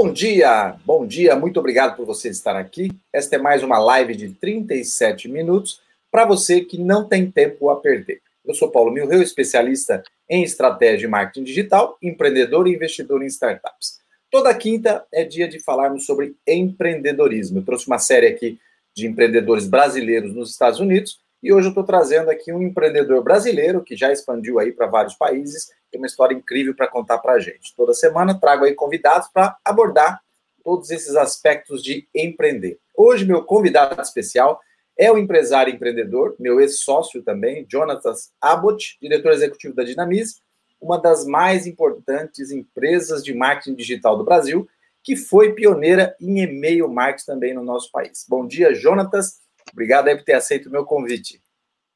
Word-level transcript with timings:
Bom 0.00 0.12
dia, 0.12 0.76
bom 0.84 1.04
dia, 1.04 1.34
muito 1.34 1.58
obrigado 1.58 1.96
por 1.96 2.06
você 2.06 2.28
estar 2.28 2.54
aqui. 2.54 2.88
Esta 3.12 3.34
é 3.34 3.38
mais 3.38 3.64
uma 3.64 3.80
live 3.80 4.14
de 4.14 4.28
37 4.28 5.26
minutos 5.26 5.80
para 6.08 6.24
você 6.24 6.60
que 6.60 6.78
não 6.78 7.08
tem 7.08 7.28
tempo 7.28 7.68
a 7.68 7.80
perder. 7.80 8.22
Eu 8.46 8.54
sou 8.54 8.70
Paulo 8.70 8.92
Milreu, 8.92 9.20
especialista 9.20 10.04
em 10.30 10.44
estratégia 10.44 11.08
e 11.08 11.10
marketing 11.10 11.42
digital, 11.42 11.98
empreendedor 12.00 12.68
e 12.68 12.76
investidor 12.76 13.24
em 13.24 13.26
startups. 13.26 13.98
Toda 14.30 14.54
quinta 14.54 15.04
é 15.12 15.24
dia 15.24 15.48
de 15.48 15.58
falarmos 15.58 16.06
sobre 16.06 16.36
empreendedorismo. 16.46 17.58
Eu 17.58 17.64
trouxe 17.64 17.88
uma 17.88 17.98
série 17.98 18.28
aqui 18.28 18.56
de 18.94 19.04
empreendedores 19.04 19.66
brasileiros 19.66 20.32
nos 20.32 20.52
Estados 20.52 20.78
Unidos 20.78 21.18
e 21.42 21.52
hoje 21.52 21.66
eu 21.66 21.70
estou 21.70 21.84
trazendo 21.84 22.30
aqui 22.30 22.52
um 22.52 22.62
empreendedor 22.62 23.22
brasileiro 23.22 23.82
que 23.82 23.96
já 23.96 24.12
expandiu 24.12 24.58
aí 24.58 24.72
para 24.72 24.86
vários 24.86 25.14
países 25.14 25.70
tem 25.90 26.00
uma 26.00 26.06
história 26.06 26.34
incrível 26.34 26.74
para 26.74 26.86
contar 26.86 27.18
para 27.18 27.34
a 27.34 27.40
gente. 27.40 27.74
Toda 27.74 27.94
semana 27.94 28.38
trago 28.38 28.64
aí 28.64 28.74
convidados 28.74 29.28
para 29.28 29.56
abordar 29.64 30.20
todos 30.62 30.90
esses 30.90 31.16
aspectos 31.16 31.82
de 31.82 32.06
empreender. 32.14 32.78
Hoje, 32.94 33.24
meu 33.24 33.42
convidado 33.42 34.00
especial 34.00 34.60
é 34.96 35.10
o 35.10 35.16
empresário 35.16 35.72
empreendedor, 35.72 36.34
meu 36.38 36.60
ex-sócio 36.60 37.22
também, 37.22 37.66
Jonatas 37.70 38.32
Abbott, 38.40 38.98
diretor 39.00 39.32
executivo 39.32 39.74
da 39.74 39.84
Dinamize, 39.84 40.40
uma 40.80 41.00
das 41.00 41.24
mais 41.24 41.66
importantes 41.66 42.50
empresas 42.50 43.24
de 43.24 43.32
marketing 43.32 43.76
digital 43.76 44.16
do 44.16 44.24
Brasil, 44.24 44.68
que 45.02 45.16
foi 45.16 45.54
pioneira 45.54 46.14
em 46.20 46.40
e-mail 46.40 46.88
marketing 46.88 47.26
também 47.26 47.54
no 47.54 47.62
nosso 47.62 47.90
país. 47.90 48.26
Bom 48.28 48.46
dia, 48.46 48.74
Jonatas. 48.74 49.38
Obrigado 49.72 50.08
aí 50.08 50.16
por 50.16 50.24
ter 50.24 50.34
aceito 50.34 50.68
o 50.68 50.72
meu 50.72 50.84
convite. 50.84 51.40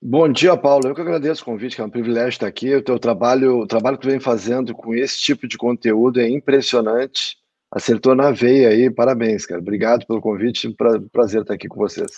Bom 0.04 0.28
dia, 0.28 0.56
Paulo. 0.56 0.88
Eu 0.88 0.94
que 0.94 1.00
agradeço 1.00 1.42
o 1.42 1.44
convite, 1.44 1.76
que 1.76 1.80
é 1.80 1.84
um 1.84 1.90
privilégio 1.90 2.30
estar 2.30 2.48
aqui. 2.48 2.74
O 2.74 2.82
teu 2.82 2.98
trabalho, 2.98 3.60
o 3.60 3.66
trabalho 3.66 3.96
que 3.96 4.02
tu 4.02 4.10
vem 4.10 4.18
fazendo 4.18 4.74
com 4.74 4.92
esse 4.92 5.20
tipo 5.20 5.46
de 5.46 5.56
conteúdo 5.56 6.20
é 6.20 6.28
impressionante. 6.28 7.36
Acertou 7.70 8.14
na 8.14 8.32
veia 8.32 8.70
aí, 8.70 8.90
parabéns, 8.90 9.46
cara. 9.46 9.60
Obrigado 9.60 10.04
pelo 10.04 10.20
convite, 10.20 10.68
pra, 10.70 11.00
prazer 11.12 11.42
estar 11.42 11.54
aqui 11.54 11.68
com 11.68 11.78
vocês. 11.78 12.10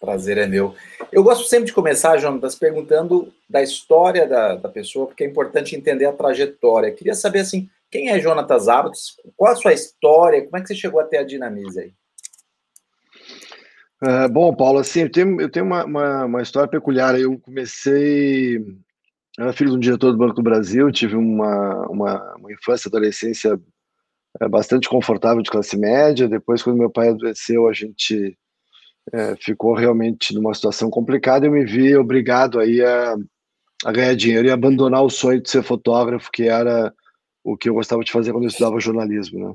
Prazer 0.00 0.38
é 0.38 0.46
meu. 0.46 0.74
Eu 1.12 1.22
gosto 1.22 1.44
sempre 1.44 1.66
de 1.66 1.72
começar, 1.72 2.16
Jonas, 2.16 2.54
perguntando 2.54 3.32
da 3.48 3.62
história 3.62 4.26
da, 4.26 4.54
da 4.54 4.68
pessoa, 4.68 5.06
porque 5.06 5.24
é 5.24 5.26
importante 5.26 5.76
entender 5.76 6.06
a 6.06 6.12
trajetória. 6.12 6.92
Queria 6.92 7.14
saber, 7.14 7.40
assim, 7.40 7.68
quem 7.90 8.08
é 8.08 8.18
Jonatas 8.18 8.68
Abbott? 8.68 8.98
Qual 9.36 9.52
a 9.52 9.56
sua 9.56 9.72
história? 9.72 10.42
Como 10.44 10.56
é 10.56 10.60
que 10.62 10.68
você 10.68 10.74
chegou 10.74 11.00
até 11.00 11.18
a 11.18 11.24
Dinamize 11.24 11.78
aí? 11.78 11.92
Uh, 14.02 14.28
bom, 14.30 14.54
Paulo, 14.54 14.78
assim, 14.78 15.00
eu 15.00 15.10
tenho, 15.10 15.40
eu 15.40 15.50
tenho 15.50 15.66
uma, 15.66 15.84
uma, 15.84 16.24
uma, 16.24 16.42
história 16.42 16.68
peculiar. 16.68 17.18
Eu 17.18 17.38
comecei, 17.40 18.56
eu 18.56 19.44
era 19.44 19.52
filho 19.52 19.70
de 19.70 19.76
um 19.76 19.80
diretor 19.80 20.12
do 20.12 20.18
Banco 20.18 20.36
do 20.36 20.42
Brasil, 20.42 20.90
tive 20.92 21.16
uma, 21.16 21.86
uma, 21.88 22.36
uma 22.36 22.52
infância, 22.52 22.88
adolescência 22.88 23.58
é, 24.40 24.48
bastante 24.48 24.88
confortável 24.88 25.42
de 25.42 25.50
classe 25.50 25.76
média. 25.76 26.28
Depois, 26.28 26.62
quando 26.62 26.78
meu 26.78 26.90
pai 26.90 27.08
adoeceu, 27.08 27.68
a 27.68 27.72
gente 27.72 28.38
é, 29.12 29.34
ficou 29.36 29.74
realmente 29.74 30.32
numa 30.32 30.54
situação 30.54 30.90
complicada. 30.90 31.46
Eu 31.46 31.52
me 31.52 31.64
vi 31.64 31.96
obrigado 31.96 32.60
aí 32.60 32.80
a, 32.80 33.16
a 33.84 33.92
ganhar 33.92 34.14
dinheiro 34.14 34.46
e 34.46 34.50
abandonar 34.50 35.02
o 35.02 35.10
sonho 35.10 35.42
de 35.42 35.50
ser 35.50 35.64
fotógrafo, 35.64 36.30
que 36.30 36.44
era 36.44 36.94
o 37.42 37.56
que 37.56 37.68
eu 37.68 37.74
gostava 37.74 38.04
de 38.04 38.12
fazer 38.12 38.32
quando 38.32 38.44
eu 38.44 38.48
estudava 38.48 38.78
jornalismo, 38.78 39.48
né? 39.48 39.54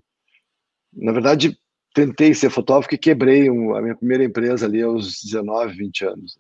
Na 0.96 1.12
verdade, 1.12 1.58
tentei 1.94 2.34
ser 2.34 2.50
fotógrafo 2.50 2.94
e 2.94 2.98
quebrei 2.98 3.50
um, 3.50 3.76
a 3.76 3.82
minha 3.82 3.96
primeira 3.96 4.24
empresa 4.24 4.66
ali 4.66 4.82
aos 4.82 5.22
19, 5.24 5.76
20 5.76 6.06
anos. 6.06 6.40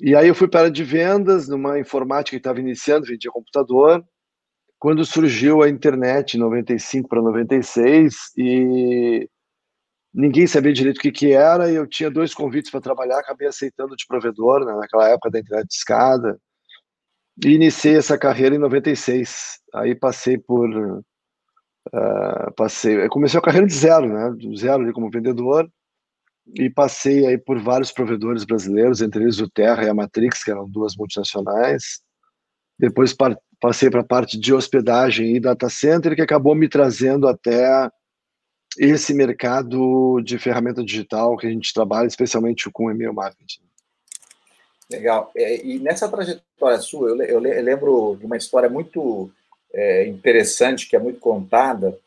E 0.00 0.14
aí 0.16 0.28
eu 0.28 0.34
fui 0.34 0.48
para 0.48 0.70
de 0.70 0.84
vendas, 0.84 1.48
numa 1.48 1.78
informática 1.78 2.36
que 2.36 2.40
estava 2.40 2.60
iniciando, 2.60 3.06
vendia 3.06 3.30
computador, 3.30 4.04
quando 4.78 5.04
surgiu 5.04 5.62
a 5.62 5.68
internet, 5.68 6.34
em 6.34 6.40
95 6.40 7.08
para 7.08 7.22
96, 7.22 8.14
e 8.36 9.28
ninguém 10.12 10.46
sabia 10.46 10.72
direito 10.72 10.98
o 10.98 11.00
que, 11.00 11.12
que 11.12 11.32
era, 11.32 11.70
e 11.70 11.76
eu 11.76 11.86
tinha 11.86 12.10
dois 12.10 12.34
convites 12.34 12.70
para 12.70 12.80
trabalhar, 12.80 13.18
acabei 13.18 13.46
aceitando 13.46 13.94
de 13.94 14.04
provedor, 14.06 14.64
né, 14.64 14.74
naquela 14.74 15.08
época 15.08 15.30
da 15.30 15.38
internet 15.38 15.68
de 15.68 15.74
escada, 15.74 16.36
e 17.44 17.50
iniciei 17.50 17.96
essa 17.96 18.18
carreira 18.18 18.56
em 18.56 18.58
96. 18.58 19.60
Aí 19.74 19.94
passei 19.94 20.36
por 20.36 21.02
Uh, 21.88 22.52
passei, 22.54 23.08
comecei 23.08 23.38
a 23.38 23.42
carreira 23.42 23.66
de 23.66 23.74
zero, 23.74 24.06
né? 24.06 24.30
Do 24.30 24.56
zero 24.56 24.82
ali 24.82 24.92
como 24.92 25.10
vendedor 25.10 25.68
e 26.54 26.68
passei 26.68 27.26
aí 27.26 27.38
por 27.38 27.60
vários 27.60 27.92
provedores 27.92 28.44
brasileiros, 28.44 29.00
entre 29.00 29.22
eles 29.22 29.40
o 29.40 29.48
Terra 29.48 29.84
e 29.84 29.88
a 29.88 29.94
Matrix, 29.94 30.42
que 30.42 30.50
eram 30.50 30.68
duas 30.68 30.96
multinacionais. 30.96 32.00
Depois 32.78 33.14
passei 33.60 33.90
para 33.90 34.00
a 34.00 34.04
parte 34.04 34.38
de 34.38 34.52
hospedagem 34.52 35.36
e 35.36 35.40
data 35.40 35.68
center, 35.68 36.16
que 36.16 36.22
acabou 36.22 36.54
me 36.54 36.68
trazendo 36.68 37.28
até 37.28 37.88
esse 38.78 39.14
mercado 39.14 40.20
de 40.22 40.38
ferramenta 40.38 40.82
digital 40.82 41.36
que 41.36 41.46
a 41.46 41.50
gente 41.50 41.72
trabalha, 41.72 42.06
especialmente 42.06 42.70
com 42.70 42.90
e-mail 42.90 43.12
marketing. 43.12 43.62
Legal. 44.90 45.30
É, 45.36 45.64
e 45.64 45.78
nessa 45.78 46.08
trajetória 46.08 46.78
sua, 46.78 47.10
eu 47.10 47.38
lembro 47.38 48.16
de 48.18 48.26
uma 48.26 48.36
história 48.36 48.68
muito 48.68 49.30
é, 49.72 50.06
interessante, 50.06 50.88
que 50.88 50.96
é 50.96 50.98
muito 50.98 51.18
contada, 51.20 51.98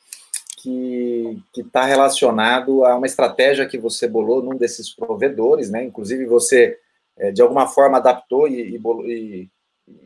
que 0.66 1.38
está 1.56 1.86
relacionado 1.86 2.84
a 2.86 2.96
uma 2.96 3.06
estratégia 3.06 3.68
que 3.68 3.78
você 3.78 4.08
bolou 4.08 4.42
num 4.42 4.58
desses 4.58 4.94
provedores, 4.94 5.70
né? 5.70 5.84
Inclusive, 5.84 6.26
você, 6.26 6.78
é, 7.18 7.31
de 7.31 7.42
alguma 7.42 7.68
forma, 7.68 7.98
adaptou 7.98 8.48
e, 8.48 8.76
e, 8.76 9.50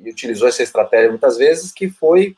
e, 0.03 0.09
utilizou 0.09 0.50
essa 0.50 0.62
estratégia 0.62 1.09
muitas 1.09 1.38
vezes, 1.38 1.72
que 1.72 1.90
foi 1.90 2.36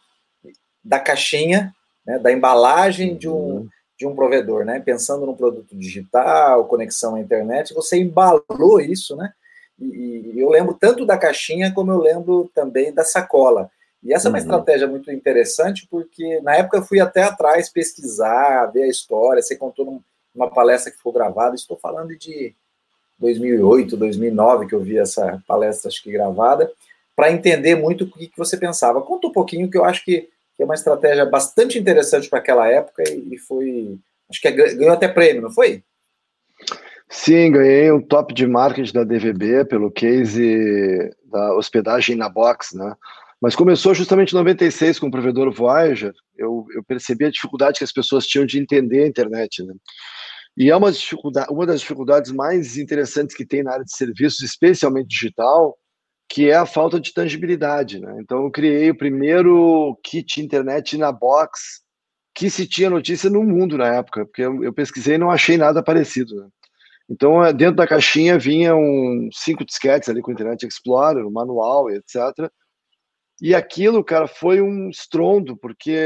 da 0.84 1.00
caixinha, 1.00 1.74
né, 2.06 2.20
da 2.20 2.32
embalagem 2.32 3.16
de 3.16 3.28
um, 3.28 3.34
uhum. 3.34 3.70
de 3.98 4.06
um 4.06 4.16
provedor, 4.16 4.66
né? 4.66 4.80
Pensando 4.80 5.26
no 5.26 5.36
produto 5.36 5.76
digital, 5.76 6.66
conexão 6.66 7.16
à 7.16 7.20
internet, 7.20 7.74
você 7.74 7.98
embalou 7.98 8.80
isso, 8.80 9.16
né? 9.16 9.32
E, 9.80 10.32
e 10.36 10.40
eu 10.40 10.50
lembro 10.50 10.78
tanto 10.80 11.08
da 11.08 11.18
caixinha 11.18 11.74
como 11.74 11.92
eu 11.92 11.98
lembro 11.98 12.52
também 12.54 12.94
da 12.94 13.04
sacola. 13.04 13.72
E 14.04 14.14
essa 14.14 14.28
uhum. 14.28 14.36
é 14.36 14.40
uma 14.40 14.44
uhum. 14.44 14.52
estratégia 14.52 14.88
muito 14.88 15.12
interessante, 15.12 15.88
porque 15.90 16.42
na 16.42 16.56
época 16.56 16.78
eu 16.78 16.84
fui 16.84 17.00
até 17.00 17.24
atrás 17.24 17.70
pesquisar, 17.70 18.68
ver 18.68 18.84
a 18.84 18.90
história. 18.90 19.42
Você 19.42 19.56
contou 19.56 20.02
numa 20.34 20.50
palestra 20.50 20.92
que 20.92 20.98
foi 20.98 21.14
gravada, 21.14 21.56
estou 21.56 21.78
falando 21.78 22.18
de 22.18 22.56
2008, 23.20 23.96
2009, 23.96 24.68
que 24.68 24.74
eu 24.74 24.82
vi 24.82 24.98
essa 24.98 25.42
palestra, 25.48 25.88
acho 25.88 26.02
que 26.02 26.12
gravada, 26.12 26.72
para 27.16 27.32
entender 27.32 27.76
muito 27.76 28.06
o 28.06 28.12
que, 28.12 28.28
que 28.28 28.38
você 28.38 28.58
pensava. 28.58 29.02
Conta 29.02 29.28
um 29.28 29.32
pouquinho, 29.32 29.70
que 29.70 29.78
eu 29.78 29.86
acho 29.86 30.04
que, 30.04 30.28
que 30.56 30.64
é 30.64 30.66
uma 30.66 30.74
estratégia 30.74 31.26
bastante 31.26 31.78
interessante 31.78 32.28
para 32.28 32.40
aquela 32.40 32.68
época 32.68 33.04
e, 33.08 33.36
e 33.36 33.38
foi. 33.38 34.00
Acho 34.30 34.42
que 34.42 34.48
é, 34.48 34.52
ganhou 34.52 34.94
até 34.94 35.08
prêmio, 35.08 35.44
não 35.44 35.52
foi? 35.52 35.84
Sim, 37.08 37.52
ganhei 37.52 37.92
um 37.92 38.02
top 38.02 38.34
de 38.34 38.48
marketing 38.48 38.94
da 38.94 39.04
DVB 39.04 39.66
pelo 39.66 39.92
case 39.92 41.12
da 41.26 41.54
hospedagem 41.54 42.16
na 42.16 42.30
box, 42.30 42.76
né? 42.76 42.96
Mas 43.42 43.56
começou 43.56 43.96
justamente 43.96 44.34
em 44.34 44.38
96 44.38 45.00
com 45.00 45.08
o 45.08 45.12
provedor 45.12 45.52
Voyager. 45.52 46.14
Eu, 46.38 46.66
eu 46.76 46.84
percebi 46.84 47.26
a 47.26 47.32
dificuldade 47.32 47.80
que 47.80 47.84
as 47.84 47.92
pessoas 47.92 48.28
tinham 48.28 48.46
de 48.46 48.60
entender 48.60 49.04
a 49.04 49.08
internet. 49.08 49.64
Né? 49.64 49.74
E 50.56 50.70
é 50.70 50.76
uma, 50.76 50.92
dificuldade, 50.92 51.48
uma 51.52 51.66
das 51.66 51.80
dificuldades 51.80 52.32
mais 52.32 52.78
interessantes 52.78 53.36
que 53.36 53.46
tem 53.46 53.64
na 53.64 53.74
área 53.74 53.86
de 53.86 53.96
serviços, 53.96 54.42
especialmente 54.42 55.08
digital, 55.08 55.76
que 56.30 56.52
é 56.52 56.56
a 56.56 56.68
falta 56.68 57.00
de 57.00 57.12
tangibilidade. 57.14 58.00
Né? 58.00 58.16
Então, 58.20 58.44
eu 58.44 58.52
criei 58.52 58.92
o 58.92 58.98
primeiro 58.98 60.00
kit 60.04 60.40
internet 60.40 60.96
na 60.98 61.12
box 61.12 61.82
que 62.36 62.48
se 62.50 62.68
tinha 62.68 62.90
notícia 62.92 63.30
no 63.30 63.44
mundo 63.44 63.76
na 63.76 63.88
época, 63.88 64.26
porque 64.26 64.44
eu, 64.44 64.64
eu 64.64 64.72
pesquisei 64.72 65.16
e 65.16 65.18
não 65.18 65.32
achei 65.32 65.58
nada 65.58 65.84
parecido. 65.84 66.36
Né? 66.36 66.48
Então, 67.10 67.44
é, 67.44 67.52
dentro 67.52 67.76
da 67.76 67.88
caixinha 67.88 68.38
vinham 68.38 68.80
cinco 69.34 69.66
disquetes 69.66 70.08
ali 70.10 70.22
com 70.22 70.32
Internet 70.32 70.66
Explorer, 70.66 71.26
o 71.26 71.32
manual, 71.32 71.90
etc. 71.90 72.50
E 73.42 73.56
aquilo, 73.56 74.04
cara, 74.04 74.28
foi 74.28 74.62
um 74.62 74.88
estrondo, 74.88 75.58
porque 75.58 75.98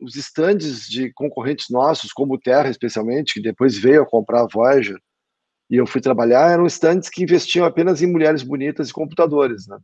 os 0.00 0.16
estandes 0.16 0.88
de 0.88 1.12
concorrentes 1.12 1.66
nossos, 1.68 2.10
como 2.10 2.34
o 2.34 2.40
Terra 2.40 2.70
especialmente, 2.70 3.34
que 3.34 3.42
depois 3.42 3.76
veio 3.76 4.02
a 4.02 4.06
comprar 4.06 4.40
a 4.42 4.48
Voyager, 4.50 4.96
e 5.70 5.76
eu 5.76 5.86
fui 5.86 6.00
trabalhar, 6.00 6.50
eram 6.50 6.64
estandes 6.64 7.10
que 7.10 7.22
investiam 7.22 7.66
apenas 7.66 8.00
em 8.00 8.10
mulheres 8.10 8.42
bonitas 8.42 8.88
e 8.88 8.92
computadores, 8.92 9.66
né? 9.66 9.78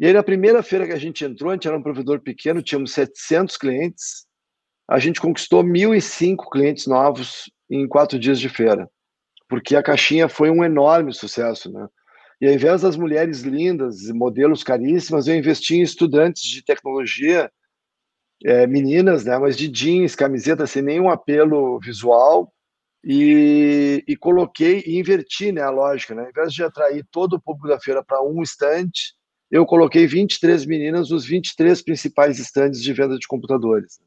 E 0.00 0.06
aí, 0.06 0.12
na 0.14 0.22
primeira 0.22 0.62
feira 0.62 0.86
que 0.86 0.92
a 0.94 0.98
gente 0.98 1.24
entrou, 1.24 1.50
a 1.50 1.54
gente 1.54 1.68
era 1.68 1.76
um 1.76 1.82
provedor 1.82 2.20
pequeno, 2.20 2.62
tínhamos 2.62 2.92
700 2.92 3.58
clientes, 3.58 4.26
a 4.88 4.98
gente 4.98 5.20
conquistou 5.20 5.62
1.005 5.62 6.50
clientes 6.50 6.86
novos 6.86 7.50
em 7.70 7.86
quatro 7.86 8.18
dias 8.18 8.40
de 8.40 8.48
feira, 8.48 8.88
porque 9.46 9.76
a 9.76 9.82
caixinha 9.82 10.28
foi 10.28 10.48
um 10.50 10.64
enorme 10.64 11.12
sucesso, 11.12 11.70
né? 11.70 11.86
E 12.42 12.48
ao 12.48 12.54
invés 12.54 12.82
das 12.82 12.96
mulheres 12.96 13.42
lindas, 13.42 14.08
modelos 14.08 14.64
caríssimas, 14.64 15.28
eu 15.28 15.36
investi 15.36 15.76
em 15.76 15.82
estudantes 15.82 16.42
de 16.42 16.60
tecnologia, 16.60 17.48
é, 18.44 18.66
meninas, 18.66 19.24
né, 19.24 19.38
mas 19.38 19.56
de 19.56 19.68
jeans, 19.68 20.16
camiseta 20.16 20.66
sem 20.66 20.82
nenhum 20.82 21.08
apelo 21.08 21.78
visual, 21.78 22.52
e, 23.04 24.02
e 24.08 24.16
coloquei 24.16 24.82
e 24.84 24.98
inverti 24.98 25.52
né, 25.52 25.62
a 25.62 25.70
lógica. 25.70 26.16
Né? 26.16 26.22
Ao 26.22 26.30
invés 26.30 26.52
de 26.52 26.64
atrair 26.64 27.06
todo 27.12 27.34
o 27.34 27.40
público 27.40 27.68
da 27.68 27.78
feira 27.78 28.02
para 28.02 28.20
um 28.20 28.42
estande, 28.42 29.14
eu 29.48 29.64
coloquei 29.64 30.04
23 30.08 30.66
meninas 30.66 31.10
nos 31.10 31.24
23 31.24 31.80
principais 31.82 32.40
estandes 32.40 32.82
de 32.82 32.92
venda 32.92 33.16
de 33.16 33.28
computadores. 33.28 34.00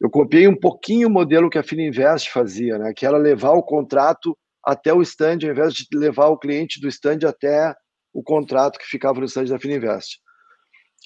eu 0.00 0.08
copiei 0.08 0.46
um 0.46 0.56
pouquinho 0.56 1.08
o 1.08 1.10
modelo 1.10 1.50
que 1.50 1.58
a 1.58 1.64
Fininvest 1.64 2.30
fazia, 2.30 2.78
né? 2.78 2.92
Que 2.94 3.04
era 3.04 3.18
levar 3.18 3.54
o 3.54 3.62
contrato 3.62 4.38
até 4.66 4.92
o 4.92 5.00
stand, 5.00 5.38
ao 5.44 5.50
invés 5.50 5.74
de 5.74 5.86
levar 5.94 6.26
o 6.26 6.36
cliente 6.36 6.80
do 6.80 6.88
stand 6.88 7.20
até 7.24 7.72
o 8.12 8.20
contrato 8.22 8.78
que 8.78 8.86
ficava 8.86 9.20
no 9.20 9.26
stand 9.26 9.44
da 9.44 9.60
Fininvest. 9.60 10.18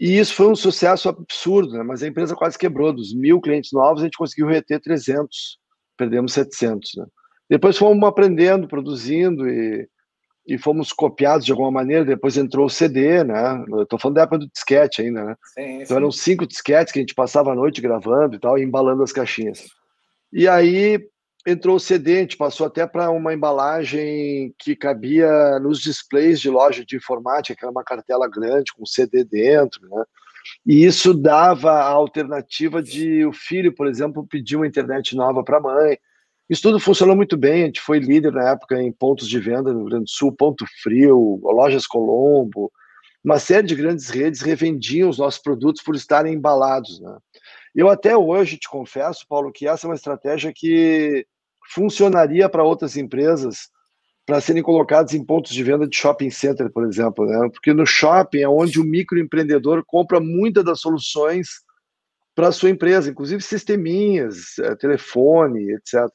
E 0.01 0.19
isso 0.19 0.33
foi 0.33 0.47
um 0.47 0.57
sucesso 0.57 1.11
absurdo, 1.11 1.75
né? 1.75 1.83
mas 1.83 2.03
a 2.03 2.07
empresa 2.07 2.35
quase 2.35 2.57
quebrou. 2.57 2.91
Dos 2.91 3.15
mil 3.15 3.39
clientes 3.39 3.71
novos, 3.73 4.01
a 4.01 4.05
gente 4.07 4.17
conseguiu 4.17 4.47
reter 4.47 4.81
300, 4.81 5.59
perdemos 5.95 6.33
700. 6.33 6.91
Né? 6.97 7.05
Depois 7.51 7.77
fomos 7.77 8.09
aprendendo, 8.09 8.67
produzindo 8.67 9.47
e, 9.47 9.87
e 10.47 10.57
fomos 10.57 10.91
copiados 10.91 11.45
de 11.45 11.53
alguma 11.53 11.71
maneira. 11.71 12.03
Depois 12.03 12.39
entrou 12.39 12.65
o 12.65 12.71
CD, 12.71 13.23
né? 13.25 13.63
Estou 13.83 13.99
falando 13.99 14.15
da 14.15 14.23
época 14.23 14.39
do 14.39 14.49
disquete 14.49 15.03
ainda, 15.03 15.25
né? 15.25 15.37
Sim, 15.53 15.83
então 15.83 15.97
eram 15.99 16.11
cinco 16.11 16.47
disquetes 16.47 16.93
que 16.93 16.99
a 16.99 17.03
gente 17.03 17.15
passava 17.15 17.53
a 17.53 17.55
noite 17.55 17.83
gravando 17.83 18.37
e 18.37 18.39
tal, 18.39 18.57
e 18.57 18.63
embalando 18.63 19.03
as 19.03 19.13
caixinhas. 19.13 19.67
E 20.33 20.49
aí 20.49 20.99
entrou 21.47 21.77
o 21.77 21.81
gente 21.81 22.37
passou 22.37 22.67
até 22.67 22.87
para 22.87 23.11
uma 23.11 23.33
embalagem 23.33 24.55
que 24.59 24.77
cabia 24.77 25.59
nos 25.61 25.81
displays 25.81 26.41
de 26.41 26.51
loja 26.51 26.85
de 26.85 26.97
informática, 26.97 27.57
que 27.57 27.65
era 27.65 27.73
uma 27.73 27.85
cartela 27.85 28.29
grande 28.29 28.73
com 28.73 28.85
CD 28.85 29.25
dentro, 29.25 29.81
né? 29.89 30.05
E 30.67 30.85
isso 30.85 31.15
dava 31.15 31.73
a 31.73 31.89
alternativa 31.89 32.83
de 32.83 33.25
o 33.25 33.33
filho, 33.33 33.75
por 33.75 33.87
exemplo, 33.87 34.27
pedir 34.27 34.57
uma 34.57 34.67
internet 34.67 35.15
nova 35.15 35.45
para 35.45 35.59
a 35.59 35.61
mãe. 35.61 35.99
Isso 36.49 36.63
tudo 36.63 36.81
funcionou 36.81 37.15
muito 37.15 37.37
bem, 37.37 37.63
a 37.63 37.67
gente 37.67 37.81
foi 37.81 37.99
líder 37.99 38.33
na 38.33 38.51
época 38.51 38.81
em 38.83 38.91
pontos 38.91 39.29
de 39.29 39.39
venda 39.39 39.73
no 39.73 39.81
Rio 39.81 39.89
Grande 39.89 40.05
do 40.05 40.11
Sul, 40.11 40.33
Ponto 40.33 40.65
Frio, 40.83 41.41
Lojas 41.45 41.87
Colombo, 41.87 42.73
uma 43.23 43.39
série 43.39 43.67
de 43.67 43.75
grandes 43.75 44.09
redes 44.09 44.41
revendiam 44.41 45.09
os 45.09 45.19
nossos 45.19 45.41
produtos 45.41 45.83
por 45.83 45.95
estarem 45.95 46.35
embalados, 46.35 47.01
né? 47.01 47.19
Eu 47.75 47.89
até 47.89 48.17
hoje 48.17 48.59
te 48.59 48.69
confesso, 48.69 49.27
Paulo, 49.29 49.53
que 49.53 49.67
essa 49.67 49.87
é 49.87 49.89
uma 49.89 49.95
estratégia 49.95 50.53
que 50.55 51.27
funcionaria 51.73 52.49
para 52.49 52.65
outras 52.65 52.97
empresas 52.97 53.69
para 54.27 54.41
serem 54.41 54.63
colocados 54.63 55.15
em 55.15 55.25
pontos 55.25 55.53
de 55.53 55.63
venda 55.63 55.89
de 55.89 55.97
shopping 55.97 56.31
center, 56.31 56.71
por 56.71 56.87
exemplo, 56.87 57.27
né? 57.27 57.49
Porque 57.53 57.73
no 57.73 57.85
shopping 57.85 58.41
é 58.41 58.49
onde 58.49 58.81
o 58.81 58.85
microempreendedor 58.85 59.83
compra 59.85 60.21
muitas 60.21 60.65
das 60.65 60.81
soluções 60.81 61.49
para 62.35 62.49
a 62.49 62.53
sua 62.53 62.71
empresa, 62.71 63.11
inclusive 63.11 63.43
sisteminhas, 63.43 64.59
eh, 64.59 64.77
telefone, 64.77 65.73
etc. 65.73 66.09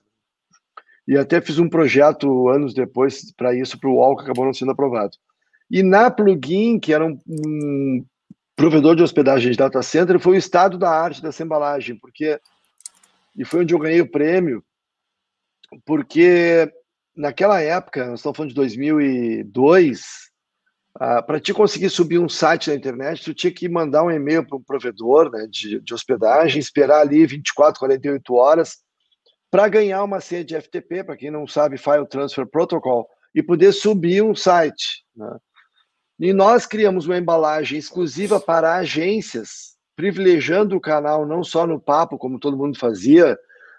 E 1.07 1.17
até 1.17 1.41
fiz 1.41 1.59
um 1.59 1.69
projeto 1.69 2.49
anos 2.49 2.73
depois 2.73 3.33
para 3.35 3.53
isso 3.53 3.79
para 3.79 3.89
o 3.89 3.95
UOL 3.95 4.15
que 4.15 4.23
acabou 4.23 4.45
não 4.45 4.53
sendo 4.53 4.71
aprovado. 4.71 5.17
E 5.69 5.83
na 5.83 6.09
Plugin, 6.09 6.79
que 6.79 6.93
era 6.93 7.05
um, 7.05 7.19
um 7.27 8.05
provedor 8.55 8.95
de 8.95 9.03
hospedagem 9.03 9.51
de 9.51 9.57
data 9.57 9.81
center, 9.81 10.19
foi 10.19 10.35
o 10.35 10.39
estado 10.39 10.77
da 10.77 10.89
arte 10.89 11.21
dessa 11.21 11.43
embalagem, 11.43 11.97
porque 11.97 12.39
e 13.37 13.43
foi 13.43 13.61
onde 13.61 13.73
eu 13.73 13.79
ganhei 13.79 13.99
o 13.99 14.09
prêmio, 14.09 14.63
porque 15.85 16.71
naquela 17.15 17.61
época, 17.61 18.05
nós 18.05 18.19
estamos 18.19 18.37
falando 18.37 18.49
de 18.49 18.55
2002, 18.55 20.25
ah, 20.97 21.21
para 21.21 21.39
te 21.39 21.53
conseguir 21.53 21.89
subir 21.89 22.19
um 22.19 22.29
site 22.29 22.69
na 22.69 22.75
internet, 22.75 23.23
tu 23.23 23.33
tinha 23.33 23.53
que 23.53 23.67
mandar 23.67 24.03
um 24.03 24.11
e-mail 24.11 24.45
para 24.45 24.57
um 24.57 24.63
provedor 24.63 25.29
né, 25.29 25.45
de, 25.49 25.81
de 25.81 25.93
hospedagem, 25.93 26.59
esperar 26.59 27.01
ali 27.01 27.25
24, 27.25 27.79
48 27.79 28.33
horas 28.33 28.77
para 29.51 29.67
ganhar 29.67 30.03
uma 30.03 30.21
senha 30.21 30.43
de 30.43 30.59
FTP, 30.59 31.03
para 31.03 31.17
quem 31.17 31.31
não 31.31 31.47
sabe, 31.47 31.77
File 31.77 32.07
Transfer 32.07 32.45
Protocol, 32.45 33.07
e 33.33 33.43
poder 33.43 33.71
subir 33.73 34.21
um 34.21 34.35
site. 34.35 35.05
Né? 35.15 35.37
E 36.19 36.31
nós 36.31 36.65
criamos 36.65 37.05
uma 37.05 37.17
embalagem 37.17 37.77
exclusiva 37.77 38.39
para 38.39 38.75
agências, 38.75 39.75
privilegiando 39.95 40.75
o 40.75 40.81
canal 40.81 41.25
não 41.25 41.43
só 41.43 41.67
no 41.67 41.79
papo, 41.79 42.17
como 42.17 42.39
todo 42.39 42.57
mundo 42.57 42.79
fazia, 42.79 43.37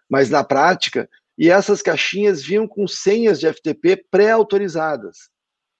mas 0.08 0.28
na 0.28 0.44
prática, 0.44 1.08
e 1.38 1.50
essas 1.50 1.82
caixinhas 1.82 2.42
vinham 2.42 2.66
com 2.66 2.86
senhas 2.86 3.40
de 3.40 3.52
FTP 3.52 4.04
pré-autorizadas. 4.10 5.28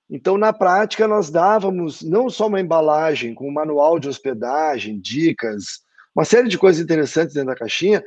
Então, 0.08 0.38
na 0.38 0.52
prática, 0.52 1.08
nós 1.08 1.30
dávamos 1.30 2.02
não 2.02 2.30
só 2.30 2.46
uma 2.46 2.60
embalagem 2.60 3.34
com 3.34 3.48
um 3.48 3.52
manual 3.52 3.98
de 3.98 4.08
hospedagem, 4.08 5.00
dicas, 5.00 5.80
uma 6.14 6.24
série 6.24 6.48
de 6.48 6.56
coisas 6.56 6.80
interessantes 6.82 7.34
dentro 7.34 7.50
da 7.50 7.56
caixinha, 7.56 8.02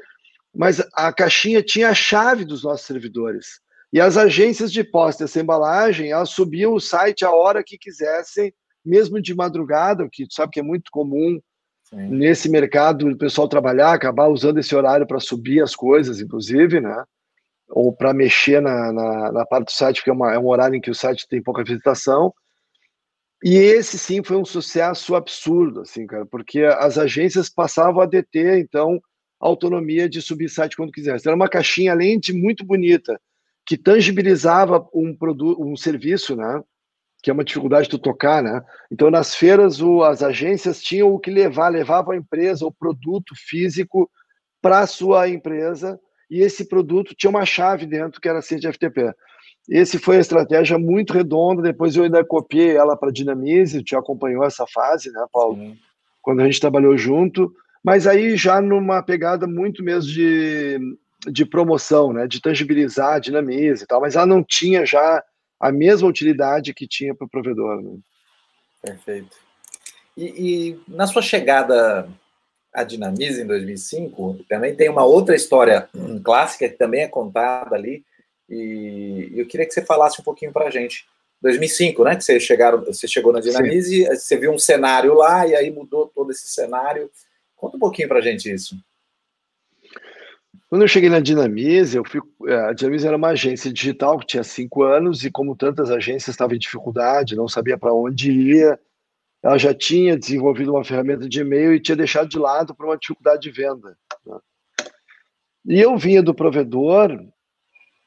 mas 0.55 0.79
a 0.93 1.13
caixinha 1.13 1.61
tinha 1.61 1.89
a 1.89 1.93
chave 1.93 2.45
dos 2.45 2.63
nossos 2.63 2.85
servidores. 2.85 3.59
E 3.91 3.99
as 3.99 4.17
agências 4.17 4.71
de 4.71 4.83
posse 4.83 5.19
dessa 5.19 5.39
embalagem, 5.39 6.11
elas 6.11 6.29
subiam 6.29 6.73
o 6.73 6.79
site 6.79 7.25
a 7.25 7.31
hora 7.31 7.63
que 7.63 7.77
quisessem, 7.77 8.53
mesmo 8.85 9.21
de 9.21 9.35
madrugada, 9.35 10.03
o 10.03 10.09
que 10.09 10.27
tu 10.27 10.33
sabe 10.33 10.51
que 10.51 10.59
é 10.59 10.63
muito 10.63 10.91
comum 10.91 11.39
Sim. 11.83 12.09
nesse 12.09 12.49
mercado 12.49 13.07
o 13.07 13.17
pessoal 13.17 13.47
trabalhar, 13.47 13.93
acabar 13.93 14.27
usando 14.27 14.59
esse 14.59 14.75
horário 14.75 15.07
para 15.07 15.19
subir 15.19 15.61
as 15.61 15.75
coisas, 15.75 16.21
inclusive, 16.21 16.79
né? 16.79 17.03
ou 17.69 17.93
para 17.93 18.13
mexer 18.13 18.61
na, 18.61 18.91
na, 18.91 19.31
na, 19.31 19.45
parte 19.45 19.65
do 19.65 19.71
site, 19.71 19.97
porque 19.97 20.09
é, 20.09 20.13
uma, 20.13 20.33
é 20.33 20.39
um 20.39 20.47
horário 20.47 20.75
em 20.75 20.81
que 20.81 20.89
o 20.89 20.95
site 20.95 21.27
tem 21.27 21.41
pouca 21.41 21.63
visitação. 21.63 22.33
E 23.43 23.55
esse 23.55 23.97
sim 23.97 24.23
foi 24.23 24.37
um 24.37 24.43
sucesso 24.43 25.15
absurdo, 25.15 25.81
assim, 25.81 26.05
cara, 26.05 26.25
porque 26.25 26.63
as 26.63 26.97
agências 26.97 27.49
passavam 27.49 28.01
a 28.01 28.05
deter, 28.05 28.57
então, 28.57 28.99
a 29.39 29.47
autonomia 29.47 30.09
de 30.09 30.21
subir 30.21 30.49
site 30.49 30.75
quando 30.75 30.91
quisesse. 30.91 31.27
Era 31.27 31.35
uma 31.35 31.47
caixinha, 31.47 31.93
além 31.93 32.19
de 32.19 32.33
muito 32.33 32.65
bonita, 32.65 33.19
que 33.69 33.77
tangibilizava 33.77 34.83
um 34.91 35.15
produto, 35.15 35.63
um 35.63 35.77
serviço, 35.77 36.35
né? 36.35 36.59
Que 37.21 37.29
é 37.29 37.33
uma 37.33 37.43
dificuldade 37.43 37.83
de 37.83 37.91
tu 37.91 37.99
tocar, 37.99 38.41
né? 38.41 38.63
Então, 38.91 39.11
nas 39.11 39.35
feiras, 39.35 39.79
o, 39.79 40.01
as 40.01 40.23
agências 40.23 40.81
tinham 40.81 41.13
o 41.13 41.19
que 41.19 41.29
levar, 41.29 41.69
levavam 41.69 42.13
a 42.15 42.17
empresa, 42.17 42.65
o 42.65 42.71
produto 42.71 43.35
físico 43.37 44.09
para 44.59 44.79
a 44.79 44.87
sua 44.87 45.29
empresa 45.29 45.99
e 46.31 46.41
esse 46.41 46.67
produto 46.67 47.13
tinha 47.15 47.29
uma 47.29 47.45
chave 47.45 47.85
dentro 47.85 48.19
que 48.19 48.27
era 48.27 48.39
a 48.39 48.41
FTP. 48.41 49.13
Esse 49.69 49.99
foi 49.99 50.17
a 50.17 50.21
estratégia 50.21 50.79
muito 50.79 51.13
redonda. 51.13 51.61
Depois 51.61 51.95
eu 51.95 52.05
ainda 52.05 52.25
copiei 52.25 52.75
ela 52.75 52.97
para 52.97 53.09
a 53.09 53.13
Dinamize, 53.13 53.83
te 53.83 53.95
acompanhou 53.95 54.43
essa 54.43 54.65
fase, 54.65 55.11
né, 55.11 55.23
Paulo? 55.31 55.57
Sim. 55.57 55.77
Quando 56.23 56.41
a 56.41 56.45
gente 56.45 56.59
trabalhou 56.59 56.97
junto, 56.97 57.53
mas 57.83 58.07
aí 58.07 58.35
já 58.35 58.59
numa 58.59 59.03
pegada 59.03 59.45
muito 59.45 59.83
mesmo 59.83 60.11
de, 60.11 60.79
de 61.27 61.45
promoção, 61.45 62.13
né, 62.13 62.27
de 62.27 62.41
tangibilizar 62.41 63.15
a 63.15 63.19
Dinamize 63.19 63.83
e 63.83 63.87
tal, 63.87 64.01
mas 64.01 64.15
ela 64.15 64.25
não 64.25 64.43
tinha 64.43 64.85
já 64.85 65.23
a 65.59 65.71
mesma 65.71 66.07
utilidade 66.07 66.73
que 66.73 66.87
tinha 66.87 67.13
para 67.13 67.25
o 67.25 67.29
provedor. 67.29 67.81
Né? 67.81 67.97
Perfeito. 68.81 69.35
E, 70.15 70.23
e 70.25 70.79
na 70.87 71.07
sua 71.07 71.21
chegada 71.21 72.09
a 72.73 72.83
Dinamize 72.83 73.41
em 73.41 73.47
2005, 73.47 74.45
também 74.47 74.75
tem 74.75 74.89
uma 74.89 75.03
outra 75.03 75.35
história 75.35 75.89
clássica 76.23 76.69
que 76.69 76.77
também 76.77 77.01
é 77.01 77.07
contada 77.07 77.75
ali, 77.75 78.03
e 78.49 79.31
eu 79.35 79.45
queria 79.45 79.65
que 79.65 79.73
você 79.73 79.85
falasse 79.85 80.19
um 80.19 80.23
pouquinho 80.23 80.51
para 80.51 80.67
a 80.67 80.71
gente. 80.71 81.05
2005, 81.41 82.03
né? 82.03 82.15
Que 82.15 82.23
você, 82.23 82.39
chegaram, 82.39 82.83
você 82.83 83.07
chegou 83.07 83.31
na 83.31 83.39
Dinamize, 83.39 84.03
Sim. 84.03 84.15
você 84.15 84.37
viu 84.37 84.51
um 84.51 84.57
cenário 84.57 85.13
lá 85.13 85.47
e 85.47 85.55
aí 85.55 85.71
mudou 85.71 86.07
todo 86.07 86.31
esse 86.31 86.47
cenário. 86.47 87.09
Conta 87.55 87.77
um 87.77 87.79
pouquinho 87.79 88.07
para 88.07 88.19
a 88.19 88.21
gente 88.21 88.51
isso. 88.51 88.75
Quando 90.69 90.83
eu 90.83 90.87
cheguei 90.87 91.09
na 91.09 91.19
Dinamize, 91.19 91.97
eu 91.97 92.03
fui, 92.05 92.21
é, 92.47 92.55
a 92.55 92.73
Dinamize 92.73 93.07
era 93.07 93.17
uma 93.17 93.29
agência 93.29 93.73
digital 93.73 94.19
que 94.19 94.27
tinha 94.27 94.43
cinco 94.43 94.83
anos 94.83 95.25
e, 95.25 95.31
como 95.31 95.55
tantas 95.55 95.89
agências, 95.89 96.29
estava 96.29 96.55
em 96.55 96.59
dificuldade, 96.59 97.35
não 97.35 97.47
sabia 97.47 97.77
para 97.77 97.93
onde 97.93 98.31
ia 98.31 98.79
ela 99.41 99.57
já 99.57 99.73
tinha 99.73 100.17
desenvolvido 100.17 100.71
uma 100.71 100.83
ferramenta 100.83 101.27
de 101.27 101.39
e-mail 101.39 101.73
e 101.73 101.79
tinha 101.79 101.95
deixado 101.95 102.27
de 102.27 102.37
lado 102.37 102.75
por 102.75 102.85
uma 102.85 102.97
dificuldade 102.97 103.41
de 103.41 103.51
venda. 103.51 103.97
Né? 104.25 104.39
E 105.65 105.79
eu 105.79 105.97
vinha 105.97 106.21
do 106.21 106.33
provedor, 106.33 107.17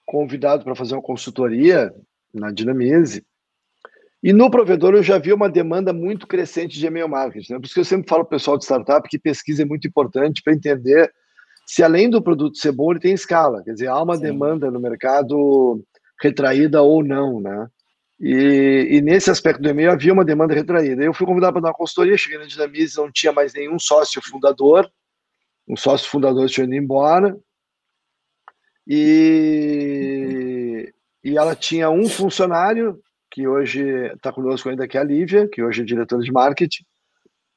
convidado 0.05 0.63
para 0.63 0.75
fazer 0.75 0.95
uma 0.95 1.03
consultoria 1.03 1.95
na 2.35 2.51
Dinamize, 2.51 3.25
e 4.23 4.33
no 4.33 4.51
provedor 4.51 4.95
eu 4.95 5.03
já 5.03 5.19
vi 5.19 5.33
uma 5.33 5.49
demanda 5.49 5.93
muito 5.93 6.27
crescente 6.27 6.79
de 6.79 6.87
e-mail 6.87 7.09
marketing. 7.09 7.55
Né? 7.55 7.59
Por 7.59 7.65
isso 7.65 7.75
que 7.75 7.81
eu 7.81 7.85
sempre 7.85 8.09
falo 8.09 8.25
para 8.25 8.37
o 8.37 8.39
pessoal 8.39 8.57
de 8.57 8.65
startup 8.65 9.09
que 9.09 9.19
pesquisa 9.19 9.63
é 9.63 9.65
muito 9.65 9.89
importante 9.89 10.43
para 10.43 10.53
entender 10.53 11.13
se 11.73 11.83
além 11.83 12.11
do 12.11 12.21
produto 12.21 12.59
ser 12.59 12.71
bom, 12.71 12.91
ele 12.91 13.01
tem 13.01 13.15
escala. 13.15 13.63
Quer 13.65 13.73
dizer, 13.73 13.87
há 13.87 14.03
uma 14.03 14.17
Sim. 14.17 14.25
demanda 14.25 14.71
no 14.71 14.79
mercado 14.79 15.83
retraída 16.21 16.83
ou 16.83 17.03
não, 17.03 17.41
né? 17.41 17.67
E, 18.21 18.89
e, 18.91 19.01
nesse 19.01 19.31
aspecto 19.31 19.63
do 19.63 19.71
e-mail 19.71 19.91
havia 19.91 20.13
uma 20.13 20.23
demanda 20.23 20.53
retraída. 20.53 21.03
Eu 21.03 21.15
fui 21.15 21.27
convidado 21.27 21.55
para 21.55 21.63
dar 21.63 21.69
uma 21.69 21.75
consultoria, 21.75 22.15
cheguei 22.19 22.39
na 22.39 22.45
Dinamize, 22.45 22.99
não 22.99 23.11
tinha 23.11 23.33
mais 23.33 23.55
nenhum 23.55 23.79
sócio 23.79 24.21
fundador, 24.23 24.87
um 25.67 25.75
sócio 25.75 26.11
fundador 26.11 26.47
tinha 26.51 26.67
ido 26.67 26.75
embora, 26.75 27.35
e, 28.87 29.73
e 31.25 31.39
ela 31.39 31.57
tinha 31.57 31.89
um 31.89 32.07
funcionário, 32.07 33.01
que 33.31 33.49
hoje 33.49 33.83
está 34.13 34.31
conosco 34.31 34.69
ainda, 34.69 34.87
que 34.87 34.99
é 34.99 35.01
a 35.01 35.05
Lívia, 35.05 35.49
que 35.49 35.63
hoje 35.63 35.81
é 35.81 35.85
diretora 35.87 36.21
de 36.21 36.31
marketing, 36.31 36.85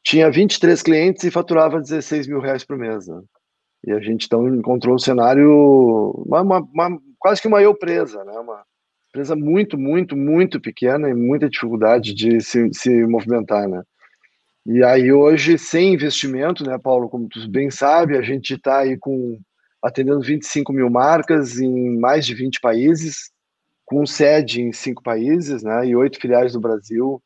tinha 0.01 0.31
23 0.31 0.81
clientes 0.81 1.25
e 1.25 1.31
faturava 1.31 1.81
16 1.81 2.27
mil 2.27 2.39
reais 2.39 2.63
por 2.63 2.77
mês. 2.77 3.09
Né? 3.09 3.21
E 3.85 3.91
a 3.91 3.99
gente 3.99 4.25
então 4.25 4.47
encontrou 4.47 4.95
um 4.95 4.99
cenário, 4.99 5.49
uma, 6.25 6.41
uma, 6.41 6.59
uma, 6.59 7.01
quase 7.19 7.41
que 7.41 7.47
uma 7.47 7.61
eu 7.61 7.75
presa, 7.75 8.23
né? 8.23 8.33
uma, 8.33 8.63
empresa 9.15 9.35
muito, 9.35 9.77
muito, 9.77 10.17
muito 10.17 10.59
pequena 10.59 11.09
e 11.09 11.13
muita 11.13 11.49
dificuldade 11.49 12.13
de 12.13 12.41
se, 12.41 12.69
se 12.73 12.89
movimentar, 13.07 13.67
né? 13.69 13.81
E 14.65 14.83
aí 14.83 15.13
hoje, 15.13 15.57
sem 15.57 15.93
investimento, 15.93 16.65
né, 16.65 16.77
Paulo, 16.77 17.07
como 17.07 17.29
tu 17.29 17.47
bem 17.47 17.69
sabe, 17.69 18.17
a 18.17 18.21
gente 18.21 18.55
está 18.55 18.79
aí 18.79 18.97
com 18.97 19.39
atendendo 19.81 20.21
25 20.21 20.73
mil 20.73 20.89
marcas 20.89 21.59
em 21.59 21.97
mais 21.97 22.25
de 22.25 22.33
20 22.33 22.59
países, 22.59 23.31
com 23.85 24.05
sede 24.05 24.61
em 24.61 24.73
cinco 24.73 25.03
países, 25.03 25.63
né, 25.63 25.85
e 25.85 25.95
oito 25.95 26.19
filiais 26.19 26.55
no 26.55 26.59
Brasil. 26.59 27.21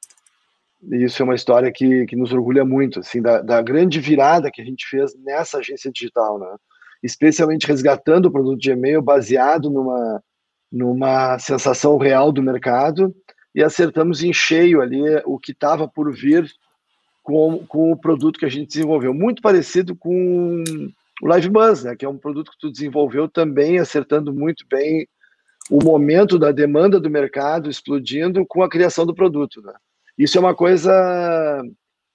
E 0.81 1.03
isso 1.03 1.21
é 1.21 1.25
uma 1.25 1.35
história 1.35 1.71
que, 1.71 2.05
que 2.05 2.15
nos 2.15 2.31
orgulha 2.31 2.63
muito, 2.63 2.99
assim, 2.99 3.21
da, 3.21 3.41
da 3.41 3.61
grande 3.61 3.99
virada 3.99 4.49
que 4.51 4.61
a 4.61 4.65
gente 4.65 4.87
fez 4.87 5.13
nessa 5.15 5.57
agência 5.57 5.91
digital, 5.91 6.39
né, 6.39 6.55
especialmente 7.03 7.67
resgatando 7.67 8.27
o 8.27 8.31
produto 8.31 8.59
de 8.59 8.71
e-mail 8.71 9.01
baseado 9.01 9.69
numa 9.69 10.21
numa 10.71 11.39
sensação 11.39 11.97
real 11.97 12.31
do 12.31 12.43
mercado 12.43 13.13
e 13.53 13.63
acertamos 13.63 14.23
em 14.23 14.31
cheio 14.31 14.81
ali 14.81 15.01
o 15.25 15.39
que 15.39 15.51
estava 15.51 15.87
por 15.87 16.13
vir 16.13 16.49
com, 17.23 17.65
com 17.67 17.91
o 17.91 17.97
produto 17.97 18.39
que 18.39 18.45
a 18.45 18.49
gente 18.49 18.67
desenvolveu. 18.67 19.13
Muito 19.13 19.41
parecido 19.41 19.95
com 19.95 20.63
o 21.21 21.27
Live 21.27 21.49
Buzz, 21.49 21.83
né, 21.83 21.95
que 21.95 22.05
é 22.05 22.09
um 22.09 22.17
produto 22.17 22.51
que 22.51 22.59
tu 22.59 22.71
desenvolveu 22.71 23.27
também, 23.27 23.79
acertando 23.79 24.33
muito 24.33 24.65
bem 24.69 25.07
o 25.69 25.83
momento 25.83 26.39
da 26.39 26.51
demanda 26.51 26.99
do 26.99 27.09
mercado 27.09 27.69
explodindo 27.69 28.45
com 28.45 28.63
a 28.63 28.69
criação 28.69 29.05
do 29.05 29.13
produto. 29.13 29.61
Né? 29.61 29.73
Isso 30.19 30.37
é 30.37 30.41
uma 30.41 30.53
coisa 30.53 30.91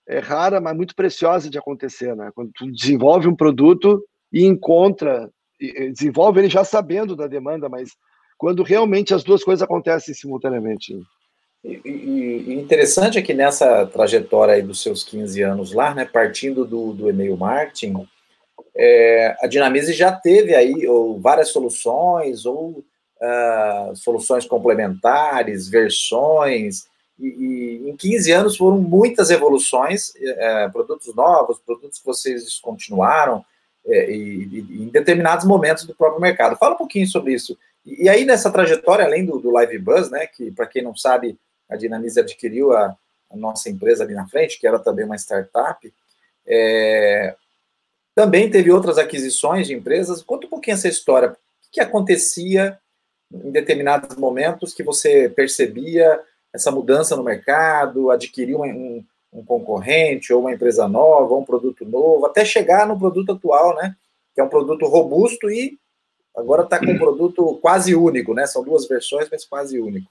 é, 0.07 0.19
rara, 0.19 0.61
mas 0.61 0.77
muito 0.77 0.95
preciosa 0.95 1.49
de 1.49 1.57
acontecer. 1.57 2.15
Né? 2.15 2.31
Quando 2.35 2.53
tu 2.55 2.71
desenvolve 2.71 3.27
um 3.27 3.35
produto 3.35 4.05
e 4.31 4.45
encontra, 4.45 5.31
desenvolve 5.59 6.41
ele 6.41 6.51
já 6.51 6.63
sabendo 6.63 7.17
da 7.17 7.27
demanda, 7.27 7.67
mas 7.67 7.89
quando 8.37 8.63
realmente 8.63 9.15
as 9.15 9.25
duas 9.25 9.43
coisas 9.43 9.63
acontecem 9.63 10.15
simultaneamente. 10.15 10.95
E, 11.65 11.81
e, 11.83 12.45
e, 12.49 12.55
interessante 12.55 13.17
é 13.17 13.23
que 13.23 13.33
nessa 13.33 13.87
trajetória 13.87 14.53
aí 14.53 14.61
dos 14.61 14.83
seus 14.83 15.03
15 15.03 15.41
anos 15.41 15.73
lá, 15.73 15.95
né, 15.95 16.05
partindo 16.05 16.67
do, 16.67 16.93
do 16.93 17.09
e-mail 17.09 17.39
marketing, 17.39 18.07
é, 18.77 19.35
a 19.41 19.47
Dinamize 19.47 19.95
já 19.95 20.13
teve 20.13 20.55
aí 20.55 20.87
ou, 20.87 21.19
várias 21.19 21.49
soluções 21.49 22.45
ou 22.45 22.85
uh, 23.23 23.97
soluções 23.97 24.45
complementares, 24.45 25.69
versões, 25.69 26.87
e, 27.19 27.27
e, 27.27 27.91
em 27.91 27.97
15 27.97 28.33
anos 28.33 28.57
foram 28.57 28.79
muitas 28.79 29.31
evoluções, 29.31 30.13
é, 30.17 30.69
produtos 30.69 31.15
novos, 31.15 31.59
produtos 31.59 31.99
que 31.99 32.07
vocês 32.07 32.45
descontinuaram, 32.45 33.45
é, 33.87 34.11
e, 34.11 34.45
e, 34.45 34.83
em 34.83 34.89
determinados 34.89 35.47
momentos 35.47 35.85
do 35.85 35.95
próprio 35.95 36.21
mercado. 36.21 36.57
Fala 36.57 36.75
um 36.75 36.79
pouquinho 36.79 37.07
sobre 37.07 37.35
isso. 37.35 37.57
E, 37.85 38.09
aí, 38.09 38.25
nessa 38.25 38.51
trajetória, 38.51 39.05
além 39.05 39.25
do, 39.25 39.39
do 39.39 39.51
Live 39.51 39.79
Buzz, 39.79 40.11
né, 40.11 40.27
que, 40.27 40.51
para 40.51 40.67
quem 40.67 40.83
não 40.83 40.97
sabe, 40.97 41.39
a 41.69 41.77
Dinamize 41.77 42.19
adquiriu 42.19 42.73
a, 42.73 42.97
a, 43.31 43.37
nossa 43.37 43.69
empresa 43.69 44.03
ali 44.05 44.15
na 44.15 44.27
frente, 44.27 44.59
que 44.59 44.67
era 44.67 44.79
também 44.79 45.05
uma 45.05 45.17
startup. 45.17 45.93
É, 46.47 47.37
também 48.15 48.51
teve 48.51 48.73
outras 48.73 48.97
aquisições 48.97 49.67
de 49.67 49.75
empresas. 49.75 50.23
Conta 50.23 50.47
um 50.47 50.51
pouquinho 50.51 50.75
essa 50.75 50.89
história. 50.89 51.31
O 51.31 51.37
que 51.71 51.81
acontecia 51.81 52.79
em 53.33 53.51
determinados 53.51 54.17
momentos 54.17 54.73
que 54.73 54.83
você 54.83 55.29
percebia 55.29 56.21
essa 56.55 56.71
mudança 56.71 57.17
no 57.17 57.25
mercado, 57.25 58.13
adquirir 58.13 58.55
um, 58.55 58.63
um, 58.63 59.05
um 59.33 59.45
concorrente, 59.45 60.33
ou 60.33 60.41
uma 60.41 60.53
empresa 60.53 60.87
nova, 60.87 61.35
ou 61.35 61.41
um 61.41 61.45
produto 61.45 61.85
novo, 61.85 62.25
até 62.25 62.45
chegar 62.45 62.87
no 62.87 62.97
produto 62.97 63.33
atual, 63.33 63.75
né? 63.75 63.97
Que 64.33 64.41
é 64.41 64.45
um 64.45 64.49
produto 64.49 64.87
robusto 64.87 65.51
e 65.51 65.77
agora 66.35 66.63
está 66.63 66.79
com 66.79 66.93
um 66.93 66.99
produto 66.99 67.59
quase 67.61 67.97
único, 67.97 68.33
né? 68.33 68.47
São 68.47 68.63
duas 68.63 68.87
versões, 68.87 69.29
mas 69.31 69.45
quase 69.45 69.81
único. 69.81 70.09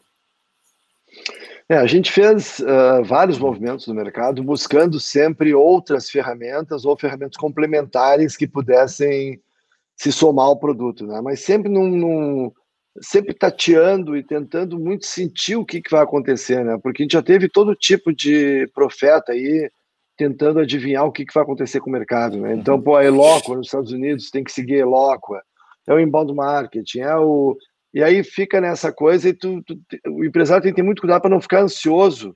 É, 1.69 1.77
a 1.77 1.85
gente 1.85 2.12
fez 2.12 2.59
uh, 2.59 3.03
vários 3.05 3.39
movimentos 3.39 3.88
no 3.88 3.93
mercado, 3.93 4.43
buscando 4.43 5.00
sempre 5.00 5.55
outras 5.55 6.09
ferramentas 6.09 6.83
ou 6.83 6.97
ferramentas 6.97 7.38
complementares 7.38 8.35
que 8.35 8.45
pudessem 8.45 9.41
se 9.95 10.12
somar 10.12 10.47
ao 10.47 10.59
produto, 10.59 11.07
né? 11.07 11.21
Mas 11.21 11.39
sempre 11.39 11.69
num, 11.69 11.88
num 11.88 12.51
sempre 13.01 13.33
tateando 13.33 14.15
e 14.15 14.23
tentando 14.23 14.79
muito 14.79 15.05
sentir 15.05 15.55
o 15.55 15.65
que, 15.65 15.81
que 15.81 15.91
vai 15.91 16.03
acontecer, 16.03 16.63
né? 16.63 16.77
Porque 16.81 17.01
a 17.01 17.05
gente 17.05 17.13
já 17.13 17.23
teve 17.23 17.50
todo 17.50 17.75
tipo 17.75 18.13
de 18.13 18.67
profeta 18.73 19.31
aí 19.31 19.69
tentando 20.15 20.59
adivinhar 20.59 21.05
o 21.05 21.12
que, 21.12 21.25
que 21.25 21.33
vai 21.33 21.43
acontecer 21.43 21.79
com 21.79 21.89
o 21.89 21.93
mercado, 21.93 22.38
né? 22.38 22.53
Então, 22.53 22.79
pô, 22.81 22.95
a 22.95 23.03
Eloqua 23.03 23.55
nos 23.55 23.67
Estados 23.67 23.91
Unidos 23.91 24.29
tem 24.29 24.43
que 24.43 24.51
seguir 24.51 24.75
a 24.75 24.79
Eloqua, 24.79 25.41
é 25.88 25.93
o 25.93 26.00
inbound 26.00 26.33
marketing, 26.33 27.00
é 27.00 27.15
o 27.15 27.57
e 27.93 28.01
aí 28.01 28.23
fica 28.23 28.59
nessa 28.59 28.91
coisa 28.91 29.29
e 29.29 29.33
tu, 29.33 29.62
tu, 29.63 29.79
o 30.07 30.25
empresário 30.25 30.63
tem 30.63 30.71
que 30.71 30.77
ter 30.77 30.83
muito 30.83 31.01
cuidado 31.01 31.21
para 31.21 31.29
não 31.29 31.39
ficar 31.39 31.62
ansioso 31.62 32.35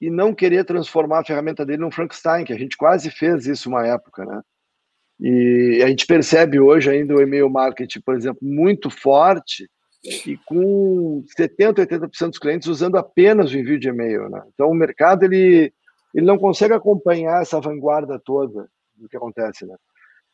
e 0.00 0.10
não 0.10 0.34
querer 0.34 0.64
transformar 0.64 1.20
a 1.20 1.24
ferramenta 1.24 1.64
dele 1.64 1.82
num 1.82 1.92
Frankenstein, 1.92 2.44
que 2.44 2.52
a 2.52 2.58
gente 2.58 2.76
quase 2.76 3.08
fez 3.08 3.46
isso 3.46 3.68
uma 3.68 3.86
época, 3.86 4.24
né? 4.24 4.40
E 5.20 5.82
a 5.84 5.88
gente 5.88 6.06
percebe 6.06 6.58
hoje 6.58 6.90
ainda 6.90 7.14
o 7.14 7.20
e-mail 7.20 7.48
marketing, 7.48 8.00
por 8.00 8.16
exemplo, 8.16 8.40
muito 8.42 8.90
forte 8.90 9.68
e 10.02 10.36
com 10.46 11.22
70, 11.36 11.86
80% 11.86 12.28
dos 12.30 12.38
clientes 12.38 12.68
usando 12.68 12.96
apenas 12.96 13.52
o 13.52 13.58
envio 13.58 13.78
de 13.78 13.88
e-mail, 13.88 14.28
né? 14.30 14.42
Então 14.54 14.70
o 14.70 14.74
mercado 14.74 15.24
ele 15.24 15.72
ele 16.12 16.26
não 16.26 16.38
consegue 16.38 16.74
acompanhar 16.74 17.42
essa 17.42 17.60
vanguarda 17.60 18.20
toda 18.24 18.68
do 18.96 19.08
que 19.08 19.16
acontece, 19.16 19.64
né? 19.64 19.76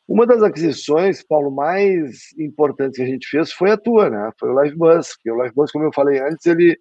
Uma 0.09 0.25
das 0.27 0.43
aquisições, 0.43 1.23
Paulo, 1.23 1.51
mais 1.51 2.33
importantes 2.39 2.97
que 2.97 3.03
a 3.03 3.07
gente 3.07 3.29
fez 3.29 3.53
foi 3.53 3.73
a 3.73 3.77
tua, 3.77 4.09
né? 4.09 4.31
Foi 4.39 4.51
o 4.51 4.63
LiveBus, 4.63 5.19
o 5.27 5.43
LiveBus, 5.43 5.73
como 5.73 5.85
eu 5.85 5.93
falei 5.93 6.21
antes, 6.21 6.47
ele 6.47 6.79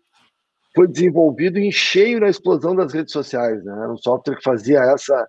foi 0.75 0.87
desenvolvido 0.87 1.57
em 1.57 1.71
cheio 1.71 2.19
na 2.19 2.29
explosão 2.29 2.75
das 2.75 2.93
redes 2.93 3.11
sociais, 3.11 3.63
né? 3.65 3.73
Era 3.73 3.91
um 3.91 3.97
software 3.97 4.35
que 4.35 4.43
fazia 4.43 4.79
essa 4.79 5.27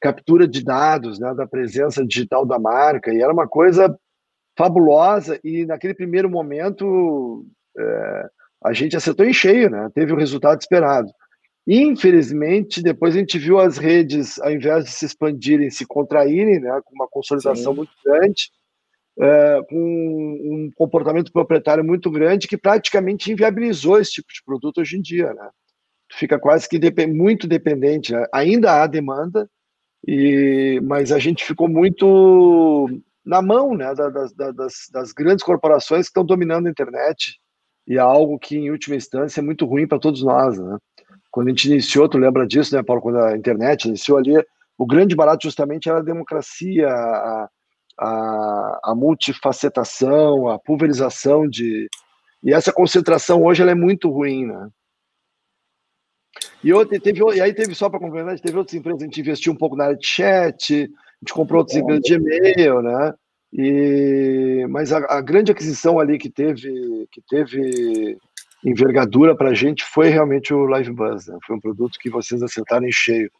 captura 0.00 0.48
de 0.48 0.64
dados, 0.64 1.20
né, 1.20 1.32
da 1.32 1.46
presença 1.46 2.04
digital 2.04 2.44
da 2.44 2.58
marca, 2.58 3.12
e 3.12 3.22
era 3.22 3.32
uma 3.32 3.46
coisa 3.46 3.96
fabulosa, 4.56 5.40
e 5.42 5.64
naquele 5.64 5.94
primeiro 5.94 6.28
momento 6.28 7.44
é, 7.78 8.26
a 8.64 8.72
gente 8.72 8.96
acertou 8.96 9.26
em 9.26 9.32
cheio, 9.32 9.70
né? 9.70 9.90
Teve 9.94 10.12
o 10.12 10.16
resultado 10.16 10.60
esperado. 10.60 11.10
Infelizmente, 11.66 12.82
depois 12.82 13.14
a 13.14 13.18
gente 13.18 13.38
viu 13.38 13.58
as 13.58 13.78
redes, 13.78 14.40
ao 14.40 14.50
invés 14.50 14.84
de 14.84 14.90
se 14.90 15.06
expandirem, 15.06 15.70
se 15.70 15.86
contraírem, 15.86 16.60
né, 16.60 16.80
com 16.84 16.94
uma 16.94 17.06
consolidação 17.08 17.72
Sim. 17.72 17.76
muito 17.78 17.92
grande, 18.04 18.50
é, 19.18 19.60
com 19.68 19.76
um 19.76 20.70
comportamento 20.74 21.30
proprietário 21.30 21.84
muito 21.84 22.10
grande, 22.10 22.48
que 22.48 22.56
praticamente 22.56 23.30
inviabilizou 23.30 24.00
esse 24.00 24.12
tipo 24.12 24.28
de 24.32 24.42
produto 24.44 24.78
hoje 24.78 24.96
em 24.96 25.02
dia. 25.02 25.32
Né? 25.32 25.48
Fica 26.12 26.38
quase 26.38 26.68
que 26.68 26.80
muito 27.06 27.46
dependente. 27.46 28.12
Né? 28.12 28.26
Ainda 28.32 28.82
há 28.82 28.86
demanda, 28.88 29.48
e, 30.06 30.80
mas 30.82 31.12
a 31.12 31.18
gente 31.20 31.44
ficou 31.44 31.68
muito 31.68 32.88
na 33.24 33.40
mão 33.40 33.74
né, 33.74 33.94
das, 33.94 34.32
das, 34.34 34.72
das 34.92 35.12
grandes 35.12 35.44
corporações 35.44 36.06
que 36.06 36.10
estão 36.10 36.24
dominando 36.24 36.66
a 36.66 36.70
internet, 36.70 37.38
e 37.86 37.96
é 37.96 38.00
algo 38.00 38.38
que, 38.38 38.56
em 38.56 38.70
última 38.70 38.96
instância, 38.96 39.40
é 39.40 39.44
muito 39.44 39.66
ruim 39.66 39.86
para 39.86 39.98
todos 39.98 40.22
nós. 40.22 40.58
Né? 40.58 40.78
Quando 41.30 41.48
a 41.48 41.50
gente 41.50 41.70
iniciou, 41.70 42.08
tu 42.08 42.18
lembra 42.18 42.46
disso, 42.46 42.74
né, 42.74 42.82
Paulo? 42.82 43.02
Quando 43.02 43.18
a 43.18 43.36
internet 43.36 43.86
iniciou 43.86 44.18
ali, 44.18 44.32
o 44.78 44.86
grande 44.86 45.14
barato 45.14 45.44
justamente 45.44 45.88
era 45.88 45.98
a 45.98 46.02
democracia, 46.02 46.88
a, 46.88 47.48
a, 47.98 48.80
a 48.84 48.94
multifacetação, 48.94 50.48
a 50.48 50.58
pulverização 50.58 51.48
de. 51.48 51.88
E 52.42 52.52
essa 52.52 52.72
concentração 52.72 53.44
hoje 53.44 53.62
ela 53.62 53.70
é 53.70 53.74
muito 53.74 54.10
ruim, 54.10 54.46
né? 54.46 54.68
E, 56.64 56.98
teve, 57.00 57.20
e 57.34 57.40
aí 57.40 57.52
teve, 57.52 57.74
só 57.74 57.90
para 57.90 58.00
complementar, 58.00 58.38
teve 58.40 58.56
outras 58.56 58.74
empresas, 58.74 59.02
a 59.02 59.04
gente 59.04 59.20
investiu 59.20 59.52
um 59.52 59.56
pouco 59.56 59.76
na 59.76 59.84
área 59.84 59.96
de 59.96 60.06
chat, 60.06 60.88
gente 61.22 61.34
comprou 61.34 61.62
empresas 61.62 62.02
de 62.02 62.14
e-mail, 62.14 62.82
né? 62.82 63.14
E, 63.52 64.66
mas 64.70 64.92
a, 64.92 64.98
a, 65.08 65.20
grande 65.20 65.52
aquisição 65.52 66.00
ali 66.00 66.18
que 66.18 66.30
teve, 66.30 67.06
que 67.12 67.20
teve 67.28 68.16
envergadura 68.64 69.36
para 69.36 69.50
a 69.50 69.54
gente 69.54 69.84
foi 69.84 70.08
realmente 70.08 70.54
o 70.54 70.64
Live 70.64 70.90
Buzz. 70.90 71.26
Né? 71.26 71.38
Foi 71.46 71.56
um 71.56 71.60
produto 71.60 71.98
que 72.00 72.08
vocês 72.08 72.42
acertaram 72.42 72.86
em 72.86 72.92
cheio. 72.92 73.30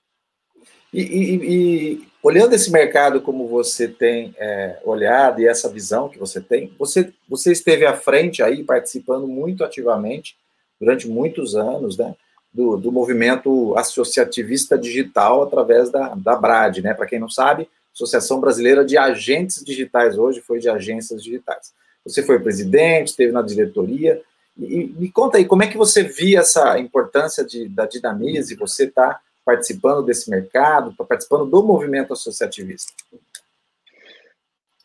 E, 0.93 1.01
e, 1.01 1.35
e 1.35 2.09
olhando 2.23 2.55
esse 2.55 2.71
mercado 2.71 3.23
como 3.23 3.49
você 3.49 3.89
tem 3.89 4.35
é, 4.39 4.79
olhado 4.85 5.41
e 5.41 5.49
essa 5.49 5.71
visão 5.71 6.11
que 6.11 6.19
você 6.19 6.39
tem, 6.41 6.75
você, 6.79 7.11
você 7.27 7.51
esteve 7.51 7.87
à 7.87 7.95
frente 7.95 8.43
aí, 8.43 8.62
participando 8.62 9.27
muito 9.27 9.65
ativamente 9.65 10.37
durante 10.79 11.09
muitos 11.09 11.57
anos, 11.57 11.97
né? 11.97 12.15
Do, 12.52 12.76
do 12.76 12.92
movimento 12.92 13.75
associativista 13.78 14.76
digital 14.76 15.42
através 15.42 15.90
da, 15.90 16.14
da 16.14 16.37
BRAD, 16.37 16.82
né? 16.82 16.92
Para 16.92 17.06
quem 17.06 17.18
não 17.18 17.30
sabe, 17.30 17.66
Associação 17.94 18.40
Brasileira 18.40 18.85
de 18.85 18.99
Agentes 18.99 19.64
Digitais, 19.64 20.18
hoje 20.18 20.42
foi 20.42 20.59
de 20.59 20.68
agências 20.68 21.23
digitais. 21.23 21.73
Você 22.04 22.23
foi 22.23 22.38
presidente, 22.40 23.09
esteve 23.09 23.32
na 23.32 23.40
diretoria, 23.40 24.21
e 24.59 24.94
me 24.99 25.11
conta 25.11 25.38
aí, 25.38 25.47
como 25.47 25.62
é 25.62 25.66
que 25.66 25.78
você 25.78 26.02
via 26.02 26.40
essa 26.40 26.78
importância 26.78 27.44
de, 27.44 27.68
da 27.68 27.87
Dinamize, 27.87 28.54
você 28.54 28.85
está 28.85 29.21
participando 29.44 30.04
desse 30.04 30.30
mercado, 30.30 30.90
está 30.90 31.04
participando 31.04 31.47
do 31.47 31.62
movimento 31.62 32.12
associativista? 32.12 32.92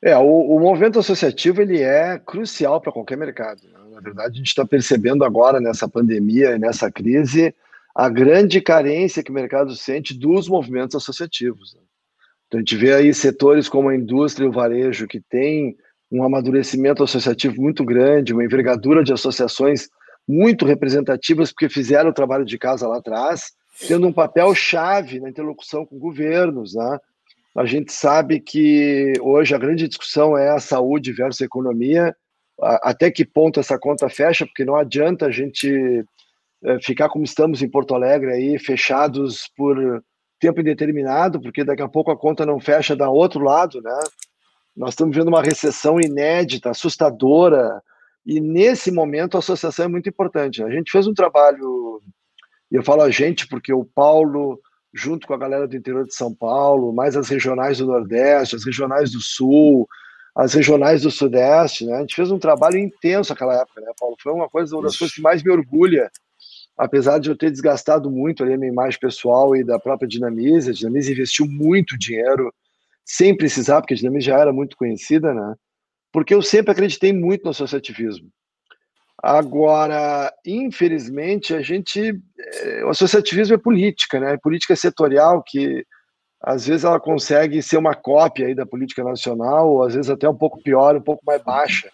É, 0.02 0.16
o, 0.18 0.56
o, 0.56 0.60
movimento 0.60 1.00
associativo 1.00 1.62
ele 1.62 1.82
é 1.82 2.20
crucial 2.20 2.80
para 2.80 2.92
qualquer 2.92 3.18
mercado. 3.18 3.64
Né? 3.64 3.77
Na 3.98 4.02
verdade, 4.02 4.36
a 4.36 4.38
gente 4.38 4.50
está 4.50 4.64
percebendo 4.64 5.26
agora 5.26 5.60
nessa 5.60 5.90
pandemia 5.90 6.52
e 6.52 6.60
nessa 6.60 6.92
crise 6.92 7.54
a 7.96 8.08
grande 8.08 8.62
carência 8.62 9.24
que 9.24 9.32
o 9.32 9.34
mercado 9.34 9.76
sente 9.76 10.14
dos 10.14 10.48
movimentos 10.48 10.96
associativos. 10.96 11.74
Né? 11.74 11.82
Então, 12.46 12.60
a 12.60 12.62
gente 12.62 12.76
vê 12.76 12.94
aí 12.94 13.12
setores 13.12 13.68
como 13.68 13.90
a 13.90 13.96
indústria 13.96 14.46
e 14.46 14.50
o 14.50 14.52
varejo 14.52 15.08
que 15.08 15.20
tem 15.20 15.76
um 16.12 16.24
amadurecimento 16.24 17.04
associativo 17.04 17.60
muito 17.60 17.84
grande, 17.84 18.34
uma 18.34 18.46
envergadura 18.46 19.04
de 19.04 19.12
associações 19.12 19.90
muito 20.28 20.64
representativas, 20.64 21.52
porque 21.52 21.68
fizeram 21.68 22.12
o 22.12 22.14
trabalho 22.14 22.46
de 22.46 22.58
casa 22.60 22.88
lá 22.88 22.98
atrás, 22.98 23.52
tendo 23.88 24.06
um 24.06 24.14
papel 24.14 24.54
chave 24.54 25.20
na 25.20 25.28
interlocução 25.28 25.88
com 25.88 25.98
governos. 25.98 26.76
Né? 26.76 27.00
A 27.56 27.66
gente 27.66 27.92
sabe 27.92 28.40
que 28.40 29.14
hoje 29.22 29.56
a 29.56 29.58
grande 29.58 29.88
discussão 29.88 30.38
é 30.38 30.52
a 30.52 30.60
saúde 30.60 31.12
versus 31.14 31.42
a 31.42 31.46
economia, 31.46 32.16
até 32.60 33.12
que 33.12 33.26
ponto 33.26 33.60
essa 33.60 33.78
conta 33.78 34.10
fecha, 34.10 34.46
porque 34.46 34.66
não 34.66 34.76
adianta 34.76 35.28
a 35.28 35.32
gente 35.32 36.04
eh, 36.64 36.80
ficar 36.82 37.10
como 37.10 37.24
estamos 37.24 37.62
em 37.62 37.70
Porto 37.70 37.94
Alegre 37.94 38.32
aí, 38.32 38.60
fechados 38.60 39.48
por 39.56 40.04
tempo 40.40 40.62
indeterminado, 40.62 41.40
porque 41.40 41.64
daqui 41.64 41.82
a 41.82 41.88
pouco 41.88 42.12
a 42.12 42.18
conta 42.18 42.46
não 42.46 42.60
fecha 42.60 42.96
da 42.96 43.10
outro 43.10 43.44
lado, 43.44 43.82
né? 43.82 44.00
Nós 44.76 44.90
estamos 44.90 45.16
vendo 45.16 45.30
uma 45.30 45.42
recessão 45.42 46.00
inédita, 46.00 46.70
assustadora, 46.70 47.82
e 48.26 48.40
nesse 48.40 48.92
momento 48.92 49.36
a 49.36 49.40
associação 49.40 49.86
é 49.86 49.88
muito 49.88 50.10
importante. 50.10 50.64
A 50.64 50.70
gente 50.70 50.92
fez 50.92 51.08
um 51.08 51.14
trabalho, 51.14 52.02
e 52.72 52.76
eu 52.76 52.84
falo 52.84 53.02
a 53.02 53.10
gente 53.10 53.48
porque 53.48 53.74
o 53.74 53.86
Paulo, 53.86 54.60
junto 54.94 55.26
com 55.26 55.34
a 55.34 55.38
galera 55.38 55.68
do 55.68 55.76
interior 55.76 56.06
de 56.06 56.14
São 56.14 56.34
Paulo, 56.34 56.94
mais 56.94 57.16
as 57.16 57.30
regionais 57.30 57.80
do 57.80 57.88
Nordeste, 57.88 58.56
as 58.56 58.66
regionais 58.66 59.12
do 59.12 59.22
Sul, 59.22 59.88
as 60.38 60.54
regionais 60.54 61.02
do 61.02 61.10
Sudeste, 61.10 61.84
né? 61.84 61.96
A 61.96 62.02
gente 62.02 62.16
fez 62.16 62.30
um 62.30 62.38
trabalho 62.38 62.78
intenso 62.78 63.34
naquela 63.34 63.60
época, 63.60 63.82
né, 63.82 63.92
Paulo? 64.00 64.16
Foi 64.22 64.32
uma 64.32 64.48
coisa, 64.48 64.76
uma 64.76 64.84
das 64.84 64.96
coisas 64.96 65.16
que 65.16 65.22
mais 65.22 65.42
me 65.42 65.50
orgulha, 65.50 66.12
apesar 66.78 67.18
de 67.18 67.28
eu 67.28 67.36
ter 67.36 67.50
desgastado 67.50 68.12
muito 68.12 68.44
ali 68.44 68.54
a 68.54 68.58
minha 68.58 68.72
imagem 68.72 69.00
pessoal 69.00 69.56
e 69.56 69.64
da 69.64 69.80
própria 69.80 70.08
Dinamize. 70.08 70.70
A 70.70 70.74
Dinamize 70.74 71.12
investiu 71.12 71.48
muito 71.48 71.98
dinheiro 71.98 72.54
sem 73.04 73.36
precisar, 73.36 73.82
porque 73.82 73.96
a 73.96 73.98
Dinamize 73.98 74.28
já 74.28 74.38
era 74.38 74.54
muito 74.54 74.78
conhecida, 74.78 75.34
né? 75.34 75.56
Porque 76.14 76.36
eu 76.36 76.44
sempre 76.44 76.72
acreditei 76.72 77.12
muito 77.12 77.44
no 77.44 77.50
associativismo. 77.50 78.30
Agora, 79.24 80.32
infelizmente, 80.46 81.56
a 81.56 81.64
gente. 81.64 82.14
É, 82.62 82.86
o 82.86 82.90
associativismo 82.90 83.56
é 83.56 83.58
política, 83.58 84.20
né? 84.20 84.34
É 84.34 84.38
política 84.38 84.76
setorial 84.76 85.42
que 85.44 85.84
às 86.42 86.68
vezes 86.68 86.84
ela 86.84 87.00
consegue 87.00 87.62
ser 87.62 87.78
uma 87.78 87.96
cópia 87.96 88.48
aí 88.48 88.56
da 88.56 88.66
política 88.66 89.04
nacional, 89.04 89.70
ou 89.70 89.84
às 89.84 89.96
vezes 89.96 90.10
até 90.10 90.30
um 90.30 90.38
pouco 90.38 90.62
pior, 90.62 90.96
um 90.96 91.02
pouco 91.02 91.24
mais 91.26 91.44
baixa, 91.44 91.90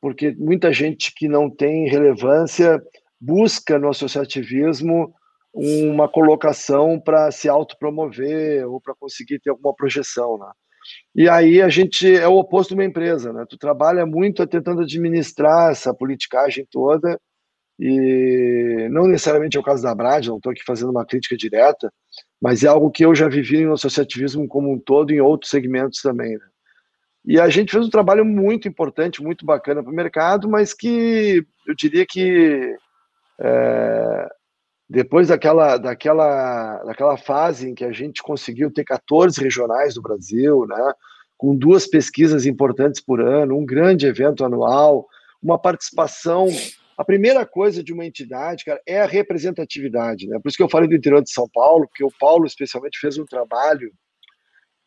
porque 0.00 0.34
muita 0.38 0.72
gente 0.72 1.12
que 1.14 1.28
não 1.28 1.48
tem 1.48 1.88
relevância 1.88 2.82
busca 3.20 3.78
no 3.78 3.88
associativismo 3.88 5.14
uma 5.54 6.06
colocação 6.06 7.00
para 7.00 7.30
se 7.30 7.48
autopromover 7.48 8.68
ou 8.68 8.78
para 8.78 8.94
conseguir 8.94 9.40
ter 9.40 9.50
alguma 9.50 9.74
projeção, 9.74 10.36
né? 10.36 10.50
E 11.14 11.28
aí 11.28 11.62
a 11.62 11.68
gente 11.68 12.14
é 12.14 12.28
o 12.28 12.36
oposto 12.36 12.70
de 12.70 12.74
uma 12.74 12.84
empresa, 12.84 13.32
né? 13.32 13.44
Tu 13.48 13.56
trabalha 13.56 14.04
muito 14.04 14.46
tentando 14.46 14.82
administrar 14.82 15.72
essa 15.72 15.94
politicagem 15.94 16.66
toda 16.70 17.18
e 17.80 18.86
não 18.90 19.06
necessariamente 19.06 19.56
é 19.56 19.60
o 19.60 19.62
caso 19.62 19.82
da 19.82 19.94
Brad, 19.94 20.26
não 20.26 20.36
estou 20.36 20.52
aqui 20.52 20.62
fazendo 20.64 20.90
uma 20.90 21.06
crítica 21.06 21.36
direta, 21.36 21.90
mas 22.40 22.62
é 22.62 22.68
algo 22.68 22.90
que 22.90 23.04
eu 23.04 23.14
já 23.14 23.28
vivi 23.28 23.64
no 23.64 23.72
associativismo 23.72 24.46
como 24.46 24.72
um 24.72 24.78
todo 24.78 25.12
em 25.12 25.20
outros 25.20 25.50
segmentos 25.50 26.00
também. 26.02 26.34
Né? 26.34 26.44
E 27.24 27.40
a 27.40 27.48
gente 27.48 27.72
fez 27.72 27.84
um 27.84 27.90
trabalho 27.90 28.24
muito 28.24 28.68
importante, 28.68 29.22
muito 29.22 29.44
bacana 29.44 29.82
para 29.82 29.92
o 29.92 29.94
mercado, 29.94 30.48
mas 30.48 30.72
que 30.72 31.44
eu 31.66 31.74
diria 31.74 32.06
que 32.06 32.76
é, 33.40 34.28
depois 34.88 35.28
daquela, 35.28 35.76
daquela, 35.76 36.82
daquela 36.84 37.16
fase 37.16 37.68
em 37.68 37.74
que 37.74 37.84
a 37.84 37.90
gente 37.90 38.22
conseguiu 38.22 38.70
ter 38.70 38.84
14 38.84 39.40
regionais 39.40 39.94
do 39.94 40.02
Brasil, 40.02 40.66
né, 40.68 40.92
com 41.36 41.56
duas 41.56 41.86
pesquisas 41.86 42.46
importantes 42.46 43.00
por 43.00 43.20
ano, 43.20 43.56
um 43.56 43.66
grande 43.66 44.06
evento 44.06 44.44
anual, 44.44 45.06
uma 45.42 45.58
participação. 45.58 46.46
A 46.96 47.04
primeira 47.04 47.44
coisa 47.44 47.82
de 47.84 47.92
uma 47.92 48.06
entidade, 48.06 48.64
cara, 48.64 48.80
é 48.86 49.02
a 49.02 49.06
representatividade. 49.06 50.26
Né? 50.26 50.38
Por 50.40 50.48
isso 50.48 50.56
que 50.56 50.62
eu 50.62 50.68
falei 50.68 50.88
do 50.88 50.94
interior 50.94 51.22
de 51.22 51.30
São 51.30 51.48
Paulo, 51.52 51.86
porque 51.86 52.04
o 52.04 52.12
Paulo, 52.18 52.46
especialmente, 52.46 52.98
fez 52.98 53.18
um 53.18 53.26
trabalho 53.26 53.92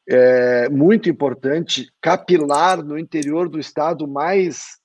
é, 0.10 0.68
muito 0.70 1.08
importante, 1.08 1.88
capilar 2.02 2.84
no 2.84 2.98
interior 2.98 3.48
do 3.48 3.60
estado 3.60 4.08
mais 4.08 4.80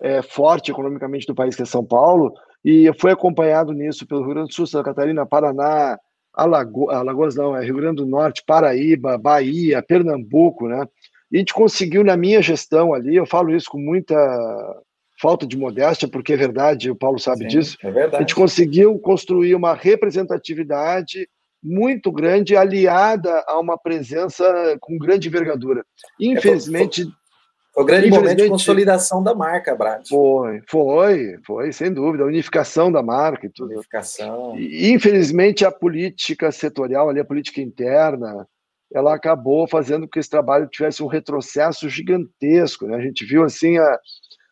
é, 0.00 0.22
forte 0.22 0.70
economicamente 0.70 1.26
do 1.26 1.34
país, 1.34 1.56
que 1.56 1.62
é 1.62 1.66
São 1.66 1.84
Paulo, 1.84 2.32
e 2.64 2.88
foi 3.00 3.10
acompanhado 3.10 3.72
nisso 3.72 4.06
pelo 4.06 4.22
Rio 4.22 4.34
Grande 4.34 4.48
do 4.48 4.54
Sul, 4.54 4.66
Santa 4.66 4.84
Catarina, 4.84 5.26
Paraná, 5.26 5.98
Alago 6.32 6.88
Alagoas 6.90 7.34
não, 7.34 7.56
é 7.56 7.64
Rio 7.64 7.76
Grande 7.76 7.96
do 7.96 8.06
Norte, 8.06 8.44
Paraíba, 8.46 9.18
Bahia, 9.18 9.82
Pernambuco, 9.82 10.68
né? 10.68 10.86
E 11.32 11.36
a 11.36 11.38
gente 11.38 11.52
conseguiu 11.52 12.04
na 12.04 12.16
minha 12.16 12.40
gestão 12.40 12.94
ali, 12.94 13.16
eu 13.16 13.26
falo 13.26 13.54
isso 13.54 13.68
com 13.68 13.78
muita 13.78 14.14
falta 15.20 15.46
de 15.46 15.56
modéstia, 15.56 16.08
porque 16.08 16.32
é 16.32 16.36
verdade, 16.36 16.90
o 16.90 16.96
Paulo 16.96 17.18
sabe 17.18 17.42
Sim, 17.42 17.48
disso. 17.48 17.76
É 17.82 17.90
verdade. 17.90 18.16
A 18.16 18.20
gente 18.20 18.34
conseguiu 18.34 18.98
construir 18.98 19.54
uma 19.54 19.74
representatividade 19.74 21.28
muito 21.62 22.10
grande, 22.10 22.56
aliada 22.56 23.44
a 23.46 23.58
uma 23.60 23.76
presença 23.76 24.44
com 24.80 24.96
grande 24.96 25.28
envergadura. 25.28 25.80
É, 25.80 26.24
Infelizmente, 26.24 27.02
é, 27.02 27.04
foi 27.74 27.82
o 27.82 27.86
grande 27.86 28.10
momento 28.10 28.42
de 28.42 28.48
consolidação 28.48 29.22
da 29.22 29.34
marca, 29.34 29.74
Brad. 29.74 30.08
Foi, 30.08 30.62
foi, 30.66 31.38
foi, 31.46 31.72
sem 31.72 31.92
dúvida. 31.92 32.24
A 32.24 32.26
unificação 32.26 32.90
da 32.90 33.02
marca 33.02 33.46
e 33.46 33.50
tudo. 33.50 33.74
Unificação. 33.74 34.58
E, 34.58 34.90
infelizmente, 34.90 35.64
a 35.64 35.70
política 35.70 36.50
setorial, 36.50 37.10
ali, 37.10 37.20
a 37.20 37.24
política 37.24 37.60
interna, 37.60 38.46
ela 38.92 39.14
acabou 39.14 39.68
fazendo 39.68 40.02
com 40.02 40.08
que 40.08 40.18
esse 40.18 40.30
trabalho 40.30 40.66
tivesse 40.66 41.02
um 41.02 41.06
retrocesso 41.06 41.88
gigantesco. 41.88 42.86
Né? 42.86 42.96
A 42.96 43.00
gente 43.00 43.24
viu 43.24 43.44
assim 43.44 43.78
a, 43.78 43.98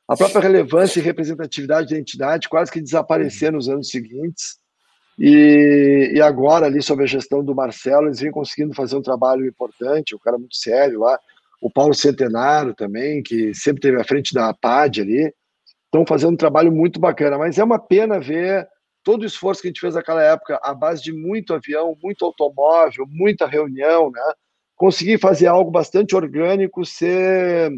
a 0.09 0.17
própria 0.17 0.41
relevância 0.41 0.99
e 0.99 1.03
representatividade 1.03 1.91
da 1.93 2.01
entidade 2.01 2.49
quase 2.49 2.73
que 2.73 2.81
desaparecer 2.81 3.53
nos 3.53 3.69
anos 3.69 3.91
seguintes. 3.91 4.57
E, 5.19 6.13
e 6.15 6.21
agora, 6.23 6.67
ali, 6.67 6.81
sob 6.81 7.03
a 7.03 7.07
gestão 7.07 7.45
do 7.45 7.55
Marcelo, 7.55 8.07
eles 8.07 8.21
vêm 8.21 8.31
conseguindo 8.31 8.75
fazer 8.75 8.97
um 8.97 9.03
trabalho 9.03 9.47
importante, 9.47 10.15
um 10.15 10.19
cara 10.19 10.39
muito 10.39 10.57
sério 10.57 11.01
lá 11.01 11.19
o 11.61 11.71
Paulo 11.71 11.95
Centenário 11.95 12.75
também, 12.75 13.23
que 13.23 13.53
sempre 13.55 13.81
teve 13.81 14.01
à 14.01 14.05
frente 14.05 14.33
da 14.33 14.49
APAD 14.49 15.01
ali, 15.01 15.35
estão 15.85 16.07
fazendo 16.07 16.35
um 16.35 16.37
trabalho 16.37 16.71
muito 16.71 17.01
bacana, 17.01 17.39
mas 17.39 17.59
é 17.59 17.65
uma 17.65 17.79
pena 17.79 18.21
ver 18.21 18.67
todo 19.03 19.23
o 19.23 19.27
esforço 19.27 19.63
que 19.63 19.69
a 19.69 19.71
gente 19.71 19.81
fez 19.81 19.95
naquela 19.95 20.23
época, 20.23 20.61
à 20.63 20.75
base 20.75 21.03
de 21.03 21.13
muito 21.13 21.55
avião, 21.55 21.97
muito 22.03 22.25
automóvel, 22.25 23.07
muita 23.09 23.47
reunião, 23.47 24.11
né? 24.11 24.23
Conseguir 24.77 25.19
fazer 25.19 25.47
algo 25.47 25.71
bastante 25.71 26.15
orgânico, 26.15 26.85
ser 26.85 27.73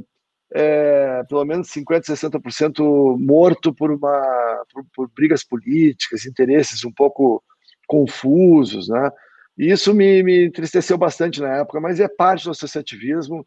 é, 0.53 1.23
pelo 1.29 1.45
menos 1.45 1.69
50%, 1.69 2.05
60% 2.07 3.19
morto 3.19 3.73
por, 3.73 3.91
uma, 3.91 4.65
por, 4.73 4.85
por, 4.95 5.11
brigas 5.15 5.45
políticas, 5.45 6.27
interesses 6.27 6.85
um 6.85 6.93
pouco 6.93 7.43
confusos, 7.87 8.89
né? 8.89 9.11
E 9.57 9.71
isso 9.71 9.95
me, 9.95 10.23
me 10.23 10.47
entristeceu 10.47 10.97
bastante 10.97 11.41
na 11.41 11.59
época, 11.59 11.81
mas 11.81 12.01
é 12.01 12.09
parte 12.09 12.45
do 12.45 12.51
associativismo 12.51 13.47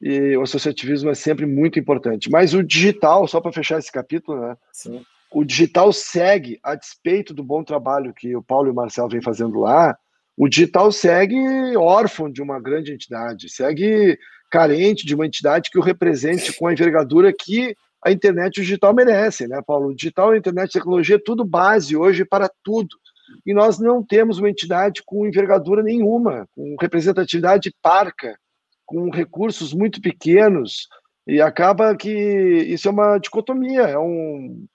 e 0.00 0.36
o 0.36 0.42
associativismo 0.42 1.10
é 1.10 1.14
sempre 1.14 1.46
muito 1.46 1.78
importante. 1.78 2.30
Mas 2.30 2.52
o 2.54 2.62
digital, 2.62 3.26
só 3.26 3.40
para 3.40 3.52
fechar 3.52 3.78
esse 3.78 3.90
capítulo, 3.90 4.40
né? 4.40 4.56
Sim. 4.72 5.04
O 5.32 5.44
digital 5.44 5.92
segue, 5.92 6.60
a 6.62 6.74
despeito 6.74 7.34
do 7.34 7.42
bom 7.42 7.64
trabalho 7.64 8.14
que 8.14 8.36
o 8.36 8.42
Paulo 8.42 8.68
e 8.68 8.70
o 8.70 8.74
Marcelo 8.74 9.08
vêm 9.08 9.22
fazendo 9.22 9.58
lá, 9.58 9.96
o 10.36 10.48
digital 10.48 10.92
segue 10.92 11.36
órfão 11.76 12.30
de 12.30 12.42
uma 12.42 12.60
grande 12.60 12.92
entidade, 12.92 13.48
segue 13.48 14.18
carente 14.54 15.04
de 15.04 15.16
uma 15.16 15.26
entidade 15.26 15.68
que 15.68 15.78
o 15.78 15.82
represente 15.82 16.56
com 16.56 16.68
a 16.68 16.72
envergadura 16.72 17.32
que 17.36 17.74
a 18.00 18.12
internet 18.12 18.56
e 18.56 18.60
o 18.60 18.62
digital 18.62 18.94
merecem, 18.94 19.48
né, 19.48 19.60
Paulo? 19.66 19.88
O 19.88 19.94
digital, 19.94 20.30
a 20.30 20.36
internet, 20.36 20.68
a 20.68 20.80
tecnologia 20.80 21.16
é 21.16 21.22
tudo 21.24 21.44
base 21.44 21.96
hoje 21.96 22.24
para 22.24 22.48
tudo. 22.62 22.96
E 23.44 23.52
nós 23.52 23.80
não 23.80 24.00
temos 24.00 24.38
uma 24.38 24.48
entidade 24.48 25.02
com 25.04 25.26
envergadura 25.26 25.82
nenhuma, 25.82 26.46
com 26.54 26.76
representatividade 26.80 27.74
parca 27.82 28.38
com 28.86 29.10
recursos 29.10 29.72
muito 29.72 30.00
pequenos 30.00 30.86
e 31.26 31.40
acaba 31.40 31.96
que 31.96 32.10
isso 32.10 32.86
é 32.86 32.90
uma 32.92 33.18
dicotomia, 33.18 33.82
é 33.82 33.98
um, 33.98 34.66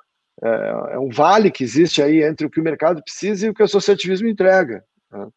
é, 0.44 0.94
é 0.96 1.00
um 1.00 1.10
vale 1.10 1.52
que 1.52 1.64
existe 1.64 2.02
aí 2.02 2.22
entre 2.24 2.46
o 2.48 2.50
que 2.50 2.60
o 2.60 2.64
mercado 2.64 3.02
precisa 3.02 3.46
e 3.46 3.50
o 3.50 3.54
que 3.54 3.62
o 3.62 3.66
associativismo 3.66 4.28
entrega. 4.28 4.84
Né? 5.10 5.28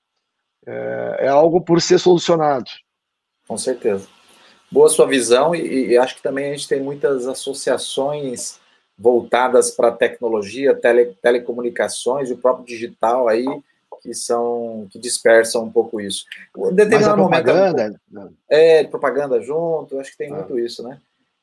É, 0.66 1.16
é, 1.26 1.28
algo 1.28 1.61
por 1.61 1.81
ser 1.81 1.98
solucionado. 1.98 2.70
Com 3.46 3.59
certeza. 3.59 4.09
Boa 4.72 4.88
sua 4.88 5.06
visão 5.06 5.54
e, 5.54 5.90
e 5.90 5.98
acho 5.98 6.16
que 6.16 6.22
também 6.22 6.46
a 6.46 6.52
gente 6.52 6.66
tem 6.66 6.80
muitas 6.80 7.26
associações 7.26 8.58
voltadas 8.98 9.70
para 9.70 9.92
tecnologia, 9.92 10.74
tele, 10.74 11.14
telecomunicações 11.20 12.30
e 12.30 12.32
o 12.32 12.38
próprio 12.38 12.64
digital 12.64 13.28
aí 13.28 13.44
que 14.00 14.14
são 14.14 14.88
que 14.90 14.98
dispersam 14.98 15.64
um 15.64 15.70
pouco 15.70 16.00
isso. 16.00 16.24
Em 16.56 16.74
determinado 16.74 17.28
Mas 17.28 17.42
propaganda, 17.42 18.00
momento, 18.11 18.35
é 18.48 18.85
propaganda 18.85 19.40
junto, 19.42 20.00
acho 20.00 20.11
que 20.12 20.16
tem 20.16 20.32
ah. 20.32 20.37
muito 20.37 20.58
isso, 20.58 20.82
né? 20.82 20.98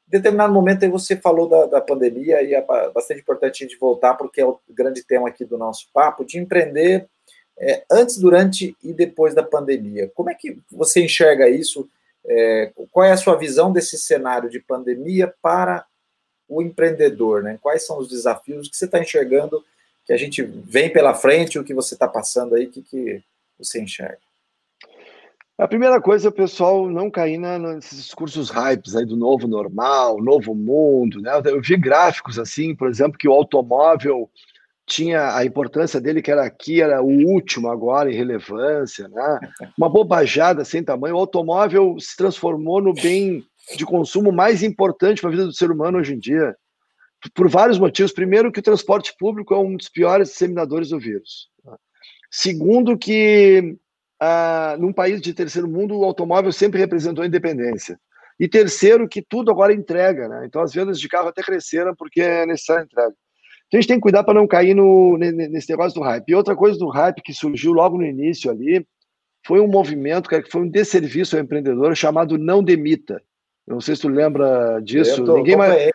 Em 0.07 0.11
determinado 0.11 0.51
momento 0.51 0.83
aí 0.83 0.89
você 0.89 1.15
falou 1.15 1.47
da, 1.47 1.67
da 1.67 1.81
pandemia 1.81 2.41
e 2.41 2.55
é 2.55 2.65
bastante 2.91 3.21
importante 3.21 3.63
a 3.63 3.67
gente 3.67 3.79
voltar 3.79 4.15
porque 4.15 4.41
é 4.41 4.45
o 4.45 4.59
grande 4.67 5.03
tema 5.03 5.29
aqui 5.29 5.45
do 5.45 5.55
nosso 5.55 5.87
papo 5.93 6.25
de 6.25 6.39
empreender 6.39 7.07
é, 7.59 7.83
antes, 7.91 8.17
durante 8.17 8.75
e 8.83 8.91
depois 8.91 9.35
da 9.35 9.43
pandemia. 9.43 10.11
Como 10.15 10.31
é 10.31 10.33
que 10.33 10.57
você 10.71 11.03
enxerga 11.03 11.47
isso? 11.47 11.87
É, 12.29 12.71
qual 12.91 13.05
é 13.05 13.11
a 13.11 13.17
sua 13.17 13.35
visão 13.35 13.73
desse 13.73 13.97
cenário 13.97 14.49
de 14.49 14.59
pandemia 14.59 15.33
para 15.41 15.83
o 16.47 16.61
empreendedor? 16.61 17.41
Né? 17.41 17.57
Quais 17.61 17.85
são 17.85 17.97
os 17.97 18.07
desafios 18.07 18.69
que 18.69 18.77
você 18.77 18.85
está 18.85 18.99
enxergando, 18.99 19.65
que 20.05 20.13
a 20.13 20.17
gente 20.17 20.43
vem 20.43 20.93
pela 20.93 21.15
frente, 21.15 21.57
o 21.57 21.63
que 21.63 21.73
você 21.73 21.95
está 21.95 22.07
passando 22.07 22.55
aí, 22.55 22.65
o 22.65 22.69
que, 22.69 22.83
que 22.83 23.23
você 23.57 23.81
enxerga? 23.81 24.19
A 25.57 25.67
primeira 25.67 25.99
coisa 25.99 26.27
é 26.27 26.29
o 26.29 26.33
pessoal 26.33 26.89
não 26.89 27.11
cair 27.11 27.37
na, 27.37 27.59
nesses 27.59 27.97
discursos 27.97 28.49
hypes 28.49 28.95
aí 28.95 29.05
do 29.05 29.17
novo 29.17 29.45
normal, 29.45 30.21
novo 30.21 30.55
mundo, 30.55 31.21
né? 31.21 31.31
Eu 31.43 31.61
vi 31.61 31.75
gráficos 31.75 32.39
assim, 32.39 32.73
por 32.73 32.87
exemplo, 32.87 33.17
que 33.17 33.27
o 33.27 33.33
automóvel 33.33 34.29
tinha 34.89 35.35
a 35.35 35.45
importância 35.45 36.01
dele, 36.01 36.21
que 36.21 36.31
era 36.31 36.43
aqui, 36.43 36.81
era 36.81 37.01
o 37.01 37.07
último 37.07 37.69
agora 37.69 38.11
em 38.11 38.15
relevância, 38.15 39.07
né? 39.07 39.39
Uma 39.77 39.87
bobajada 39.87 40.65
sem 40.65 40.83
tamanho. 40.83 41.15
O 41.15 41.19
automóvel 41.19 41.95
se 41.99 42.17
transformou 42.17 42.81
no 42.81 42.93
bem 42.93 43.45
de 43.77 43.85
consumo 43.85 44.31
mais 44.31 44.63
importante 44.63 45.21
para 45.21 45.29
a 45.29 45.31
vida 45.31 45.45
do 45.45 45.53
ser 45.53 45.69
humano 45.69 45.99
hoje 45.99 46.15
em 46.15 46.19
dia, 46.19 46.55
por 47.35 47.47
vários 47.47 47.77
motivos. 47.77 48.11
Primeiro, 48.11 48.51
que 48.51 48.59
o 48.59 48.63
transporte 48.63 49.13
público 49.17 49.53
é 49.53 49.59
um 49.59 49.77
dos 49.77 49.89
piores 49.89 50.29
disseminadores 50.29 50.89
do 50.89 50.99
vírus. 50.99 51.47
Segundo, 52.31 52.97
que 52.97 53.77
ah, 54.19 54.75
num 54.79 54.91
país 54.91 55.21
de 55.21 55.33
terceiro 55.33 55.67
mundo, 55.67 55.97
o 55.97 56.03
automóvel 56.03 56.51
sempre 56.51 56.79
representou 56.79 57.23
independência. 57.23 57.99
E 58.39 58.47
terceiro, 58.47 59.07
que 59.07 59.21
tudo 59.21 59.51
agora 59.51 59.73
entrega, 59.73 60.27
né? 60.27 60.45
Então 60.45 60.61
as 60.61 60.73
vendas 60.73 60.99
de 60.99 61.07
carro 61.07 61.27
até 61.27 61.43
cresceram 61.43 61.93
porque 61.95 62.21
é 62.21 62.45
necessária 62.45 62.83
entrega. 62.83 63.13
Então 63.69 63.77
a 63.77 63.81
gente 63.81 63.87
tem 63.87 63.97
que 63.97 64.01
cuidar 64.01 64.23
para 64.23 64.33
não 64.33 64.47
cair 64.47 64.73
no, 64.73 65.15
nesse 65.17 65.69
negócio 65.69 65.99
do 65.99 66.03
hype. 66.03 66.27
E 66.27 66.35
outra 66.35 66.55
coisa 66.55 66.77
do 66.77 66.89
hype 66.89 67.21
que 67.21 67.31
surgiu 67.31 67.71
logo 67.71 67.97
no 67.97 68.05
início 68.05 68.49
ali 68.49 68.85
foi 69.45 69.59
um 69.59 69.67
movimento, 69.67 70.27
cara, 70.27 70.41
que 70.41 70.51
foi 70.51 70.61
um 70.61 70.69
desserviço 70.69 71.35
ao 71.35 71.43
empreendedor 71.43 71.95
chamado 71.95 72.35
Não 72.35 72.63
Demita. 72.63 73.21
Eu 73.67 73.75
não 73.75 73.81
sei 73.81 73.95
se 73.95 74.01
tu 74.01 74.07
lembra 74.07 74.79
disso. 74.79 75.23
Tô, 75.23 75.37
ninguém, 75.37 75.55
mais, 75.55 75.91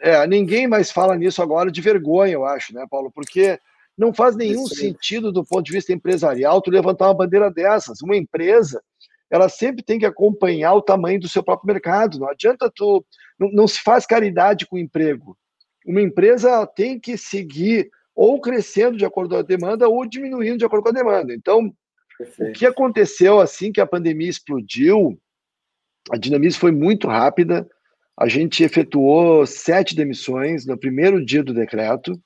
é, 0.00 0.26
ninguém 0.26 0.66
mais 0.66 0.90
fala 0.90 1.14
nisso 1.16 1.42
agora 1.42 1.70
de 1.70 1.82
vergonha, 1.82 2.32
eu 2.32 2.46
acho, 2.46 2.74
né, 2.74 2.86
Paulo? 2.90 3.12
Porque 3.14 3.58
não 3.96 4.14
faz 4.14 4.34
nenhum 4.34 4.66
sentido 4.66 5.30
do 5.30 5.44
ponto 5.44 5.64
de 5.64 5.72
vista 5.72 5.92
empresarial 5.92 6.62
tu 6.62 6.70
levantar 6.70 7.08
uma 7.08 7.14
bandeira 7.14 7.50
dessas. 7.50 8.00
Uma 8.00 8.16
empresa, 8.16 8.82
ela 9.30 9.50
sempre 9.50 9.84
tem 9.84 9.98
que 9.98 10.06
acompanhar 10.06 10.72
o 10.72 10.82
tamanho 10.82 11.20
do 11.20 11.28
seu 11.28 11.42
próprio 11.42 11.70
mercado. 11.74 12.18
Não 12.18 12.30
adianta 12.30 12.72
tu. 12.74 13.04
Não, 13.38 13.50
não 13.52 13.68
se 13.68 13.82
faz 13.82 14.06
caridade 14.06 14.66
com 14.66 14.76
o 14.76 14.80
emprego 14.80 15.36
uma 15.88 16.02
empresa 16.02 16.66
tem 16.66 17.00
que 17.00 17.16
seguir 17.16 17.90
ou 18.14 18.40
crescendo 18.40 18.96
de 18.96 19.06
acordo 19.06 19.30
com 19.30 19.40
a 19.40 19.42
demanda 19.42 19.88
ou 19.88 20.06
diminuindo 20.06 20.58
de 20.58 20.64
acordo 20.64 20.82
com 20.82 20.90
a 20.90 20.92
demanda. 20.92 21.32
Então, 21.32 21.72
Perfeito. 22.18 22.50
o 22.50 22.52
que 22.52 22.66
aconteceu 22.66 23.40
assim 23.40 23.72
que 23.72 23.80
a 23.80 23.86
pandemia 23.86 24.28
explodiu, 24.28 25.18
a 26.10 26.18
dinamismo 26.18 26.60
foi 26.60 26.72
muito 26.72 27.08
rápida. 27.08 27.66
A 28.18 28.28
gente 28.28 28.62
efetuou 28.62 29.46
sete 29.46 29.96
demissões 29.96 30.66
no 30.66 30.76
primeiro 30.76 31.24
dia 31.24 31.42
do 31.42 31.54
decreto, 31.54 32.20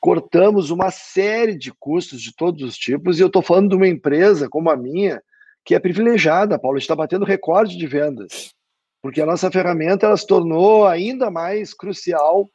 cortamos 0.00 0.70
uma 0.70 0.90
série 0.90 1.58
de 1.58 1.72
custos 1.72 2.22
de 2.22 2.34
todos 2.34 2.62
os 2.62 2.76
tipos, 2.76 3.18
e 3.18 3.22
eu 3.22 3.26
estou 3.26 3.42
falando 3.42 3.70
de 3.70 3.76
uma 3.76 3.88
empresa 3.88 4.48
como 4.48 4.70
a 4.70 4.76
minha, 4.76 5.20
que 5.64 5.74
é 5.74 5.78
privilegiada, 5.78 6.58
Paulo, 6.58 6.78
está 6.78 6.94
batendo 6.94 7.24
recorde 7.24 7.76
de 7.76 7.86
vendas, 7.86 8.54
porque 9.02 9.20
a 9.20 9.26
nossa 9.26 9.50
ferramenta 9.50 10.06
ela 10.06 10.16
se 10.16 10.26
tornou 10.26 10.86
ainda 10.86 11.30
mais 11.30 11.74
crucial 11.74 12.48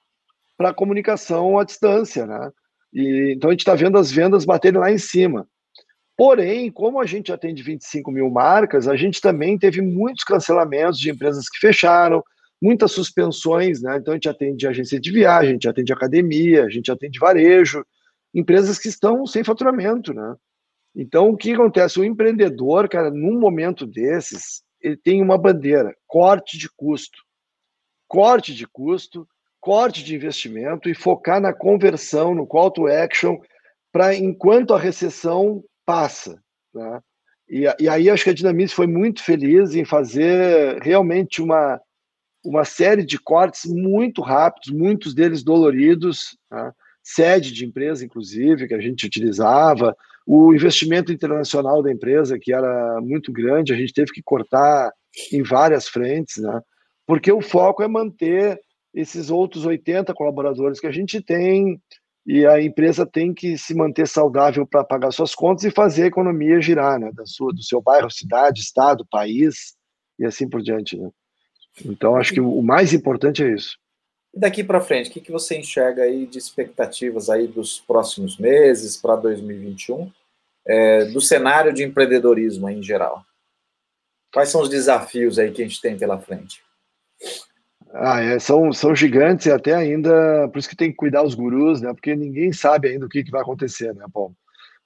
para 0.59 0.73
comunicação 0.73 1.57
à 1.57 1.63
distância, 1.63 2.27
né? 2.27 2.51
E, 2.93 3.33
então 3.33 3.49
a 3.49 3.53
gente 3.53 3.61
está 3.61 3.73
vendo 3.75 3.97
as 3.97 4.11
vendas 4.11 4.43
baterem 4.43 4.77
lá 4.77 4.91
em 4.91 4.97
cima. 4.97 5.47
Porém, 6.17 6.69
como 6.69 6.99
a 6.99 7.05
gente 7.05 7.31
atende 7.31 7.63
25 7.63 8.11
mil 8.11 8.29
marcas, 8.29 8.85
a 8.85 8.97
gente 8.97 9.21
também 9.21 9.57
teve 9.57 9.81
muitos 9.81 10.25
cancelamentos 10.25 10.99
de 10.99 11.09
empresas 11.09 11.47
que 11.47 11.59
fecharam, 11.59 12.21
muitas 12.61 12.91
suspensões, 12.91 13.81
né? 13.81 13.95
Então 13.95 14.11
a 14.11 14.17
gente 14.17 14.27
atende 14.27 14.67
agência 14.67 14.99
de 14.99 15.09
viagem, 15.09 15.51
a 15.51 15.53
gente 15.53 15.69
atende 15.69 15.93
academia, 15.93 16.65
a 16.65 16.69
gente 16.69 16.91
atende 16.91 17.17
varejo, 17.17 17.85
empresas 18.35 18.77
que 18.77 18.89
estão 18.89 19.25
sem 19.25 19.45
faturamento, 19.45 20.13
né? 20.13 20.35
Então 20.93 21.29
o 21.29 21.37
que 21.37 21.53
acontece? 21.53 22.01
O 22.01 22.03
empreendedor, 22.03 22.89
cara, 22.89 23.09
num 23.09 23.39
momento 23.39 23.87
desses, 23.87 24.61
ele 24.81 24.97
tem 24.97 25.21
uma 25.21 25.37
bandeira: 25.37 25.95
corte 26.05 26.57
de 26.57 26.67
custo. 26.75 27.17
Corte 28.09 28.53
de 28.53 28.67
custo, 28.67 29.25
corte 29.69 30.03
de 30.03 30.15
investimento 30.15 30.89
e 30.89 30.95
focar 30.95 31.39
na 31.39 31.53
conversão, 31.53 32.34
no 32.34 32.47
call 32.47 32.71
to 32.71 32.88
action, 32.88 33.38
para 33.91 34.15
enquanto 34.15 34.73
a 34.73 34.79
recessão 34.79 35.63
passa. 35.86 36.41
Né? 36.73 36.99
E, 37.47 37.65
e, 37.79 37.88
aí 37.88 38.10
acho 38.10 38.23
que 38.23 38.32
a 38.32 38.34
Dinamize 38.34 38.73
foi 38.73 38.88
muito 38.88 39.23
feliz 39.23 39.75
em 39.75 39.86
fazer 39.86 40.82
realmente 40.82 41.39
uma, 41.39 41.79
uma 42.43 42.65
série 42.65 43.05
de 43.05 43.19
cortes 43.19 43.71
muito 43.71 44.23
rápidos, 44.23 44.71
muitos 44.71 45.13
deles 45.13 45.43
doloridos, 45.43 46.36
né? 46.49 46.71
sede 47.03 47.53
de 47.53 47.63
empresa, 47.63 48.03
inclusive, 48.03 48.67
que 48.67 48.73
a 48.73 48.82
gente 48.82 49.05
utilizava, 49.05 49.95
o 50.25 50.51
investimento 50.51 51.13
internacional 51.13 51.84
da 51.84 51.91
empresa, 51.91 52.39
que 52.39 52.51
era 52.51 52.99
muito 53.01 53.32
grande, 53.32 53.71
a 53.71 53.77
gente 53.77 53.93
teve 53.93 54.12
que 54.12 54.23
cortar 54.23 54.91
em 55.32 55.43
várias 55.43 55.88
frentes, 55.88 56.38
né? 56.38 56.60
porque 57.05 57.32
o 57.32 57.39
foco 57.39 57.84
é 57.84 57.88
manter 57.88 58.60
esses 58.93 59.30
outros 59.30 59.65
80 59.65 60.13
colaboradores 60.13 60.80
que 60.80 60.88
a 60.88 60.91
gente 60.91 61.21
tem, 61.21 61.82
e 62.25 62.45
a 62.45 62.62
empresa 62.62 63.06
tem 63.06 63.34
que 63.34 63.58
se 63.58 63.73
manter 63.73 64.08
saudável 64.08 64.65
para 64.65 64.84
pagar 64.84 65.12
suas 65.12 65.34
contas 65.34 65.63
e 65.63 65.71
fazer 65.71 66.04
a 66.04 66.08
economia 66.08 66.62
girar, 66.62 66.99
né, 66.99 67.12
da 67.13 67.25
sua, 67.25 67.52
do 67.52 67.63
seu 67.63 67.82
bairro, 67.82 68.12
cidade, 68.12 68.62
estado, 68.62 69.06
país 69.10 69.75
e 70.19 70.25
assim 70.25 70.47
por 70.47 70.62
diante. 70.62 70.97
Né? 70.97 71.10
Então, 71.86 72.15
acho 72.15 72.34
que 72.34 72.41
o 72.41 72.62
mais 72.62 72.93
importante 72.93 73.43
é 73.43 73.54
isso. 73.54 73.78
E 74.34 74.39
daqui 74.39 74.63
para 74.63 74.82
frente, 74.82 75.10
o 75.10 75.13
que, 75.13 75.21
que 75.21 75.32
você 75.32 75.58
enxerga 75.58 76.04
aí 76.04 76.28
de 76.28 76.38
expectativas 76.38 77.30
aí 77.30 77.47
dos 77.47 77.80
próximos 77.80 78.38
meses 78.38 78.95
para 78.95 79.15
2021, 79.15 80.12
é, 80.67 81.06
do 81.06 81.19
cenário 81.19 81.73
de 81.73 81.84
empreendedorismo 81.84 82.69
em 82.69 82.84
geral? 82.84 83.23
Quais 84.32 84.49
são 84.49 84.62
os 84.62 84.69
desafios 84.69 85.39
aí 85.39 85.52
que 85.52 85.63
a 85.63 85.67
gente 85.67 85.82
tem 85.82 85.97
pela 85.97 86.19
frente? 86.19 86.62
Ah, 87.93 88.21
é, 88.21 88.38
são, 88.38 88.71
são 88.71 88.95
gigantes 88.95 89.47
e 89.47 89.52
até 89.52 89.73
ainda, 89.73 90.47
por 90.49 90.60
isso 90.60 90.69
que 90.69 90.75
tem 90.75 90.91
que 90.91 90.97
cuidar 90.97 91.23
os 91.23 91.34
gurus, 91.34 91.82
né? 91.82 91.91
Porque 91.93 92.15
ninguém 92.15 92.54
sabe 92.54 92.89
ainda 92.89 93.06
o 93.06 93.10
que, 93.10 93.23
que 93.23 93.32
vai 93.32 93.41
acontecer, 93.41 93.93
né, 93.95 94.06
Paulo? 94.13 94.36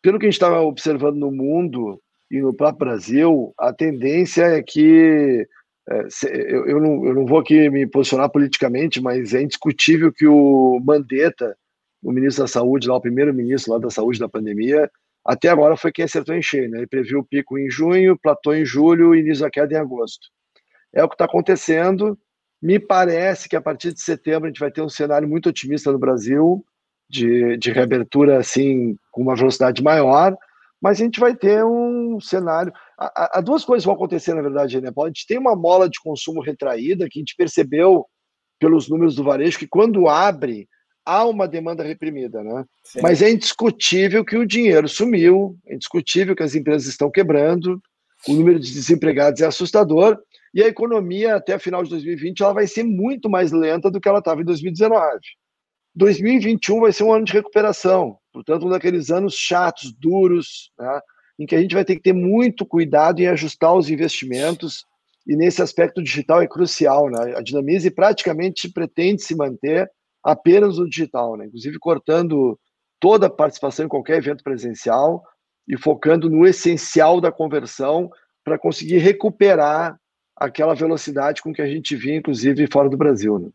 Pelo 0.01 0.17
que 0.17 0.25
a 0.25 0.29
gente 0.29 0.35
está 0.35 0.61
observando 0.61 1.17
no 1.17 1.31
mundo 1.31 2.01
e 2.31 2.41
no 2.41 2.53
próprio 2.53 2.87
Brasil, 2.87 3.53
a 3.57 3.73
tendência 3.73 4.43
é 4.43 4.63
que 4.63 5.47
é, 5.89 6.07
eu, 6.29 6.65
eu, 6.65 6.79
não, 6.79 7.05
eu 7.05 7.13
não 7.13 7.25
vou 7.25 7.39
aqui 7.39 7.69
me 7.69 7.85
posicionar 7.85 8.29
politicamente, 8.29 9.01
mas 9.01 9.33
é 9.33 9.41
indiscutível 9.41 10.11
que 10.11 10.25
o 10.25 10.79
Mandetta, 10.83 11.55
o 12.01 12.11
ministro 12.11 12.43
da 12.43 12.47
Saúde, 12.47 12.87
lá, 12.87 12.95
o 12.95 13.01
primeiro-ministro 13.01 13.73
lá 13.73 13.79
da 13.79 13.89
saúde 13.89 14.19
da 14.19 14.29
pandemia, 14.29 14.89
até 15.25 15.49
agora 15.49 15.77
foi 15.77 15.91
quem 15.91 16.05
acertou 16.05 16.35
em 16.35 16.41
cheio, 16.41 16.69
né? 16.69 16.79
Ele 16.79 16.87
previu 16.87 17.19
o 17.19 17.25
pico 17.25 17.57
em 17.57 17.69
junho, 17.69 18.17
platô 18.17 18.53
em 18.53 18.65
julho 18.65 19.13
e 19.13 19.19
início 19.19 19.43
da 19.43 19.49
queda 19.49 19.73
em 19.73 19.77
agosto. 19.77 20.27
É 20.93 21.03
o 21.03 21.09
que 21.09 21.15
está 21.15 21.25
acontecendo 21.25 22.17
me 22.63 22.79
parece 22.79 23.49
que 23.49 23.57
a 23.57 23.61
partir 23.61 23.93
de 23.93 24.01
setembro 24.01 24.45
a 24.45 24.47
gente 24.47 24.59
vai 24.61 24.71
ter 24.71 24.81
um 24.81 24.87
cenário 24.87 25.27
muito 25.27 25.49
otimista 25.49 25.91
no 25.91 25.99
Brasil, 25.99 26.65
de, 27.09 27.57
de 27.57 27.71
reabertura 27.73 28.37
assim, 28.37 28.95
com 29.11 29.21
uma 29.21 29.35
velocidade 29.35 29.83
maior, 29.83 30.33
mas 30.81 30.99
a 30.99 31.03
gente 31.03 31.19
vai 31.19 31.35
ter 31.35 31.65
um 31.65 32.21
cenário. 32.21 32.71
Há, 32.97 33.41
duas 33.41 33.65
coisas 33.65 33.83
vão 33.83 33.93
acontecer, 33.93 34.33
na 34.33 34.41
verdade, 34.41 34.79
né? 34.79 34.89
A 34.97 35.07
gente 35.07 35.27
tem 35.27 35.37
uma 35.37 35.57
mola 35.57 35.89
de 35.89 35.99
consumo 35.99 36.41
retraída 36.41 37.09
que 37.09 37.19
a 37.19 37.21
gente 37.21 37.35
percebeu 37.35 38.05
pelos 38.57 38.87
números 38.87 39.15
do 39.15 39.25
varejo 39.25 39.59
que 39.59 39.67
quando 39.67 40.07
abre 40.07 40.65
há 41.05 41.25
uma 41.25 41.49
demanda 41.49 41.83
reprimida, 41.83 42.41
né? 42.41 42.63
Sim. 42.81 43.01
Mas 43.01 43.21
é 43.21 43.29
indiscutível 43.29 44.23
que 44.23 44.37
o 44.37 44.47
dinheiro 44.47 44.87
sumiu, 44.87 45.57
é 45.67 45.75
indiscutível 45.75 46.33
que 46.33 46.43
as 46.43 46.55
empresas 46.55 46.87
estão 46.87 47.11
quebrando, 47.11 47.81
o 48.25 48.33
número 48.33 48.57
de 48.57 48.71
desempregados 48.71 49.41
é 49.41 49.45
assustador 49.45 50.17
e 50.53 50.61
a 50.61 50.67
economia, 50.67 51.35
até 51.35 51.57
final 51.57 51.83
de 51.83 51.89
2020, 51.89 52.41
ela 52.41 52.53
vai 52.53 52.67
ser 52.67 52.83
muito 52.83 53.29
mais 53.29 53.51
lenta 53.51 53.89
do 53.89 53.99
que 53.99 54.07
ela 54.07 54.19
estava 54.19 54.41
em 54.41 54.45
2019. 54.45 55.19
2021 55.95 56.81
vai 56.81 56.91
ser 56.91 57.03
um 57.03 57.13
ano 57.13 57.25
de 57.25 57.33
recuperação, 57.33 58.17
portanto, 58.31 58.65
um 58.65 58.69
daqueles 58.69 59.09
anos 59.09 59.35
chatos, 59.35 59.93
duros, 59.93 60.71
né, 60.77 60.99
em 61.39 61.45
que 61.45 61.55
a 61.55 61.61
gente 61.61 61.73
vai 61.73 61.83
ter 61.83 61.95
que 61.95 62.01
ter 62.01 62.13
muito 62.13 62.65
cuidado 62.65 63.19
em 63.19 63.27
ajustar 63.27 63.73
os 63.73 63.89
investimentos, 63.89 64.85
e 65.25 65.35
nesse 65.35 65.61
aspecto 65.61 66.03
digital 66.03 66.41
é 66.41 66.47
crucial. 66.47 67.09
Né? 67.09 67.35
A 67.35 67.41
Dinamize 67.41 67.89
praticamente 67.89 68.69
pretende 68.71 69.23
se 69.23 69.35
manter 69.35 69.89
apenas 70.23 70.77
no 70.77 70.87
digital, 70.87 71.37
né? 71.37 71.45
inclusive 71.45 71.77
cortando 71.79 72.59
toda 72.99 73.27
a 73.27 73.29
participação 73.29 73.85
em 73.85 73.89
qualquer 73.89 74.17
evento 74.17 74.43
presencial 74.43 75.23
e 75.67 75.77
focando 75.77 76.29
no 76.29 76.45
essencial 76.45 77.19
da 77.19 77.31
conversão 77.31 78.09
para 78.43 78.59
conseguir 78.59 78.97
recuperar 78.97 79.97
aquela 80.35 80.73
velocidade 80.73 81.41
com 81.41 81.53
que 81.53 81.61
a 81.61 81.67
gente 81.67 81.95
via, 81.95 82.15
inclusive, 82.15 82.67
fora 82.71 82.89
do 82.89 82.97
Brasil. 82.97 83.39
Né? 83.39 83.49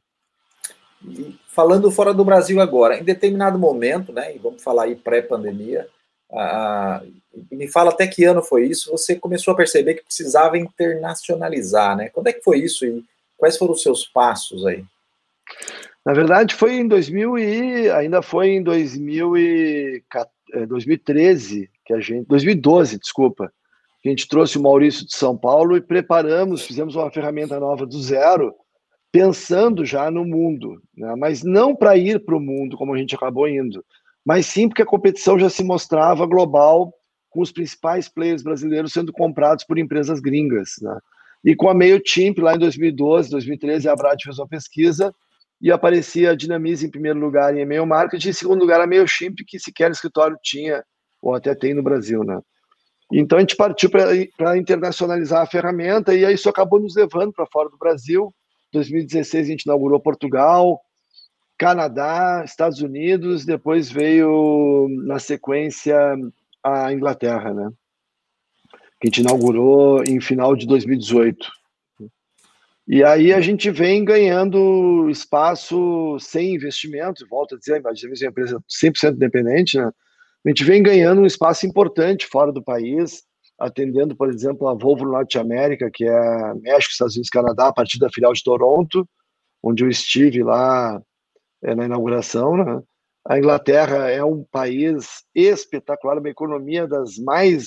falando 1.46 1.90
fora 1.90 2.12
do 2.12 2.24
Brasil 2.24 2.60
agora, 2.60 2.98
em 2.98 3.04
determinado 3.04 3.58
momento, 3.58 4.12
né, 4.12 4.34
e 4.34 4.38
vamos 4.38 4.62
falar 4.62 4.84
aí 4.84 4.96
pré-pandemia, 4.96 5.88
ah, 6.32 7.02
me 7.50 7.68
fala 7.68 7.90
até 7.90 8.06
que 8.06 8.24
ano 8.24 8.42
foi 8.42 8.66
isso, 8.66 8.90
você 8.90 9.14
começou 9.16 9.54
a 9.54 9.56
perceber 9.56 9.94
que 9.94 10.04
precisava 10.04 10.58
internacionalizar, 10.58 11.96
né? 11.96 12.10
Quando 12.10 12.26
é 12.26 12.32
que 12.32 12.42
foi 12.42 12.58
isso 12.58 12.84
e 12.84 13.02
quais 13.36 13.56
foram 13.56 13.72
os 13.72 13.82
seus 13.82 14.06
passos 14.06 14.66
aí? 14.66 14.84
Na 16.04 16.12
verdade, 16.12 16.54
foi 16.54 16.74
em 16.74 16.86
2000 16.86 17.38
e 17.38 17.90
ainda 17.90 18.20
foi 18.20 18.50
em 18.50 18.62
2000 18.62 19.36
e, 19.36 20.04
2013 20.68 21.62
eh, 21.64 21.68
que 21.84 21.92
a 21.94 22.00
gente, 22.00 22.26
2012, 22.26 22.98
desculpa, 22.98 23.52
a 24.08 24.10
gente 24.10 24.28
trouxe 24.28 24.58
o 24.58 24.62
Maurício 24.62 25.06
de 25.06 25.16
São 25.16 25.36
Paulo 25.36 25.76
e 25.76 25.80
preparamos, 25.80 26.62
fizemos 26.62 26.96
uma 26.96 27.10
ferramenta 27.10 27.58
nova 27.60 27.86
do 27.86 28.00
zero, 28.00 28.54
pensando 29.12 29.84
já 29.84 30.10
no 30.10 30.24
mundo, 30.24 30.80
né? 30.96 31.14
mas 31.16 31.42
não 31.42 31.74
para 31.74 31.96
ir 31.96 32.24
para 32.24 32.36
o 32.36 32.40
mundo 32.40 32.76
como 32.76 32.94
a 32.94 32.98
gente 32.98 33.14
acabou 33.14 33.48
indo, 33.48 33.84
mas 34.24 34.46
sim 34.46 34.68
porque 34.68 34.82
a 34.82 34.86
competição 34.86 35.38
já 35.38 35.48
se 35.48 35.64
mostrava 35.64 36.26
global, 36.26 36.92
com 37.30 37.40
os 37.40 37.52
principais 37.52 38.08
players 38.08 38.42
brasileiros 38.42 38.92
sendo 38.92 39.12
comprados 39.12 39.64
por 39.64 39.78
empresas 39.78 40.20
gringas. 40.20 40.74
Né? 40.80 40.98
E 41.44 41.54
com 41.54 41.68
a 41.68 41.74
MailChimp, 41.74 42.38
lá 42.38 42.54
em 42.54 42.58
2012, 42.58 43.30
2013, 43.30 43.88
a 43.88 43.94
Brad 43.94 44.20
fez 44.22 44.38
uma 44.38 44.48
pesquisa 44.48 45.14
e 45.60 45.70
aparecia 45.70 46.30
a 46.30 46.34
Dinamize 46.34 46.86
em 46.86 46.90
primeiro 46.90 47.18
lugar 47.18 47.54
em 47.54 47.60
e-mail 47.60 47.86
marketing, 47.86 48.30
em 48.30 48.32
segundo 48.32 48.60
lugar 48.60 48.80
a 48.80 48.86
MailChimp, 48.86 49.44
que 49.46 49.58
sequer 49.58 49.90
escritório 49.90 50.38
tinha, 50.42 50.82
ou 51.20 51.34
até 51.34 51.54
tem 51.54 51.74
no 51.74 51.82
Brasil. 51.82 52.24
Né? 52.24 52.40
Então 53.12 53.38
a 53.38 53.40
gente 53.40 53.56
partiu 53.56 53.90
para 53.90 54.56
internacionalizar 54.56 55.42
a 55.42 55.46
ferramenta 55.46 56.14
e 56.14 56.30
isso 56.32 56.48
acabou 56.48 56.78
nos 56.78 56.94
levando 56.94 57.32
para 57.32 57.46
fora 57.46 57.68
do 57.70 57.78
Brasil. 57.78 58.32
Em 58.72 58.78
2016 58.78 59.46
a 59.46 59.50
gente 59.50 59.62
inaugurou 59.62 59.98
Portugal, 59.98 60.80
Canadá, 61.58 62.42
Estados 62.44 62.80
Unidos, 62.82 63.44
depois 63.44 63.90
veio 63.90 64.86
na 65.06 65.18
sequência 65.18 65.96
a 66.62 66.92
Inglaterra, 66.92 67.54
né? 67.54 67.70
Que 69.00 69.06
a 69.06 69.10
gente 69.10 69.20
inaugurou 69.22 70.04
em 70.04 70.20
final 70.20 70.54
de 70.54 70.66
2018. 70.66 71.46
E 72.86 73.04
aí 73.04 73.32
a 73.32 73.40
gente 73.40 73.70
vem 73.70 74.04
ganhando 74.04 75.08
espaço 75.10 76.16
sem 76.20 76.54
investimento, 76.54 77.26
volto 77.28 77.54
a 77.54 77.58
dizer, 77.58 77.74
a 77.74 77.76
é 77.76 77.80
uma 77.80 78.30
empresa 78.30 78.64
100% 78.68 79.14
independente, 79.14 79.78
né? 79.78 79.90
A 80.44 80.48
gente 80.48 80.64
vem 80.64 80.82
ganhando 80.82 81.20
um 81.20 81.26
espaço 81.26 81.66
importante 81.66 82.26
fora 82.26 82.52
do 82.52 82.62
país, 82.62 83.22
atendendo, 83.58 84.16
por 84.16 84.30
exemplo, 84.30 84.68
a 84.68 84.74
Volvo 84.74 85.04
Norte 85.04 85.38
América, 85.38 85.90
que 85.92 86.04
é 86.04 86.54
México, 86.54 86.92
Estados 86.92 87.14
Unidos, 87.14 87.30
Canadá, 87.30 87.68
a 87.68 87.72
partir 87.72 87.98
da 87.98 88.08
filial 88.08 88.32
de 88.32 88.42
Toronto, 88.42 89.06
onde 89.62 89.84
eu 89.84 89.88
estive 89.88 90.42
lá 90.44 91.02
é, 91.62 91.74
na 91.74 91.84
inauguração. 91.84 92.56
Né? 92.56 92.80
A 93.26 93.38
Inglaterra 93.38 94.08
é 94.08 94.24
um 94.24 94.44
país 94.44 95.24
espetacular, 95.34 96.18
uma 96.18 96.30
economia 96.30 96.86
das 96.86 97.18
mais 97.18 97.66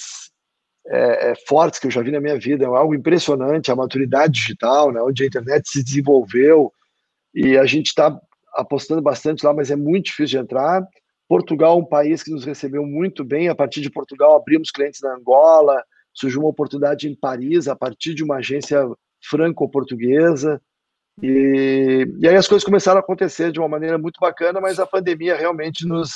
é, 0.87 1.31
é, 1.31 1.33
fortes 1.47 1.79
que 1.79 1.87
eu 1.87 1.91
já 1.91 2.01
vi 2.01 2.11
na 2.11 2.21
minha 2.21 2.39
vida. 2.39 2.63
É 2.63 2.67
algo 2.67 2.95
impressionante, 2.95 3.69
a 3.69 3.75
maturidade 3.75 4.33
digital, 4.33 4.91
né? 4.91 5.01
onde 5.01 5.23
a 5.23 5.27
internet 5.27 5.69
se 5.69 5.83
desenvolveu 5.83 6.71
e 7.35 7.57
a 7.57 7.65
gente 7.65 7.87
está 7.87 8.17
apostando 8.53 9.01
bastante 9.01 9.45
lá, 9.45 9.53
mas 9.53 9.71
é 9.71 9.75
muito 9.75 10.05
difícil 10.05 10.39
de 10.39 10.45
entrar. 10.45 10.85
Portugal 11.31 11.79
um 11.79 11.85
país 11.85 12.21
que 12.21 12.29
nos 12.29 12.43
recebeu 12.43 12.85
muito 12.85 13.23
bem. 13.23 13.47
A 13.47 13.55
partir 13.55 13.79
de 13.79 13.89
Portugal, 13.89 14.35
abrimos 14.35 14.69
clientes 14.69 14.99
na 14.99 15.15
Angola, 15.15 15.81
surgiu 16.13 16.41
uma 16.41 16.49
oportunidade 16.49 17.07
em 17.07 17.15
Paris, 17.15 17.69
a 17.69 17.75
partir 17.75 18.13
de 18.13 18.21
uma 18.21 18.39
agência 18.39 18.85
franco-portuguesa. 19.23 20.61
E, 21.23 22.05
e 22.19 22.27
aí 22.27 22.35
as 22.35 22.49
coisas 22.49 22.65
começaram 22.65 22.97
a 22.97 22.99
acontecer 22.99 23.49
de 23.49 23.59
uma 23.59 23.69
maneira 23.69 23.97
muito 23.97 24.19
bacana, 24.19 24.59
mas 24.59 24.77
a 24.77 24.85
pandemia 24.85 25.37
realmente 25.37 25.87
nos 25.87 26.11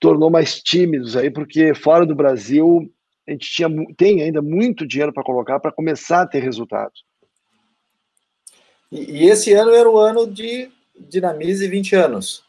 tornou 0.00 0.30
mais 0.30 0.62
tímidos 0.62 1.14
aí, 1.14 1.30
porque 1.30 1.74
fora 1.74 2.06
do 2.06 2.14
Brasil 2.14 2.90
a 3.28 3.32
gente 3.32 3.50
tinha, 3.50 3.68
tem 3.98 4.22
ainda 4.22 4.40
muito 4.40 4.86
dinheiro 4.86 5.12
para 5.12 5.24
colocar 5.24 5.60
para 5.60 5.72
começar 5.72 6.22
a 6.22 6.26
ter 6.26 6.42
resultados. 6.42 7.04
E, 8.90 9.24
e, 9.24 9.28
esse 9.28 9.52
ano 9.52 9.72
era 9.72 9.90
o 9.90 9.98
ano 9.98 10.26
de 10.26 10.70
Dinamize 10.98 11.68
20 11.68 11.96
anos. 11.96 12.45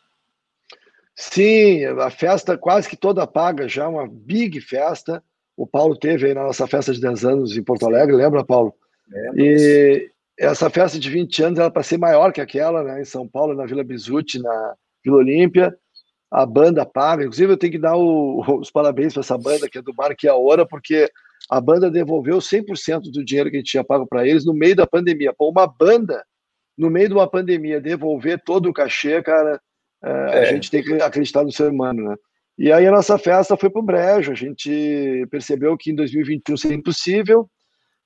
Sim, 1.19 1.83
a 1.85 2.11
festa 2.11 2.55
quase 2.55 2.87
que 2.87 2.95
toda 2.95 3.25
paga 3.25 3.67
já, 3.67 3.89
uma 3.89 4.07
big 4.07 4.61
festa. 4.61 5.23
O 5.57 5.65
Paulo 5.65 5.97
teve 5.97 6.27
aí 6.27 6.33
na 6.35 6.43
nossa 6.43 6.67
festa 6.67 6.93
de 6.93 7.01
10 7.01 7.25
anos 7.25 7.57
em 7.57 7.63
Porto 7.63 7.87
Alegre, 7.87 8.15
lembra, 8.15 8.45
Paulo? 8.45 8.71
É, 9.11 9.31
e, 9.35 10.11
essa 10.37 10.69
festa 10.69 10.99
de 10.99 11.09
20 11.09 11.43
anos 11.43 11.59
era 11.59 11.71
para 11.71 11.81
ser 11.81 11.97
maior 11.97 12.31
que 12.31 12.39
aquela, 12.39 12.83
né, 12.83 13.01
em 13.01 13.05
São 13.05 13.27
Paulo, 13.27 13.55
na 13.55 13.65
Vila 13.65 13.83
Bizuti, 13.83 14.39
na 14.39 14.75
Vila 15.03 15.17
Olímpia. 15.17 15.75
A 16.29 16.45
banda 16.45 16.85
paga, 16.85 17.23
inclusive 17.23 17.53
eu 17.53 17.57
tenho 17.57 17.71
que 17.71 17.79
dar 17.79 17.95
o, 17.95 18.59
os 18.59 18.69
parabéns 18.69 19.13
para 19.13 19.21
essa 19.21 19.37
banda 19.37 19.67
que 19.67 19.79
é 19.79 19.81
do 19.81 19.95
Marque 19.95 20.27
a 20.27 20.35
Hora, 20.35 20.67
porque 20.67 21.09
a 21.49 21.59
banda 21.59 21.89
devolveu 21.89 22.37
100% 22.37 23.11
do 23.11 23.25
dinheiro 23.25 23.49
que 23.49 23.55
a 23.55 23.59
gente 23.59 23.71
tinha 23.71 23.83
pago 23.83 24.05
para 24.05 24.27
eles 24.27 24.45
no 24.45 24.53
meio 24.53 24.75
da 24.75 24.85
pandemia. 24.85 25.33
Pô, 25.35 25.49
uma 25.49 25.65
banda, 25.65 26.23
no 26.77 26.91
meio 26.91 27.07
de 27.07 27.15
uma 27.15 27.27
pandemia, 27.27 27.81
devolver 27.81 28.39
todo 28.45 28.69
o 28.69 28.73
cachê, 28.73 29.23
cara, 29.23 29.59
é, 30.03 30.09
é. 30.09 30.39
a 30.39 30.45
gente 30.45 30.69
tem 30.71 30.83
que 30.83 30.93
acreditar 30.93 31.43
no 31.43 31.51
ser 31.51 31.69
humano, 31.69 32.09
né? 32.09 32.15
E 32.57 32.71
aí 32.71 32.87
a 32.87 32.91
nossa 32.91 33.17
festa 33.17 33.55
foi 33.55 33.69
para 33.69 33.79
o 33.79 33.85
brejo, 33.85 34.31
a 34.31 34.35
gente 34.35 35.27
percebeu 35.29 35.77
que 35.77 35.91
em 35.91 35.95
2021 35.95 36.57
seria 36.57 36.77
impossível, 36.77 37.47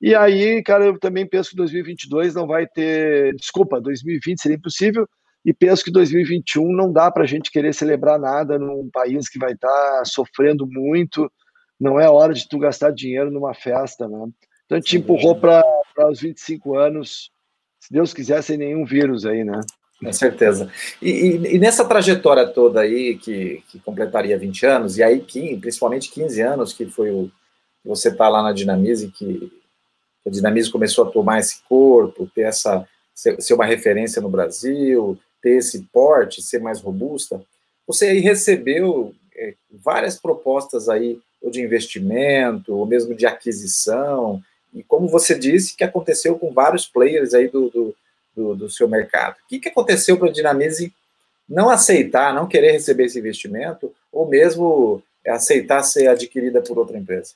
e 0.02 0.16
aí, 0.16 0.64
cara, 0.64 0.86
eu 0.86 1.00
também 1.00 1.28
penso 1.28 1.52
que 1.52 1.56
2022 1.58 2.34
não 2.34 2.48
vai 2.48 2.66
ter. 2.66 3.36
Desculpa, 3.36 3.80
2020 3.80 4.42
seria 4.42 4.58
impossível. 4.58 5.08
E 5.46 5.54
penso 5.54 5.84
que 5.84 5.92
2021 5.92 6.72
não 6.72 6.92
dá 6.92 7.12
para 7.12 7.24
a 7.24 7.28
gente 7.28 7.52
querer 7.52 7.74
celebrar 7.74 8.20
nada 8.20 8.58
num 8.58 8.90
país 8.92 9.30
que 9.30 9.38
vai 9.38 9.54
estar 9.54 9.68
tá 9.68 10.04
sofrendo 10.06 10.68
muito. 10.68 11.32
Não 11.80 12.00
é 12.00 12.10
hora 12.10 12.34
de 12.34 12.48
tu 12.50 12.58
gastar 12.58 12.92
dinheiro 12.92 13.30
numa 13.30 13.54
festa, 13.54 14.08
né? 14.08 14.26
Então 14.66 14.78
a 14.78 14.82
gente 14.82 14.98
empurrou 14.98 15.36
para 15.36 15.64
os 16.10 16.20
25 16.20 16.78
anos, 16.78 17.32
se 17.80 17.92
Deus 17.92 18.14
quiser, 18.14 18.42
sem 18.42 18.58
nenhum 18.58 18.86
vírus 18.86 19.26
aí, 19.26 19.44
né? 19.44 19.60
Com 20.04 20.12
certeza. 20.14 20.72
E, 21.02 21.10
e, 21.10 21.56
e, 21.56 21.60
nessa 21.60 21.86
trajetória 21.86 22.48
toda 22.48 22.82
aí, 22.82 23.18
que, 23.18 23.64
que 23.70 23.80
completaria 23.80 24.38
20 24.38 24.66
anos, 24.66 24.98
e 24.98 25.04
aí 25.04 25.20
15, 25.20 25.58
principalmente 25.58 26.12
15 26.12 26.42
anos, 26.42 26.74
que 26.74 26.86
foi 26.86 27.12
o. 27.12 27.32
Você 27.86 28.10
está 28.10 28.30
lá 28.30 28.44
na 28.44 28.52
Dinamize, 28.52 29.10
que 29.10 29.52
o 30.24 30.30
dinamismo 30.30 30.74
começou 30.74 31.08
a 31.08 31.12
tomar 31.12 31.40
esse 31.40 31.64
corpo, 31.68 32.30
ter 32.34 32.42
essa 32.42 32.88
ser, 33.14 33.42
ser 33.42 33.54
uma 33.54 33.66
referência 33.66 34.22
no 34.22 34.30
Brasil, 34.30 35.18
ter 35.42 35.58
esse 35.58 35.84
porte, 35.92 36.42
ser 36.42 36.60
mais 36.60 36.82
robusta. 36.82 37.42
Você 37.88 38.08
aí 38.08 38.20
recebeu 38.20 39.14
é, 39.36 39.56
várias 39.72 40.20
propostas 40.20 40.90
aí, 40.90 41.20
ou 41.42 41.50
de 41.50 41.62
investimento, 41.62 42.76
ou 42.76 42.86
mesmo 42.86 43.16
de 43.16 43.26
aquisição, 43.26 44.42
e 44.74 44.84
como 44.84 45.08
você 45.08 45.38
disse, 45.38 45.76
que 45.76 45.84
aconteceu 45.84 46.38
com 46.38 46.54
vários 46.54 46.88
players 46.88 47.34
aí 47.34 47.50
do, 47.50 47.70
do, 47.70 47.96
do, 48.36 48.56
do 48.56 48.70
seu 48.70 48.88
mercado. 48.88 49.36
O 49.44 49.48
que, 49.48 49.60
que 49.60 49.70
aconteceu 49.70 50.18
para 50.18 50.30
a 50.30 50.32
Dinamize 50.32 50.94
não 51.48 51.70
aceitar, 51.70 52.34
não 52.34 52.48
querer 52.48 52.72
receber 52.72 53.06
esse 53.06 53.20
investimento, 53.20 53.94
ou 54.12 54.28
mesmo 54.28 55.04
aceitar 55.28 55.84
ser 55.84 56.08
adquirida 56.08 56.62
por 56.62 56.78
outra 56.78 56.98
empresa? 56.98 57.34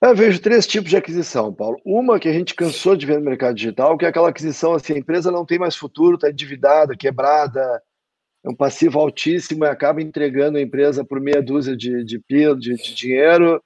Eu 0.00 0.14
vejo 0.14 0.38
três 0.40 0.66
tipos 0.66 0.90
de 0.90 0.96
aquisição, 0.98 1.52
Paulo. 1.52 1.80
Uma 1.84 2.20
que 2.20 2.28
a 2.28 2.32
gente 2.32 2.54
cansou 2.54 2.94
de 2.94 3.06
ver 3.06 3.18
no 3.18 3.24
mercado 3.24 3.54
digital, 3.54 3.96
que 3.96 4.04
é 4.04 4.08
aquela 4.08 4.28
aquisição 4.28 4.74
assim, 4.74 4.92
a 4.92 4.98
empresa 4.98 5.30
não 5.30 5.46
tem 5.46 5.58
mais 5.58 5.74
futuro, 5.74 6.16
está 6.16 6.28
endividada, 6.28 6.94
quebrada, 6.94 7.82
é 8.44 8.50
um 8.50 8.54
passivo 8.54 8.98
altíssimo 8.98 9.64
e 9.64 9.68
acaba 9.68 10.02
entregando 10.02 10.58
a 10.58 10.60
empresa 10.60 11.02
por 11.02 11.18
meia 11.18 11.42
dúzia 11.42 11.74
de, 11.74 12.04
de, 12.04 12.22
de, 12.28 12.58
de 12.58 12.94
dinheiro 12.94 13.62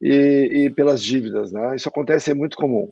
e, 0.00 0.64
e, 0.64 0.70
pelas 0.70 1.02
dívidas. 1.02 1.52
Né? 1.52 1.76
Isso 1.76 1.90
acontece, 1.90 2.30
é 2.30 2.34
muito 2.34 2.56
comum. 2.56 2.88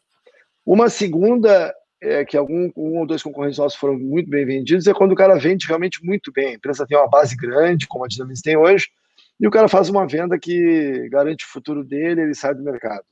Uma 0.67 0.91
segunda 0.91 1.75
é 2.01 2.25
que 2.25 2.37
algum 2.37 2.71
um 2.77 2.99
ou 2.99 3.07
dois 3.07 3.23
concorrentes 3.23 3.59
nossos 3.59 3.79
foram 3.79 3.99
muito 3.99 4.31
bem 4.31 4.45
vendidos, 4.47 4.87
é 4.87 4.95
quando 4.95 5.13
o 5.13 5.17
cara 5.17 5.39
vende 5.39 5.67
realmente 5.67 6.05
muito 6.05 6.33
bem. 6.33 6.49
A 6.49 6.55
empresa 6.55 6.87
tem 6.87 6.97
uma 6.97 7.09
base 7.09 7.37
grande, 7.37 7.87
como 7.87 8.05
a 8.05 8.09
Dynamics 8.09 8.41
tem 8.43 8.57
hoje, 8.57 8.89
e 9.39 9.47
o 9.47 9.51
cara 9.51 9.69
faz 9.69 9.89
uma 9.89 10.07
venda 10.07 10.39
que 10.39 11.09
garante 11.11 11.45
o 11.45 11.49
futuro 11.49 11.85
dele, 11.85 12.23
ele 12.23 12.35
sai 12.35 12.55
do 12.55 12.63
mercado. 12.63 13.05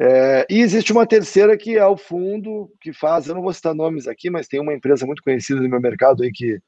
É, 0.00 0.46
e 0.48 0.60
existe 0.60 0.90
uma 0.90 1.06
terceira 1.06 1.56
que 1.56 1.76
é 1.76 1.86
o 1.86 1.98
fundo 1.98 2.72
que 2.80 2.94
faz, 2.94 3.26
eu 3.26 3.34
não 3.34 3.42
vou 3.42 3.52
citar 3.52 3.74
nomes 3.74 4.08
aqui, 4.08 4.30
mas 4.30 4.48
tem 4.48 4.58
uma 4.58 4.72
empresa 4.72 5.04
muito 5.04 5.22
conhecida 5.22 5.60
no 5.60 5.68
meu 5.68 5.80
mercado 5.80 6.22
aí 6.22 6.32
que 6.32 6.58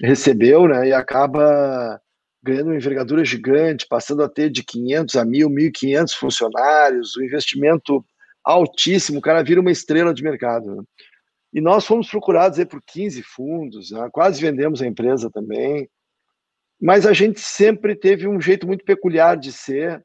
recebeu, 0.00 0.66
né, 0.66 0.88
e 0.88 0.92
acaba 0.92 2.00
ganhando 2.42 2.68
uma 2.68 2.76
envergadura 2.76 3.24
gigante, 3.24 3.86
passando 3.86 4.22
a 4.22 4.28
ter 4.28 4.50
de 4.50 4.64
500 4.64 5.16
a 5.16 5.24
1.000, 5.24 5.48
1.500 5.48 6.14
funcionários, 6.14 7.16
um 7.16 7.22
investimento 7.22 8.04
altíssimo, 8.44 9.18
o 9.18 9.22
cara 9.22 9.42
vira 9.42 9.60
uma 9.60 9.70
estrela 9.70 10.12
de 10.12 10.22
mercado. 10.22 10.76
Né? 10.76 10.82
E 11.52 11.60
nós 11.60 11.86
fomos 11.86 12.08
procurados 12.08 12.58
aí 12.58 12.66
por 12.66 12.80
15 12.84 13.22
fundos, 13.22 13.90
né? 13.90 14.08
quase 14.12 14.40
vendemos 14.40 14.82
a 14.82 14.86
empresa 14.86 15.30
também, 15.30 15.88
mas 16.80 17.06
a 17.06 17.12
gente 17.12 17.40
sempre 17.40 17.94
teve 17.94 18.26
um 18.26 18.40
jeito 18.40 18.66
muito 18.66 18.84
peculiar 18.84 19.36
de 19.36 19.52
ser 19.52 20.04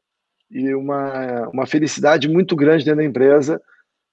e 0.49 0.73
uma, 0.73 1.49
uma 1.49 1.65
felicidade 1.65 2.29
muito 2.29 2.55
grande 2.55 2.85
dentro 2.85 2.99
da 2.99 3.05
empresa. 3.05 3.61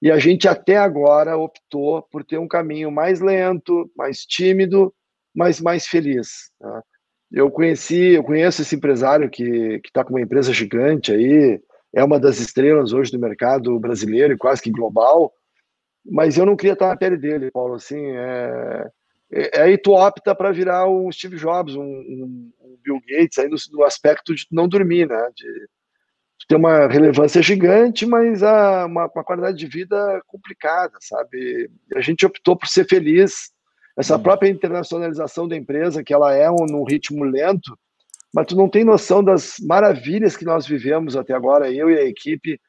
E 0.01 0.11
a 0.11 0.19
gente 0.19 0.47
até 0.47 0.75
agora 0.75 1.37
optou 1.37 2.01
por 2.11 2.23
ter 2.23 2.37
um 2.37 2.47
caminho 2.47 2.91
mais 2.91 3.21
lento, 3.21 3.89
mais 3.95 4.25
tímido, 4.25 4.93
mas 5.33 5.61
mais 5.61 5.87
feliz. 5.87 6.51
Tá? 6.59 6.83
eu 7.31 7.51
conheci, 7.51 8.13
eu 8.13 8.23
conheço 8.23 8.61
esse 8.61 8.75
empresário 8.75 9.29
que 9.29 9.81
está 9.85 10.03
com 10.03 10.11
uma 10.11 10.21
empresa 10.21 10.53
gigante 10.53 11.11
aí, 11.11 11.59
é 11.95 12.03
uma 12.03 12.19
das 12.19 12.39
estrelas 12.39 12.91
hoje 12.91 13.11
do 13.11 13.17
mercado 13.17 13.79
brasileiro 13.79 14.33
e 14.33 14.37
quase 14.37 14.61
que 14.61 14.69
global, 14.69 15.33
mas 16.05 16.37
eu 16.37 16.45
não 16.45 16.57
queria 16.57 16.73
estar 16.73 16.89
na 16.89 16.97
pele 16.97 17.17
dele, 17.17 17.49
Paulo, 17.49 17.75
assim, 17.75 17.99
é, 17.99 18.87
é, 19.31 19.61
aí 19.61 19.77
tu 19.77 19.93
opta 19.93 20.35
para 20.35 20.51
virar 20.51 20.87
um 20.87 21.09
Steve 21.09 21.37
Jobs, 21.37 21.73
um, 21.73 21.81
um, 21.81 22.51
um 22.59 22.77
Bill 22.83 22.99
Gates, 23.07 23.37
aí 23.37 23.47
no, 23.47 23.55
no, 23.71 23.83
aspecto 23.83 24.35
de 24.35 24.45
não 24.51 24.67
dormir, 24.67 25.07
né, 25.07 25.29
de, 25.33 25.51
de 26.37 26.47
ter 26.49 26.57
uma 26.57 26.85
relevância 26.87 27.41
gigante, 27.41 28.05
mas 28.05 28.43
a, 28.43 28.85
uma, 28.85 29.09
uma, 29.15 29.23
qualidade 29.23 29.57
de 29.57 29.65
vida 29.65 30.21
complicada, 30.27 30.97
sabe, 30.99 31.71
a 31.95 32.01
gente 32.01 32.25
optou 32.25 32.57
por 32.57 32.67
ser 32.67 32.85
feliz, 32.85 33.51
essa 33.97 34.17
uhum. 34.17 34.23
própria 34.23 34.49
internacionalização 34.49 35.47
da 35.47 35.55
empresa, 35.55 36.03
que 36.03 36.13
ela 36.13 36.33
é 36.33 36.51
um, 36.51 36.65
num 36.69 36.83
ritmo 36.83 37.23
lento, 37.23 37.77
mas 38.35 38.47
tu 38.47 38.55
não 38.57 38.67
tem 38.67 38.83
noção 38.83 39.23
das 39.23 39.55
maravilhas 39.61 40.35
que 40.35 40.43
nós 40.43 40.67
vivemos 40.67 41.15
até 41.15 41.33
agora, 41.33 41.71
eu 41.71 41.89
e 41.89 41.97
a 41.97 42.03
equipe, 42.03 42.59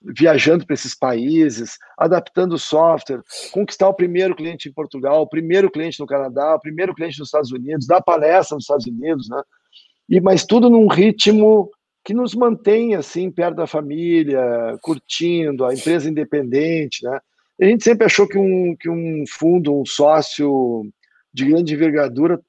viajando 0.00 0.64
para 0.64 0.74
esses 0.74 0.94
países, 0.94 1.76
adaptando 1.98 2.52
o 2.52 2.58
software, 2.58 3.20
conquistar 3.50 3.88
o 3.88 3.94
primeiro 3.94 4.36
cliente 4.36 4.68
em 4.68 4.72
Portugal, 4.72 5.22
o 5.22 5.28
primeiro 5.28 5.68
cliente 5.72 5.98
no 5.98 6.06
Canadá, 6.06 6.54
o 6.54 6.60
primeiro 6.60 6.94
cliente 6.94 7.18
nos 7.18 7.26
Estados 7.26 7.50
Unidos, 7.50 7.84
dar 7.84 8.00
palestra 8.00 8.54
nos 8.54 8.62
Estados 8.62 8.86
Unidos, 8.86 9.28
né? 9.28 9.42
E 10.08 10.20
mas 10.20 10.46
tudo 10.46 10.70
num 10.70 10.86
ritmo 10.86 11.68
que 12.04 12.14
nos 12.14 12.32
mantém 12.32 12.94
assim 12.94 13.28
perto 13.28 13.56
da 13.56 13.66
família, 13.66 14.40
curtindo 14.80 15.64
a 15.64 15.74
empresa 15.74 16.08
independente, 16.08 17.02
né? 17.02 17.18
A 17.60 17.64
gente 17.64 17.82
sempre 17.82 18.06
achou 18.06 18.28
que 18.28 18.38
um, 18.38 18.76
que 18.78 18.88
um 18.88 19.24
fundo, 19.28 19.80
um 19.80 19.84
sócio 19.84 20.88
de 21.34 21.44
grande 21.44 21.74
envergadura, 21.74 22.40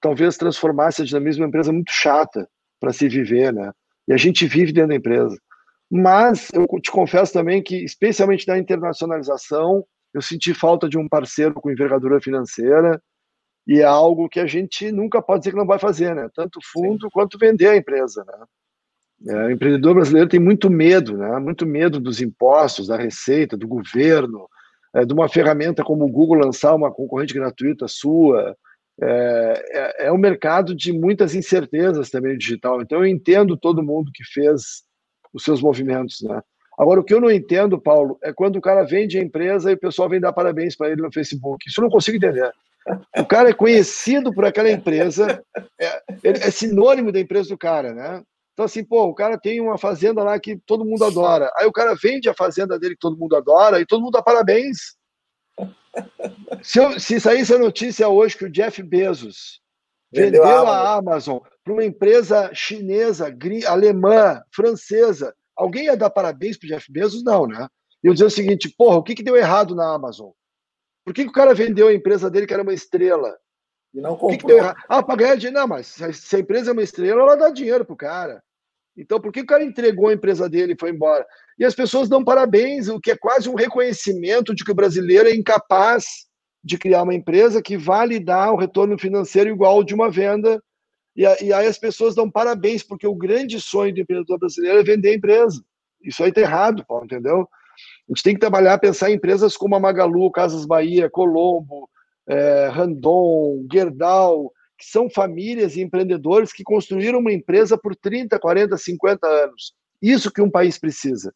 talvez 0.00 0.36
transformasse 0.36 1.02
a 1.02 1.04
dinamismo 1.04 1.42
uma 1.42 1.48
empresa 1.48 1.72
muito 1.72 1.92
chata 1.92 2.48
para 2.80 2.92
se 2.92 3.08
viver, 3.08 3.52
né? 3.52 3.72
E 4.06 4.12
a 4.12 4.16
gente 4.16 4.46
vive 4.46 4.72
dentro 4.72 4.90
da 4.90 4.96
empresa. 4.96 5.36
Mas 5.90 6.50
eu 6.52 6.66
te 6.80 6.90
confesso 6.90 7.32
também 7.32 7.62
que, 7.62 7.76
especialmente 7.84 8.46
na 8.46 8.58
internacionalização, 8.58 9.84
eu 10.12 10.20
senti 10.20 10.52
falta 10.52 10.88
de 10.88 10.98
um 10.98 11.08
parceiro 11.08 11.54
com 11.54 11.70
envergadura 11.70 12.20
financeira 12.20 13.00
e 13.66 13.80
é 13.80 13.84
algo 13.84 14.28
que 14.28 14.40
a 14.40 14.46
gente 14.46 14.90
nunca 14.90 15.20
pode 15.20 15.40
dizer 15.40 15.50
que 15.50 15.58
não 15.58 15.66
vai 15.66 15.78
fazer, 15.78 16.14
né? 16.14 16.28
Tanto 16.34 16.58
fundo 16.72 17.02
Sim. 17.06 17.10
quanto 17.12 17.38
vender 17.38 17.68
a 17.68 17.76
empresa, 17.76 18.24
né? 18.26 18.44
É, 19.26 19.46
o 19.46 19.50
empreendedor 19.50 19.94
brasileiro 19.94 20.28
tem 20.28 20.40
muito 20.40 20.70
medo, 20.70 21.16
né? 21.16 21.38
Muito 21.38 21.66
medo 21.66 21.98
dos 21.98 22.20
impostos, 22.20 22.86
da 22.86 22.96
receita, 22.96 23.56
do 23.56 23.66
governo, 23.66 24.48
é, 24.94 25.04
de 25.04 25.12
uma 25.12 25.28
ferramenta 25.28 25.84
como 25.84 26.04
o 26.04 26.10
Google 26.10 26.38
lançar 26.38 26.74
uma 26.74 26.92
concorrente 26.92 27.34
gratuita 27.34 27.86
sua. 27.88 28.56
É, 29.00 29.64
é, 29.70 30.06
é 30.06 30.12
um 30.12 30.18
mercado 30.18 30.74
de 30.74 30.92
muitas 30.92 31.34
incertezas 31.34 32.10
também 32.10 32.36
digital. 32.36 32.82
Então 32.82 32.98
eu 32.98 33.06
entendo 33.06 33.56
todo 33.56 33.82
mundo 33.82 34.10
que 34.12 34.24
fez 34.24 34.82
os 35.32 35.44
seus 35.44 35.60
movimentos, 35.60 36.18
né? 36.22 36.40
Agora, 36.78 37.00
o 37.00 37.04
que 37.04 37.12
eu 37.12 37.20
não 37.20 37.30
entendo, 37.30 37.80
Paulo, 37.80 38.16
é 38.22 38.32
quando 38.32 38.56
o 38.56 38.60
cara 38.60 38.84
vende 38.84 39.18
a 39.18 39.22
empresa 39.22 39.70
e 39.70 39.74
o 39.74 39.78
pessoal 39.78 40.08
vem 40.08 40.20
dar 40.20 40.32
parabéns 40.32 40.76
para 40.76 40.90
ele 40.90 41.02
no 41.02 41.12
Facebook. 41.12 41.64
Isso 41.66 41.80
eu 41.80 41.82
não 41.82 41.90
consigo 41.90 42.16
entender. 42.16 42.52
O 43.18 43.26
cara 43.26 43.50
é 43.50 43.52
conhecido 43.52 44.32
por 44.32 44.44
aquela 44.44 44.70
empresa, 44.70 45.42
é, 45.78 46.02
é, 46.22 46.50
sinônimo 46.50 47.10
da 47.10 47.20
empresa 47.20 47.48
do 47.48 47.58
cara, 47.58 47.92
né? 47.92 48.22
Então, 48.52 48.64
assim, 48.64 48.84
pô, 48.84 49.04
o 49.04 49.14
cara 49.14 49.38
tem 49.38 49.60
uma 49.60 49.76
fazenda 49.76 50.22
lá 50.22 50.38
que 50.38 50.56
todo 50.66 50.84
mundo 50.84 51.04
adora. 51.04 51.50
Aí 51.56 51.66
o 51.66 51.72
cara 51.72 51.94
vende 52.00 52.28
a 52.28 52.34
fazenda 52.34 52.78
dele 52.78 52.94
que 52.94 53.00
todo 53.00 53.18
mundo 53.18 53.36
adora 53.36 53.80
e 53.80 53.86
todo 53.86 54.00
mundo 54.00 54.12
dá 54.12 54.22
parabéns. 54.22 54.96
Se, 56.62 56.78
eu, 56.78 56.98
se 56.98 57.20
saísse 57.20 57.54
a 57.54 57.58
notícia 57.58 58.08
hoje 58.08 58.36
que 58.36 58.44
o 58.44 58.50
Jeff 58.50 58.82
Bezos 58.82 59.60
vendeu, 60.12 60.42
vendeu 60.42 60.66
a 60.66 60.96
Amazon 60.96 61.38
para 61.64 61.72
uma 61.72 61.84
empresa 61.84 62.50
chinesa, 62.54 63.34
alemã, 63.66 64.42
francesa, 64.54 65.34
alguém 65.56 65.84
ia 65.84 65.96
dar 65.96 66.10
parabéns 66.10 66.56
para 66.56 66.66
o 66.66 66.68
Jeff 66.68 66.90
Bezos? 66.90 67.22
Não, 67.22 67.46
né? 67.46 67.68
Eu 68.02 68.12
dizer 68.12 68.26
o 68.26 68.30
seguinte, 68.30 68.72
porra, 68.76 68.96
o 68.96 69.02
que, 69.02 69.14
que 69.14 69.22
deu 69.22 69.36
errado 69.36 69.74
na 69.74 69.94
Amazon? 69.94 70.30
Por 71.04 71.12
que, 71.12 71.24
que 71.24 71.30
o 71.30 71.32
cara 71.32 71.54
vendeu 71.54 71.88
a 71.88 71.94
empresa 71.94 72.30
dele 72.30 72.46
que 72.46 72.54
era 72.54 72.62
uma 72.62 72.74
estrela? 72.74 73.36
E 73.92 74.00
não 74.00 74.12
comprou. 74.12 74.28
O 74.28 74.32
que, 74.32 74.38
que 74.38 74.46
deu 74.46 74.58
errado? 74.58 74.76
Ah, 74.88 75.02
para 75.02 75.16
ganhar 75.16 75.34
dinheiro. 75.36 75.58
Não, 75.58 75.66
mas 75.66 75.86
se 75.86 76.36
a 76.36 76.38
empresa 76.38 76.70
é 76.70 76.72
uma 76.72 76.82
estrela, 76.82 77.22
ela 77.22 77.36
dá 77.36 77.50
dinheiro 77.50 77.84
pro 77.84 77.96
cara. 77.96 78.42
Então, 78.98 79.20
por 79.20 79.32
que 79.32 79.40
o 79.40 79.46
cara 79.46 79.62
entregou 79.62 80.08
a 80.08 80.12
empresa 80.12 80.48
dele 80.48 80.72
e 80.72 80.78
foi 80.78 80.90
embora? 80.90 81.24
E 81.56 81.64
as 81.64 81.74
pessoas 81.74 82.08
dão 82.08 82.24
parabéns, 82.24 82.88
o 82.88 83.00
que 83.00 83.12
é 83.12 83.16
quase 83.16 83.48
um 83.48 83.54
reconhecimento 83.54 84.52
de 84.52 84.64
que 84.64 84.72
o 84.72 84.74
brasileiro 84.74 85.28
é 85.28 85.34
incapaz 85.34 86.26
de 86.64 86.76
criar 86.76 87.04
uma 87.04 87.14
empresa 87.14 87.62
que 87.62 87.76
vale 87.76 88.18
dar 88.18 88.52
um 88.52 88.56
retorno 88.56 88.98
financeiro 88.98 89.50
igual 89.50 89.76
ao 89.76 89.84
de 89.84 89.94
uma 89.94 90.10
venda. 90.10 90.60
E, 91.16 91.22
e 91.22 91.52
aí 91.52 91.66
as 91.66 91.78
pessoas 91.78 92.16
dão 92.16 92.28
parabéns, 92.28 92.82
porque 92.82 93.06
o 93.06 93.14
grande 93.14 93.60
sonho 93.60 93.94
do 93.94 94.00
empreendedor 94.00 94.38
brasileiro 94.38 94.80
é 94.80 94.82
vender 94.82 95.10
a 95.10 95.14
empresa. 95.14 95.62
Isso 96.02 96.22
aí 96.22 96.30
está 96.30 96.40
errado, 96.40 96.84
Paulo, 96.86 97.04
entendeu? 97.04 97.42
A 97.42 98.12
gente 98.12 98.22
tem 98.24 98.34
que 98.34 98.40
trabalhar, 98.40 98.78
pensar 98.78 99.10
em 99.10 99.14
empresas 99.14 99.56
como 99.56 99.76
a 99.76 99.80
Magalu, 99.80 100.30
Casas 100.32 100.66
Bahia, 100.66 101.08
Colombo, 101.08 101.88
é, 102.28 102.68
Randon, 102.68 103.64
Gerdau, 103.72 104.52
que 104.78 104.86
são 104.86 105.10
famílias 105.10 105.76
e 105.76 105.82
empreendedores 105.82 106.52
que 106.52 106.62
construíram 106.62 107.18
uma 107.18 107.32
empresa 107.32 107.76
por 107.76 107.96
30, 107.96 108.38
40, 108.38 108.76
50 108.76 109.26
anos. 109.26 109.74
Isso 110.00 110.30
que 110.30 110.40
um 110.40 110.50
país 110.50 110.78
precisa. 110.78 111.34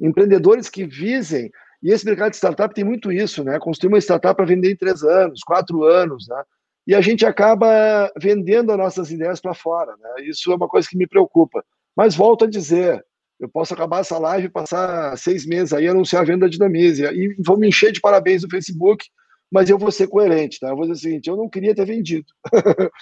Empreendedores 0.00 0.70
que 0.70 0.86
visem, 0.86 1.50
e 1.82 1.90
esse 1.90 2.04
mercado 2.04 2.30
de 2.30 2.36
startup 2.36 2.74
tem 2.74 2.84
muito 2.84 3.12
isso, 3.12 3.44
né? 3.44 3.58
Construir 3.58 3.88
uma 3.88 3.98
startup 3.98 4.34
para 4.34 4.46
vender 4.46 4.72
em 4.72 4.76
três 4.76 5.02
anos, 5.02 5.42
quatro 5.42 5.84
anos, 5.84 6.26
né? 6.28 6.42
E 6.86 6.94
a 6.94 7.00
gente 7.02 7.26
acaba 7.26 8.10
vendendo 8.18 8.72
as 8.72 8.78
nossas 8.78 9.10
ideias 9.10 9.40
para 9.40 9.52
fora, 9.52 9.94
né? 10.00 10.24
Isso 10.24 10.50
é 10.50 10.56
uma 10.56 10.66
coisa 10.66 10.88
que 10.88 10.96
me 10.96 11.06
preocupa. 11.06 11.62
Mas 11.94 12.16
volto 12.16 12.46
a 12.46 12.48
dizer, 12.48 13.04
eu 13.38 13.48
posso 13.48 13.74
acabar 13.74 14.00
essa 14.00 14.18
live 14.18 14.46
e 14.46 14.50
passar 14.50 15.16
seis 15.18 15.44
meses 15.44 15.74
aí 15.74 15.86
anunciar 15.86 16.22
a 16.22 16.24
venda 16.24 16.46
da 16.46 16.50
Dinamize 16.50 17.04
e 17.04 17.36
vou 17.44 17.58
me 17.58 17.68
encher 17.68 17.92
de 17.92 18.00
parabéns 18.00 18.42
no 18.42 18.50
Facebook 18.50 19.04
mas 19.50 19.70
eu 19.70 19.78
vou 19.78 19.90
ser 19.90 20.08
coerente, 20.08 20.60
tá? 20.60 20.68
Eu 20.68 20.76
vou 20.76 20.86
dizer 20.86 20.92
o 20.92 20.96
seguinte: 20.96 21.28
eu 21.28 21.36
não 21.36 21.48
queria 21.48 21.74
ter 21.74 21.86
vendido. 21.86 22.26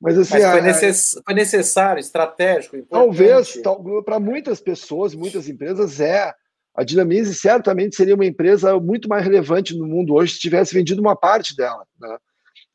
mas 0.00 0.16
assim. 0.16 0.34
Mas 0.34 0.50
foi, 0.52 0.60
necess... 0.60 1.10
foi, 1.24 1.34
necessário, 1.34 2.00
estratégico, 2.00 2.76
importante. 2.76 3.62
Talvez, 3.62 4.02
para 4.04 4.20
muitas 4.20 4.60
pessoas, 4.60 5.14
muitas 5.14 5.48
empresas, 5.48 6.00
é. 6.00 6.32
A 6.74 6.84
Dinamize 6.84 7.34
certamente 7.34 7.96
seria 7.96 8.14
uma 8.14 8.24
empresa 8.24 8.78
muito 8.78 9.08
mais 9.08 9.24
relevante 9.24 9.76
no 9.76 9.84
mundo 9.84 10.14
hoje 10.14 10.34
se 10.34 10.38
tivesse 10.38 10.72
vendido 10.72 11.00
uma 11.00 11.16
parte 11.16 11.56
dela. 11.56 11.84
Né? 12.00 12.16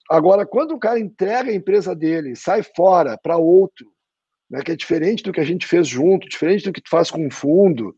Agora, 0.10 0.46
quando 0.46 0.74
o 0.74 0.80
cara 0.80 1.00
entrega 1.00 1.50
a 1.50 1.56
empresa 1.56 1.96
dele, 1.96 2.36
sai 2.36 2.64
fora 2.64 3.18
para 3.18 3.38
outro, 3.38 3.88
né, 4.52 4.62
que 4.62 4.74
é 4.74 4.76
diferente 4.76 5.24
do 5.24 5.32
que 5.32 5.40
a 5.40 5.46
gente 5.46 5.66
fez 5.66 5.88
junto, 5.88 6.28
diferente 6.28 6.66
do 6.66 6.74
que 6.74 6.82
tu 6.82 6.90
faz 6.90 7.10
com 7.10 7.26
um 7.26 7.32
fundo. 7.32 7.96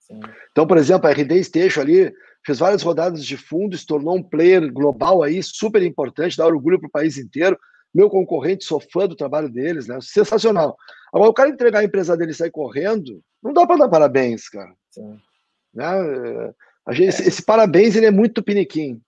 Sim. 0.00 0.18
Então, 0.50 0.66
por 0.66 0.78
exemplo, 0.78 1.06
a 1.06 1.12
RD 1.12 1.44
Station 1.44 1.82
ali 1.82 2.10
fez 2.44 2.58
várias 2.58 2.82
rodadas 2.82 3.24
de 3.24 3.36
fundo, 3.36 3.76
se 3.76 3.86
tornou 3.86 4.16
um 4.16 4.22
player 4.22 4.72
global 4.72 5.22
aí, 5.22 5.42
super 5.42 5.82
importante, 5.82 6.36
dá 6.36 6.46
orgulho 6.46 6.78
para 6.78 6.88
o 6.88 6.92
país 6.92 7.16
inteiro. 7.16 7.58
Meu 7.94 8.10
concorrente, 8.10 8.64
sou 8.64 8.80
fã 8.80 9.06
do 9.06 9.16
trabalho 9.16 9.48
deles, 9.48 9.86
né? 9.86 9.98
Sensacional. 10.00 10.76
Agora, 11.12 11.30
o 11.30 11.34
cara 11.34 11.50
entregar 11.50 11.78
a 11.78 11.84
empresa 11.84 12.16
dele 12.16 12.32
e 12.32 12.34
sair 12.34 12.50
correndo, 12.50 13.22
não 13.42 13.52
dá 13.52 13.66
para 13.66 13.76
dar 13.76 13.88
parabéns, 13.88 14.48
cara. 14.48 14.72
Sim. 14.90 15.18
Né? 15.72 15.86
Gente, 16.90 17.08
esse, 17.08 17.28
esse, 17.28 17.42
parabéns 17.42 17.94
ele 17.96 18.06
é 18.06 18.10
muito 18.10 18.42
piniquim. 18.42 19.00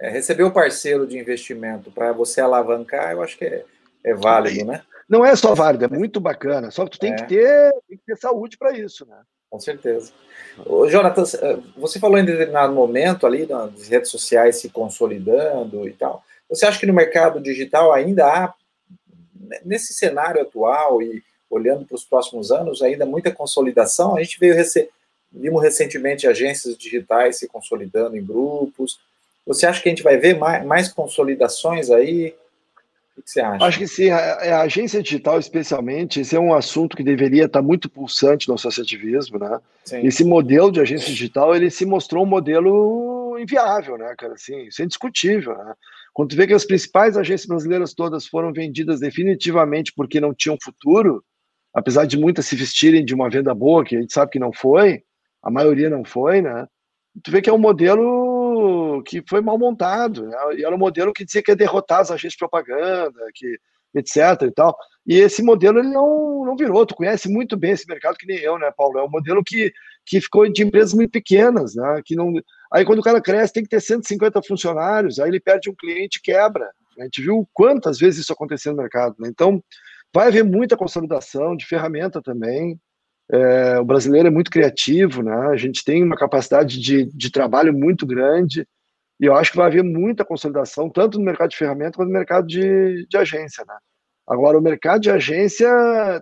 É, 0.00 0.08
receber 0.08 0.44
o 0.44 0.52
parceiro 0.52 1.06
de 1.06 1.18
investimento 1.18 1.90
para 1.90 2.12
você 2.12 2.40
alavancar, 2.40 3.12
eu 3.12 3.22
acho 3.22 3.36
que 3.36 3.44
é, 3.44 3.64
é 4.04 4.14
válido, 4.14 4.64
né? 4.64 4.82
Não 5.08 5.24
é 5.24 5.36
só 5.36 5.54
válido, 5.54 5.84
é 5.84 5.88
muito 5.88 6.20
bacana. 6.20 6.70
Só 6.70 6.84
que 6.84 6.92
tu 6.92 6.98
tem, 6.98 7.12
é. 7.12 7.16
que, 7.16 7.26
ter, 7.26 7.72
tem 7.88 7.98
que 7.98 8.04
ter 8.06 8.16
saúde 8.16 8.56
para 8.56 8.72
isso, 8.76 9.04
né? 9.06 9.20
Com 9.52 9.60
certeza. 9.60 10.10
Ô, 10.64 10.88
Jonathan, 10.88 11.24
eh, 11.42 11.58
você 11.76 12.00
falou 12.00 12.16
em 12.16 12.24
determinado 12.24 12.72
momento 12.72 13.26
ali 13.26 13.44
das 13.44 13.86
redes 13.86 14.10
sociais 14.10 14.56
se 14.56 14.70
consolidando 14.70 15.86
e 15.86 15.92
tal. 15.92 16.24
Você 16.48 16.64
acha 16.64 16.80
que 16.80 16.86
no 16.86 16.94
mercado 16.94 17.38
digital 17.38 17.92
ainda 17.92 18.26
há, 18.26 18.54
nesse 19.62 19.92
cenário 19.92 20.40
atual 20.40 21.02
e 21.02 21.22
olhando 21.50 21.84
para 21.84 21.94
os 21.94 22.02
próximos 22.02 22.50
anos, 22.50 22.80
ainda 22.80 23.04
muita 23.04 23.30
consolidação? 23.30 24.16
A 24.16 24.22
gente 24.22 24.40
veio 24.40 24.54
rece... 24.54 24.88
vimos 25.30 25.62
recentemente 25.62 26.26
agências 26.26 26.74
digitais 26.74 27.36
se 27.38 27.46
consolidando 27.46 28.16
em 28.16 28.24
grupos. 28.24 29.00
Você 29.46 29.66
acha 29.66 29.82
que 29.82 29.88
a 29.90 29.92
gente 29.92 30.02
vai 30.02 30.16
ver 30.16 30.38
mais, 30.38 30.64
mais 30.64 30.88
consolidações 30.90 31.90
aí? 31.90 32.34
O 33.16 33.22
que 33.22 33.30
você 33.30 33.40
acha? 33.40 33.64
Acho 33.64 33.78
que 33.78 33.86
sim. 33.86 34.10
A, 34.10 34.16
a, 34.16 34.62
agência 34.62 35.02
digital, 35.02 35.38
especialmente, 35.38 36.20
esse 36.20 36.34
é 36.34 36.40
um 36.40 36.54
assunto 36.54 36.96
que 36.96 37.02
deveria 37.02 37.44
estar 37.44 37.62
muito 37.62 37.90
pulsante 37.90 38.48
no 38.48 38.54
associativismo, 38.54 39.38
né? 39.38 39.60
Sim. 39.84 40.06
Esse 40.06 40.24
modelo 40.24 40.72
de 40.72 40.80
agência 40.80 41.08
digital, 41.08 41.54
ele 41.54 41.70
se 41.70 41.84
mostrou 41.84 42.24
um 42.24 42.28
modelo 42.28 43.36
inviável, 43.38 43.98
né, 43.98 44.14
cara? 44.16 44.34
Assim, 44.34 44.66
isso 44.66 44.80
é 44.80 44.84
indiscutível, 44.84 45.56
né? 45.56 45.74
Quando 46.12 46.30
tu 46.30 46.36
vê 46.36 46.46
que 46.46 46.54
as 46.54 46.64
principais 46.64 47.16
agências 47.16 47.46
brasileiras 47.46 47.94
todas 47.94 48.26
foram 48.26 48.52
vendidas 48.52 49.00
definitivamente 49.00 49.92
porque 49.94 50.20
não 50.20 50.34
tinham 50.34 50.58
futuro, 50.62 51.24
apesar 51.74 52.06
de 52.06 52.18
muitas 52.18 52.46
se 52.46 52.56
vestirem 52.56 53.04
de 53.04 53.14
uma 53.14 53.30
venda 53.30 53.54
boa, 53.54 53.84
que 53.84 53.96
a 53.96 54.00
gente 54.00 54.12
sabe 54.12 54.30
que 54.30 54.38
não 54.38 54.52
foi, 54.52 55.02
a 55.42 55.50
maioria 55.50 55.88
não 55.88 56.04
foi, 56.04 56.42
né? 56.42 56.66
Tu 57.22 57.30
vê 57.30 57.42
que 57.42 57.50
é 57.50 57.52
um 57.52 57.58
modelo 57.58 58.31
que 59.04 59.22
foi 59.28 59.40
mal 59.40 59.58
montado. 59.58 60.26
Né? 60.26 60.36
E 60.58 60.64
era 60.64 60.74
um 60.74 60.78
modelo 60.78 61.12
que 61.12 61.24
dizia 61.24 61.42
que 61.42 61.50
ia 61.50 61.56
derrotar 61.56 62.00
as 62.00 62.10
agências 62.10 62.32
de 62.32 62.38
propaganda, 62.38 63.18
que 63.34 63.58
etc. 63.94 64.42
e 64.42 64.50
tal. 64.50 64.76
E 65.06 65.16
esse 65.16 65.42
modelo 65.42 65.78
ele 65.78 65.88
não, 65.88 66.44
não 66.44 66.56
virou. 66.56 66.86
Tu 66.86 66.94
conhece 66.94 67.28
muito 67.28 67.56
bem 67.56 67.72
esse 67.72 67.86
mercado 67.86 68.16
que 68.16 68.26
nem 68.26 68.38
eu, 68.38 68.58
né, 68.58 68.70
Paulo? 68.76 68.98
É 68.98 69.04
um 69.04 69.10
modelo 69.10 69.42
que, 69.44 69.72
que 70.06 70.20
ficou 70.20 70.50
de 70.50 70.62
empresas 70.62 70.94
muito 70.94 71.10
pequenas, 71.10 71.74
né? 71.74 72.00
Que 72.04 72.14
não... 72.14 72.32
Aí 72.72 72.84
quando 72.84 73.00
o 73.00 73.02
cara 73.02 73.20
cresce, 73.20 73.52
tem 73.52 73.62
que 73.62 73.68
ter 73.68 73.80
150 73.80 74.42
funcionários, 74.42 75.18
aí 75.18 75.28
ele 75.28 75.40
perde 75.40 75.68
um 75.68 75.74
cliente 75.74 76.18
e 76.18 76.22
quebra. 76.22 76.70
A 76.98 77.04
gente 77.04 77.22
viu 77.22 77.48
quantas 77.52 77.98
vezes 77.98 78.20
isso 78.20 78.32
aconteceu 78.32 78.72
no 78.72 78.78
mercado. 78.78 79.16
Né? 79.18 79.28
Então, 79.28 79.62
vai 80.14 80.28
haver 80.28 80.44
muita 80.44 80.76
consolidação 80.76 81.56
de 81.56 81.66
ferramenta 81.66 82.20
também. 82.22 82.78
É, 83.32 83.78
o 83.80 83.84
brasileiro 83.84 84.28
é 84.28 84.30
muito 84.30 84.50
criativo, 84.50 85.22
né? 85.22 85.48
A 85.48 85.56
gente 85.56 85.82
tem 85.82 86.04
uma 86.04 86.16
capacidade 86.16 86.78
de, 86.78 87.06
de 87.06 87.30
trabalho 87.30 87.72
muito 87.72 88.06
grande. 88.06 88.68
E 89.18 89.24
eu 89.24 89.34
acho 89.34 89.50
que 89.50 89.56
vai 89.56 89.68
haver 89.68 89.82
muita 89.82 90.24
consolidação, 90.24 90.90
tanto 90.90 91.18
no 91.18 91.24
mercado 91.24 91.50
de 91.50 91.56
ferramenta 91.56 91.96
quanto 91.96 92.08
no 92.08 92.12
mercado 92.12 92.46
de, 92.46 93.06
de 93.08 93.16
agência. 93.16 93.64
Né? 93.66 93.74
Agora, 94.28 94.58
o 94.58 94.62
mercado 94.62 95.00
de 95.00 95.10
agência 95.10 95.70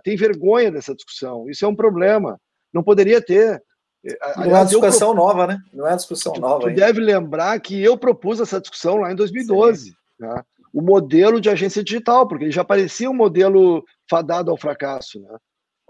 tem 0.03 0.15
vergonha 0.15 0.71
dessa 0.71 0.95
discussão. 0.95 1.49
Isso 1.49 1.65
é 1.65 1.67
um 1.67 1.75
problema. 1.75 2.39
Não 2.73 2.81
poderia 2.81 3.21
ter. 3.21 3.61
Não 4.37 4.45
é 4.45 4.47
uma 4.47 4.63
discussão 4.63 5.13
nova, 5.13 5.47
né? 5.47 5.59
Não 5.73 5.85
é 5.85 5.91
uma 5.91 5.97
discussão 5.97 6.31
tu, 6.31 6.39
nova. 6.39 6.69
Tu 6.69 6.75
deve 6.75 7.01
lembrar 7.01 7.59
que 7.59 7.83
eu 7.83 7.97
propus 7.97 8.39
essa 8.39 8.61
discussão 8.61 8.95
lá 8.95 9.11
em 9.11 9.15
2012. 9.15 9.93
Né? 10.17 10.41
O 10.73 10.81
modelo 10.81 11.41
de 11.41 11.49
agência 11.49 11.83
digital, 11.83 12.25
porque 12.25 12.45
ele 12.45 12.51
já 12.51 12.63
parecia 12.63 13.09
um 13.09 13.13
modelo 13.13 13.83
fadado 14.09 14.49
ao 14.49 14.57
fracasso. 14.57 15.19
Né? 15.19 15.37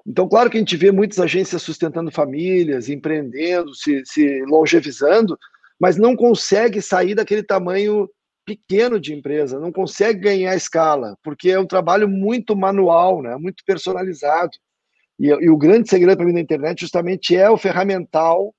Então, 0.05 0.27
claro 0.27 0.49
que 0.49 0.57
a 0.57 0.59
gente 0.59 0.75
vê 0.75 0.91
muitas 0.91 1.19
agências 1.19 1.61
sustentando 1.61 2.11
famílias, 2.11 2.89
empreendendo, 2.89 3.73
se, 3.75 4.01
se 4.05 4.43
longevizando, 4.45 5.37
mas 5.79 5.97
não 5.97 6.15
consegue 6.15 6.81
sair 6.81 7.15
daquele 7.15 7.43
tamanho 7.43 8.09
pequeno 8.45 8.99
de 8.99 9.13
empresa, 9.13 9.59
não 9.59 9.71
consegue 9.71 10.19
ganhar 10.19 10.55
escala, 10.55 11.15
porque 11.23 11.51
é 11.51 11.59
um 11.59 11.65
trabalho 11.65 12.07
muito 12.07 12.55
manual, 12.55 13.21
né, 13.21 13.35
muito 13.37 13.63
personalizado. 13.65 14.51
E, 15.19 15.27
e 15.27 15.49
o 15.49 15.57
grande 15.57 15.89
segredo 15.89 16.17
para 16.17 16.25
mim 16.25 16.33
da 16.33 16.39
internet 16.39 16.81
justamente 16.81 17.35
é 17.35 17.49
o 17.49 17.57
ferramental, 17.57 18.53